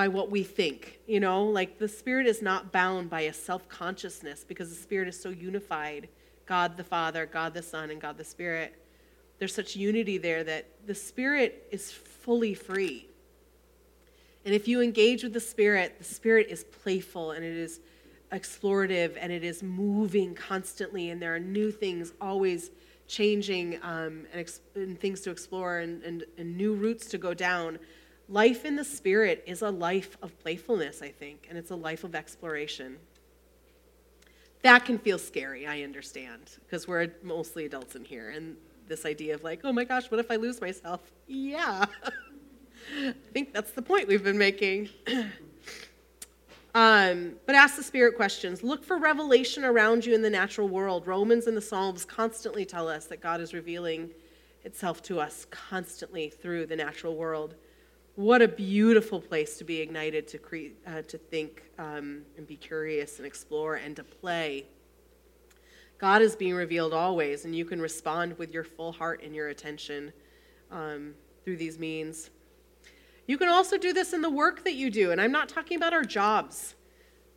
by 0.00 0.08
what 0.08 0.30
we 0.30 0.42
think, 0.42 0.98
you 1.06 1.20
know, 1.20 1.44
like 1.44 1.78
the 1.78 1.86
Spirit 1.86 2.26
is 2.26 2.40
not 2.40 2.72
bound 2.72 3.10
by 3.10 3.20
a 3.20 3.32
self 3.34 3.68
consciousness 3.68 4.46
because 4.48 4.70
the 4.70 4.82
Spirit 4.82 5.06
is 5.08 5.20
so 5.20 5.28
unified 5.28 6.08
God 6.46 6.78
the 6.78 6.84
Father, 6.84 7.26
God 7.26 7.52
the 7.52 7.60
Son, 7.60 7.90
and 7.90 8.00
God 8.00 8.16
the 8.16 8.24
Spirit. 8.24 8.82
There's 9.38 9.54
such 9.54 9.76
unity 9.76 10.16
there 10.16 10.42
that 10.42 10.64
the 10.86 10.94
Spirit 10.94 11.68
is 11.70 11.92
fully 11.92 12.54
free. 12.54 13.08
And 14.46 14.54
if 14.54 14.66
you 14.66 14.80
engage 14.80 15.22
with 15.22 15.34
the 15.34 15.40
Spirit, 15.40 15.98
the 15.98 16.04
Spirit 16.04 16.46
is 16.48 16.64
playful 16.64 17.32
and 17.32 17.44
it 17.44 17.58
is 17.58 17.80
explorative 18.32 19.18
and 19.20 19.30
it 19.30 19.44
is 19.44 19.62
moving 19.62 20.34
constantly, 20.34 21.10
and 21.10 21.20
there 21.20 21.34
are 21.34 21.38
new 21.38 21.70
things 21.70 22.14
always 22.22 22.70
changing 23.06 23.78
um, 23.82 24.24
and, 24.32 24.40
ex- 24.40 24.60
and, 24.74 24.98
things 24.98 25.20
to 25.20 25.30
explore 25.30 25.80
and, 25.80 26.02
and, 26.04 26.24
and 26.38 26.56
new 26.56 26.72
routes 26.72 27.04
to 27.08 27.18
go 27.18 27.34
down. 27.34 27.78
Life 28.30 28.64
in 28.64 28.76
the 28.76 28.84
Spirit 28.84 29.42
is 29.44 29.62
a 29.62 29.70
life 29.70 30.16
of 30.22 30.38
playfulness, 30.38 31.02
I 31.02 31.08
think, 31.08 31.48
and 31.48 31.58
it's 31.58 31.72
a 31.72 31.76
life 31.76 32.04
of 32.04 32.14
exploration. 32.14 32.96
That 34.62 34.84
can 34.84 34.98
feel 34.98 35.18
scary, 35.18 35.66
I 35.66 35.82
understand, 35.82 36.42
because 36.64 36.86
we're 36.86 37.08
mostly 37.24 37.64
adults 37.64 37.96
in 37.96 38.04
here. 38.04 38.30
And 38.30 38.56
this 38.86 39.04
idea 39.04 39.34
of, 39.34 39.42
like, 39.42 39.62
oh 39.64 39.72
my 39.72 39.82
gosh, 39.82 40.12
what 40.12 40.20
if 40.20 40.30
I 40.30 40.36
lose 40.36 40.60
myself? 40.60 41.00
Yeah. 41.26 41.86
I 42.96 43.14
think 43.32 43.52
that's 43.52 43.72
the 43.72 43.82
point 43.82 44.06
we've 44.06 44.22
been 44.22 44.38
making. 44.38 44.90
um, 46.74 47.32
but 47.46 47.56
ask 47.56 47.74
the 47.74 47.82
spirit 47.82 48.14
questions. 48.14 48.62
Look 48.62 48.84
for 48.84 48.98
revelation 48.98 49.64
around 49.64 50.06
you 50.06 50.14
in 50.14 50.22
the 50.22 50.30
natural 50.30 50.68
world. 50.68 51.08
Romans 51.08 51.48
and 51.48 51.56
the 51.56 51.60
Psalms 51.60 52.04
constantly 52.04 52.64
tell 52.64 52.88
us 52.88 53.06
that 53.06 53.20
God 53.20 53.40
is 53.40 53.52
revealing 53.52 54.10
itself 54.62 55.02
to 55.02 55.18
us 55.18 55.46
constantly 55.50 56.28
through 56.28 56.66
the 56.66 56.76
natural 56.76 57.16
world. 57.16 57.56
What 58.16 58.42
a 58.42 58.48
beautiful 58.48 59.20
place 59.20 59.56
to 59.58 59.64
be 59.64 59.80
ignited 59.80 60.26
to, 60.28 60.70
uh, 60.86 61.02
to 61.02 61.16
think 61.16 61.62
um, 61.78 62.22
and 62.36 62.46
be 62.46 62.56
curious 62.56 63.18
and 63.18 63.26
explore 63.26 63.76
and 63.76 63.94
to 63.96 64.02
play. 64.02 64.66
God 65.96 66.20
is 66.20 66.34
being 66.34 66.54
revealed 66.54 66.92
always, 66.92 67.44
and 67.44 67.54
you 67.54 67.64
can 67.64 67.80
respond 67.80 68.36
with 68.36 68.52
your 68.52 68.64
full 68.64 68.90
heart 68.90 69.22
and 69.22 69.34
your 69.34 69.48
attention 69.48 70.12
um, 70.72 71.14
through 71.44 71.58
these 71.58 71.78
means. 71.78 72.30
You 73.28 73.38
can 73.38 73.48
also 73.48 73.78
do 73.78 73.92
this 73.92 74.12
in 74.12 74.22
the 74.22 74.30
work 74.30 74.64
that 74.64 74.74
you 74.74 74.90
do, 74.90 75.12
and 75.12 75.20
I'm 75.20 75.32
not 75.32 75.48
talking 75.48 75.76
about 75.76 75.92
our 75.92 76.04
jobs, 76.04 76.74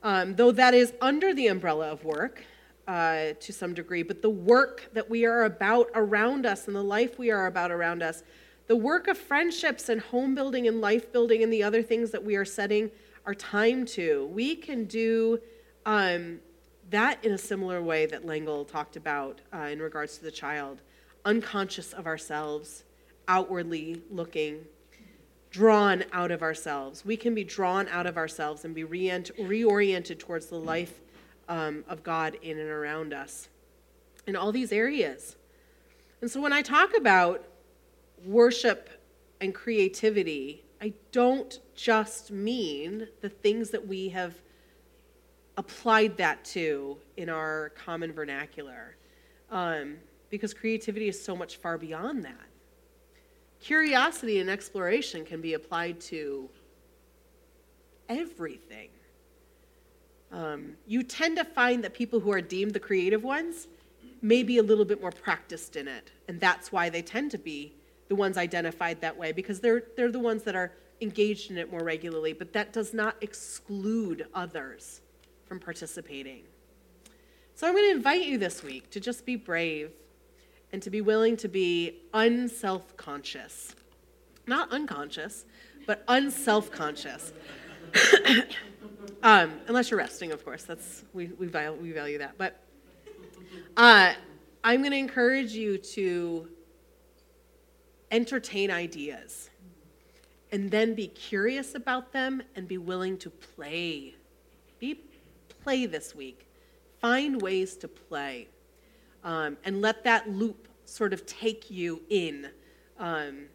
um, 0.02 0.36
though 0.36 0.52
that 0.52 0.74
is 0.74 0.94
under 1.02 1.36
the 1.36 1.48
umbrella 1.48 1.92
of 1.92 2.04
work 2.04 2.44
uh, 2.88 3.34
to 3.40 3.54
some 3.54 3.76
degree, 3.76 4.02
but 4.02 4.24
the 4.24 4.30
work 4.30 4.90
that 4.94 5.08
we 5.08 5.26
are 5.26 5.44
about 5.44 5.90
around 5.94 6.48
us 6.48 6.66
and 6.68 6.76
the 6.76 6.84
life 6.84 7.20
we 7.20 7.30
are 7.30 7.46
about 7.46 7.72
around 7.72 8.02
us, 8.02 8.24
the 8.68 8.76
work 8.76 9.08
of 9.08 9.18
friendships 9.18 9.90
and 9.90 10.02
home 10.02 10.36
building 10.36 10.68
and 10.68 10.80
life 10.82 11.12
building 11.12 11.44
and 11.44 11.52
the 11.52 11.64
other 11.64 11.82
things 11.82 12.12
that 12.12 12.24
we 12.24 12.36
are 12.36 12.46
setting 12.46 12.90
our 13.26 13.36
time 13.36 13.86
to. 13.86 14.26
We 14.34 14.56
can 14.56 14.86
do 14.86 15.40
um, 15.86 16.40
that 16.90 17.24
in 17.24 17.32
a 17.32 17.38
similar 17.38 17.82
way 17.82 18.06
that 18.06 18.26
L'Engle 18.26 18.66
talked 18.66 18.96
about 18.96 19.42
uh, 19.54 19.70
in 19.72 19.80
regards 19.80 20.18
to 20.18 20.24
the 20.24 20.32
child, 20.32 20.82
unconscious 21.26 21.94
of 21.94 22.08
ourselves, 22.08 22.84
outwardly 23.28 24.02
looking 24.12 24.66
drawn 25.54 26.04
out 26.12 26.32
of 26.32 26.42
ourselves. 26.42 27.06
We 27.06 27.16
can 27.16 27.36
be 27.36 27.44
drawn 27.44 27.88
out 27.90 28.08
of 28.08 28.18
ourselves 28.18 28.66
and 28.66 28.74
be 28.74 28.84
reoriented 28.84 30.18
towards 30.18 30.48
the 30.48 30.58
life 30.58 31.00
um, 31.48 31.84
of 31.88 32.04
God 32.04 32.38
in 32.42 32.58
and 32.58 32.70
around 32.70 33.14
us 33.14 33.50
in 34.26 34.36
all 34.36 34.52
these 34.52 34.72
areas. 34.72 35.36
And 36.22 36.32
so 36.32 36.42
when 36.42 36.54
I 36.54 36.64
talk 36.64 36.98
about 36.98 37.46
worship 38.26 38.90
and 39.42 39.54
creativity, 39.54 40.64
I 40.82 40.94
don't 41.12 41.60
just 41.76 42.32
mean 42.32 43.08
the 43.22 43.30
things 43.30 43.70
that 43.72 43.88
we 43.88 44.10
have 44.10 44.36
applied 45.58 46.18
that 46.18 46.44
to 46.46 46.98
in 47.18 47.30
our 47.30 47.70
common 47.70 48.12
vernacular, 48.12 48.96
um, 49.52 49.98
because 50.30 50.54
creativity 50.54 51.08
is 51.08 51.24
so 51.24 51.36
much 51.36 51.58
far 51.58 51.78
beyond 51.78 52.26
that. 52.26 52.48
Curiosity 53.60 54.40
and 54.40 54.50
exploration 54.50 55.24
can 55.24 55.42
be 55.42 55.54
applied 55.54 56.02
to 56.02 56.50
everything. 58.10 58.90
Um, 60.32 60.74
you 60.88 61.04
tend 61.04 61.38
to 61.38 61.46
find 61.46 61.84
that 61.84 61.94
people 61.94 62.20
who 62.20 62.32
are 62.32 62.42
deemed 62.42 62.74
the 62.74 62.80
creative 62.80 63.24
ones 63.24 63.68
may 64.22 64.42
be 64.42 64.58
a 64.58 64.64
little 64.64 64.86
bit 64.86 65.00
more 65.00 65.12
practiced 65.12 65.76
in 65.76 65.88
it, 65.88 66.12
and 66.28 66.40
that's 66.40 66.72
why 66.72 66.90
they 66.90 67.02
tend 67.02 67.30
to 67.32 67.38
be 67.38 67.74
the 68.08 68.16
ones 68.16 68.38
identified 68.38 69.02
that 69.02 69.18
way 69.18 69.32
because 69.32 69.60
they're 69.60 69.84
they're 69.96 70.12
the 70.12 70.20
ones 70.20 70.44
that 70.44 70.56
are 70.56 70.72
engaged 71.02 71.52
in 71.52 71.58
it 71.58 71.72
more 71.72 71.84
regularly. 71.84 72.34
But 72.34 72.54
that 72.54 72.74
does 72.74 72.94
not 72.94 73.16
exclude 73.22 74.28
others 74.34 75.02
from 75.46 75.60
participating. 75.60 76.44
So 77.56 77.68
I'm 77.68 77.74
going 77.74 77.86
to 77.92 77.96
invite 77.96 78.24
you 78.24 78.38
this 78.38 78.64
week 78.64 78.90
to 78.92 79.00
just 79.00 79.26
be 79.26 79.36
brave 79.36 79.92
and 80.72 80.82
to 80.82 80.90
be 80.90 81.02
willing 81.02 81.38
to 81.38 81.48
be 81.48 82.00
unself 82.14 82.98
conscious. 82.98 83.76
Not 84.48 84.72
unconscious, 84.72 85.46
but 85.86 86.04
unself 86.08 86.72
conscious. 86.72 87.32
um, 89.24 89.54
unless 89.68 89.92
you're 89.92 90.00
resting, 90.00 90.32
of 90.32 90.44
course. 90.44 90.64
That's 90.64 91.04
we, 91.14 91.28
we, 91.28 91.46
value, 91.46 91.80
we 91.80 91.92
value 91.92 92.18
that. 92.18 92.38
But 92.38 92.60
uh, 93.78 94.14
I'm 94.64 94.82
going 94.82 94.92
to 94.92 94.98
encourage 94.98 95.52
you 95.52 95.78
to 95.78 96.50
entertain 98.14 98.72
ideas 98.72 99.50
and 100.52 100.70
then 100.70 100.94
be 100.94 101.08
curious 101.08 101.74
about 101.74 102.14
them 102.14 102.44
and 102.56 102.68
be 102.68 102.78
willing 102.78 103.18
to 103.18 103.30
play. 103.30 104.14
Be 104.80 105.02
play 105.64 105.88
this 105.88 106.14
week. 106.14 106.48
Find 107.00 107.42
ways 107.42 107.76
to 107.78 107.88
play 107.88 108.48
um, 109.24 109.58
and 109.66 109.82
let 109.82 110.04
that 110.04 110.30
loop 110.30 110.68
sort 110.86 111.12
of 111.12 111.26
take 111.26 111.72
you 111.72 112.02
in. 112.10 112.50
Um, 113.00 113.46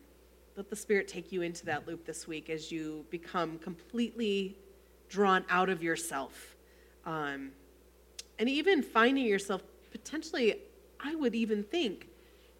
let 0.57 0.69
the 0.69 0.77
Spirit 0.77 1.07
take 1.07 1.31
you 1.31 1.43
into 1.43 1.65
that 1.67 1.87
loop 1.87 2.05
this 2.05 2.27
week 2.27 2.51
as 2.51 2.73
you 2.73 3.07
become 3.11 3.59
completely 3.59 4.57
drawn 5.09 5.45
out 5.49 5.69
of 5.69 5.83
yourself. 5.83 6.57
Um, 7.07 7.53
and 8.41 8.49
even 8.49 8.83
finding 8.83 9.25
yourself 9.25 9.63
potentially, 9.93 10.57
I 10.99 11.15
would 11.15 11.35
even 11.35 11.63
think, 11.63 12.09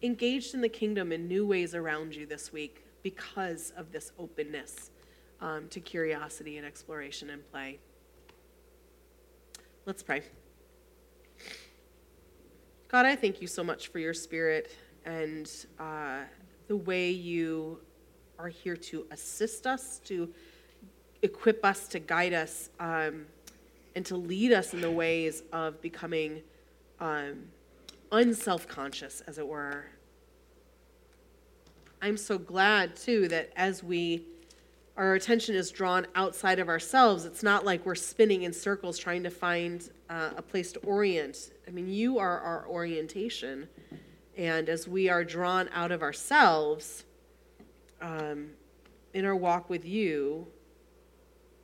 engaged 0.01 0.53
in 0.53 0.61
the 0.61 0.69
kingdom 0.69 1.11
in 1.11 1.27
new 1.27 1.45
ways 1.45 1.75
around 1.75 2.15
you 2.15 2.25
this 2.25 2.53
week 2.53 2.85
because 3.03 3.73
of 3.77 3.91
this 3.91 4.11
openness 4.17 4.91
um, 5.41 5.67
to 5.69 5.79
curiosity 5.79 6.57
and 6.57 6.65
exploration 6.65 7.29
and 7.29 7.49
play. 7.51 7.79
Let's 9.85 10.03
pray. 10.03 10.23
God, 12.87 13.05
I 13.05 13.15
thank 13.15 13.41
you 13.41 13.47
so 13.47 13.63
much 13.63 13.89
for 13.89 13.99
your 13.99 14.13
spirit 14.13 14.71
and 15.05 15.49
uh, 15.79 16.21
the 16.67 16.75
way 16.75 17.09
you 17.09 17.79
are 18.37 18.47
here 18.47 18.75
to 18.75 19.05
assist 19.11 19.67
us, 19.67 19.99
to 20.05 20.29
equip 21.21 21.63
us, 21.65 21.87
to 21.89 21.99
guide 21.99 22.33
us, 22.33 22.69
um, 22.79 23.25
and 23.95 24.05
to 24.05 24.15
lead 24.15 24.53
us 24.53 24.73
in 24.73 24.81
the 24.81 24.91
ways 24.91 25.43
of 25.51 25.81
becoming 25.81 26.41
um, 26.99 27.43
unself 28.11 28.67
conscious, 28.67 29.21
as 29.21 29.37
it 29.37 29.47
were. 29.47 29.85
I'm 32.01 32.17
so 32.17 32.37
glad, 32.37 32.95
too, 32.95 33.27
that 33.27 33.51
as 33.55 33.83
we 33.83 34.25
our 34.99 35.13
attention 35.13 35.55
is 35.55 35.71
drawn 35.71 36.05
outside 36.13 36.59
of 36.59 36.67
ourselves. 36.67 37.23
It's 37.23 37.41
not 37.41 37.63
like 37.63 37.85
we're 37.85 37.95
spinning 37.95 38.43
in 38.43 38.51
circles 38.51 38.97
trying 38.97 39.23
to 39.23 39.29
find 39.29 39.89
uh, 40.09 40.31
a 40.35 40.41
place 40.41 40.73
to 40.73 40.79
orient. 40.79 41.51
I 41.65 41.71
mean, 41.71 41.87
you 41.87 42.19
are 42.19 42.37
our 42.41 42.67
orientation. 42.67 43.69
And 44.35 44.67
as 44.67 44.89
we 44.89 45.07
are 45.07 45.23
drawn 45.23 45.69
out 45.73 45.93
of 45.93 46.01
ourselves 46.01 47.05
um, 48.01 48.49
in 49.13 49.23
our 49.23 49.37
walk 49.37 49.69
with 49.69 49.85
you, 49.85 50.47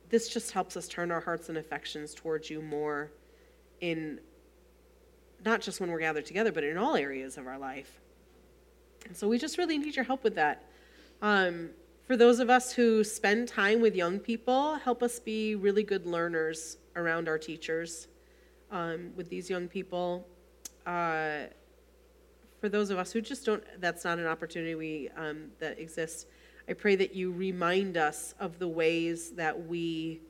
this 0.08 0.30
just 0.30 0.52
helps 0.52 0.74
us 0.74 0.88
turn 0.88 1.10
our 1.10 1.20
hearts 1.20 1.50
and 1.50 1.58
affections 1.58 2.14
towards 2.14 2.48
you 2.48 2.62
more 2.62 3.10
in 3.82 4.18
not 5.44 5.60
just 5.60 5.80
when 5.80 5.90
we're 5.90 6.00
gathered 6.00 6.26
together, 6.26 6.52
but 6.52 6.64
in 6.64 6.76
all 6.76 6.96
areas 6.96 7.38
of 7.38 7.46
our 7.46 7.58
life. 7.58 8.00
And 9.06 9.16
so 9.16 9.28
we 9.28 9.38
just 9.38 9.58
really 9.58 9.78
need 9.78 9.94
your 9.94 10.04
help 10.04 10.24
with 10.24 10.34
that. 10.34 10.64
Um, 11.22 11.70
for 12.06 12.16
those 12.16 12.38
of 12.38 12.50
us 12.50 12.72
who 12.72 13.02
spend 13.02 13.48
time 13.48 13.80
with 13.80 13.94
young 13.94 14.18
people, 14.18 14.76
help 14.76 15.02
us 15.02 15.18
be 15.18 15.54
really 15.54 15.82
good 15.82 16.06
learners 16.06 16.78
around 16.94 17.28
our 17.28 17.38
teachers 17.38 18.08
um, 18.70 19.10
with 19.16 19.28
these 19.28 19.50
young 19.50 19.68
people. 19.68 20.26
Uh, 20.86 21.46
for 22.60 22.68
those 22.68 22.90
of 22.90 22.98
us 22.98 23.12
who 23.12 23.20
just 23.20 23.44
don't, 23.44 23.62
that's 23.80 24.04
not 24.04 24.18
an 24.18 24.26
opportunity 24.26 24.74
we, 24.74 25.08
um, 25.16 25.50
that 25.58 25.78
exists. 25.78 26.26
I 26.68 26.72
pray 26.72 26.96
that 26.96 27.14
you 27.14 27.32
remind 27.32 27.96
us 27.96 28.34
of 28.40 28.58
the 28.58 28.68
ways 28.68 29.30
that 29.32 29.66
we 29.66 30.20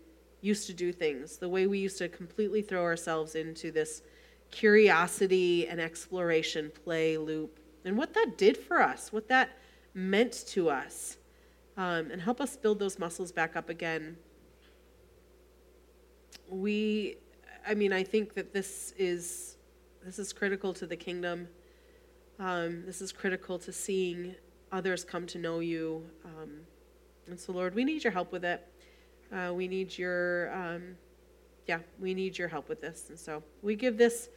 used 0.41 0.67
to 0.67 0.75
do 0.75 0.93
things, 0.93 1.39
the 1.39 1.49
way 1.49 1.67
we 1.67 1.79
used 1.79 1.99
to 1.99 2.09
completely 2.09 2.63
throw 2.63 2.83
ourselves 2.83 3.35
into 3.35 3.71
this 3.71 4.03
curiosity 4.51 5.67
and 5.69 5.81
exploration 5.81 6.71
play 6.85 7.17
loop, 7.19 7.59
and 7.85 7.97
what 7.97 8.15
that 8.15 8.37
did 8.37 8.57
for 8.57 8.81
us, 8.81 9.13
what 9.13 9.29
that 9.29 9.59
meant 9.95 10.45
to 10.49 10.69
us 10.69 11.17
um, 11.77 12.11
and 12.11 12.21
help 12.21 12.41
us 12.41 12.57
build 12.57 12.79
those 12.79 12.99
muscles 12.99 13.33
back 13.33 13.57
up 13.57 13.69
again. 13.69 14.17
We, 16.49 17.17
I 17.67 17.75
mean, 17.75 17.93
I 17.93 18.03
think 18.03 18.35
that 18.35 18.53
this 18.53 18.95
is 18.97 19.57
this 20.05 20.19
is 20.21 20.33
critical 20.33 20.73
to 20.75 20.87
the 20.87 20.97
kingdom. 20.97 21.49
Um, 22.39 22.85
this 22.87 23.01
is 23.01 23.11
critical 23.11 23.59
to 23.59 23.73
seeing 23.73 24.37
others 24.71 25.05
come 25.05 25.27
to 25.27 25.39
know 25.39 25.59
you. 25.59 26.05
Um, 26.25 26.61
and 27.27 27.41
so, 27.41 27.53
Lord, 27.53 27.75
we 27.75 27.83
need 27.83 28.05
your 28.05 28.13
help 28.13 28.31
with 28.31 28.45
it. 28.45 28.65
Uh, 29.33 29.53
we 29.53 29.67
need 29.67 29.99
your, 29.99 30.55
um, 30.55 30.97
yeah, 31.67 31.81
we 32.01 32.15
need 32.15 32.39
your 32.39 32.49
help 32.49 32.69
with 32.69 32.81
this. 32.81 33.07
And 33.09 33.19
so 33.19 33.43
we 33.63 33.75
give 33.75 33.97
this 33.97 34.29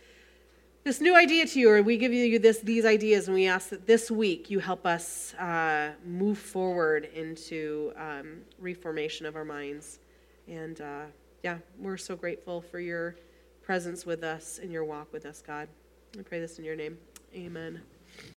this 0.85 1.01
new 1.01 1.15
idea 1.15 1.45
to 1.45 1.59
you, 1.59 1.69
or 1.69 1.83
we 1.83 1.97
give 1.97 2.13
you 2.13 2.39
this 2.39 2.59
these 2.59 2.85
ideas, 2.85 3.27
and 3.27 3.35
we 3.35 3.47
ask 3.47 3.69
that 3.69 3.85
this 3.85 4.09
week 4.09 4.49
you 4.49 4.59
help 4.59 4.85
us 4.85 5.33
uh, 5.35 5.91
move 6.05 6.37
forward 6.37 7.09
into 7.13 7.91
um, 7.97 8.41
reformation 8.59 9.25
of 9.25 9.35
our 9.35 9.45
minds. 9.45 9.99
And 10.47 10.79
uh, 10.81 11.05
yeah, 11.43 11.57
we're 11.77 11.97
so 11.97 12.15
grateful 12.15 12.61
for 12.61 12.79
your 12.79 13.15
presence 13.61 14.05
with 14.05 14.23
us 14.23 14.59
and 14.61 14.71
your 14.71 14.83
walk 14.83 15.11
with 15.13 15.25
us, 15.25 15.43
God. 15.45 15.67
I 16.17 16.23
pray 16.23 16.39
this 16.39 16.57
in 16.57 16.65
your 16.65 16.75
name. 16.75 16.97
Amen. 17.35 17.81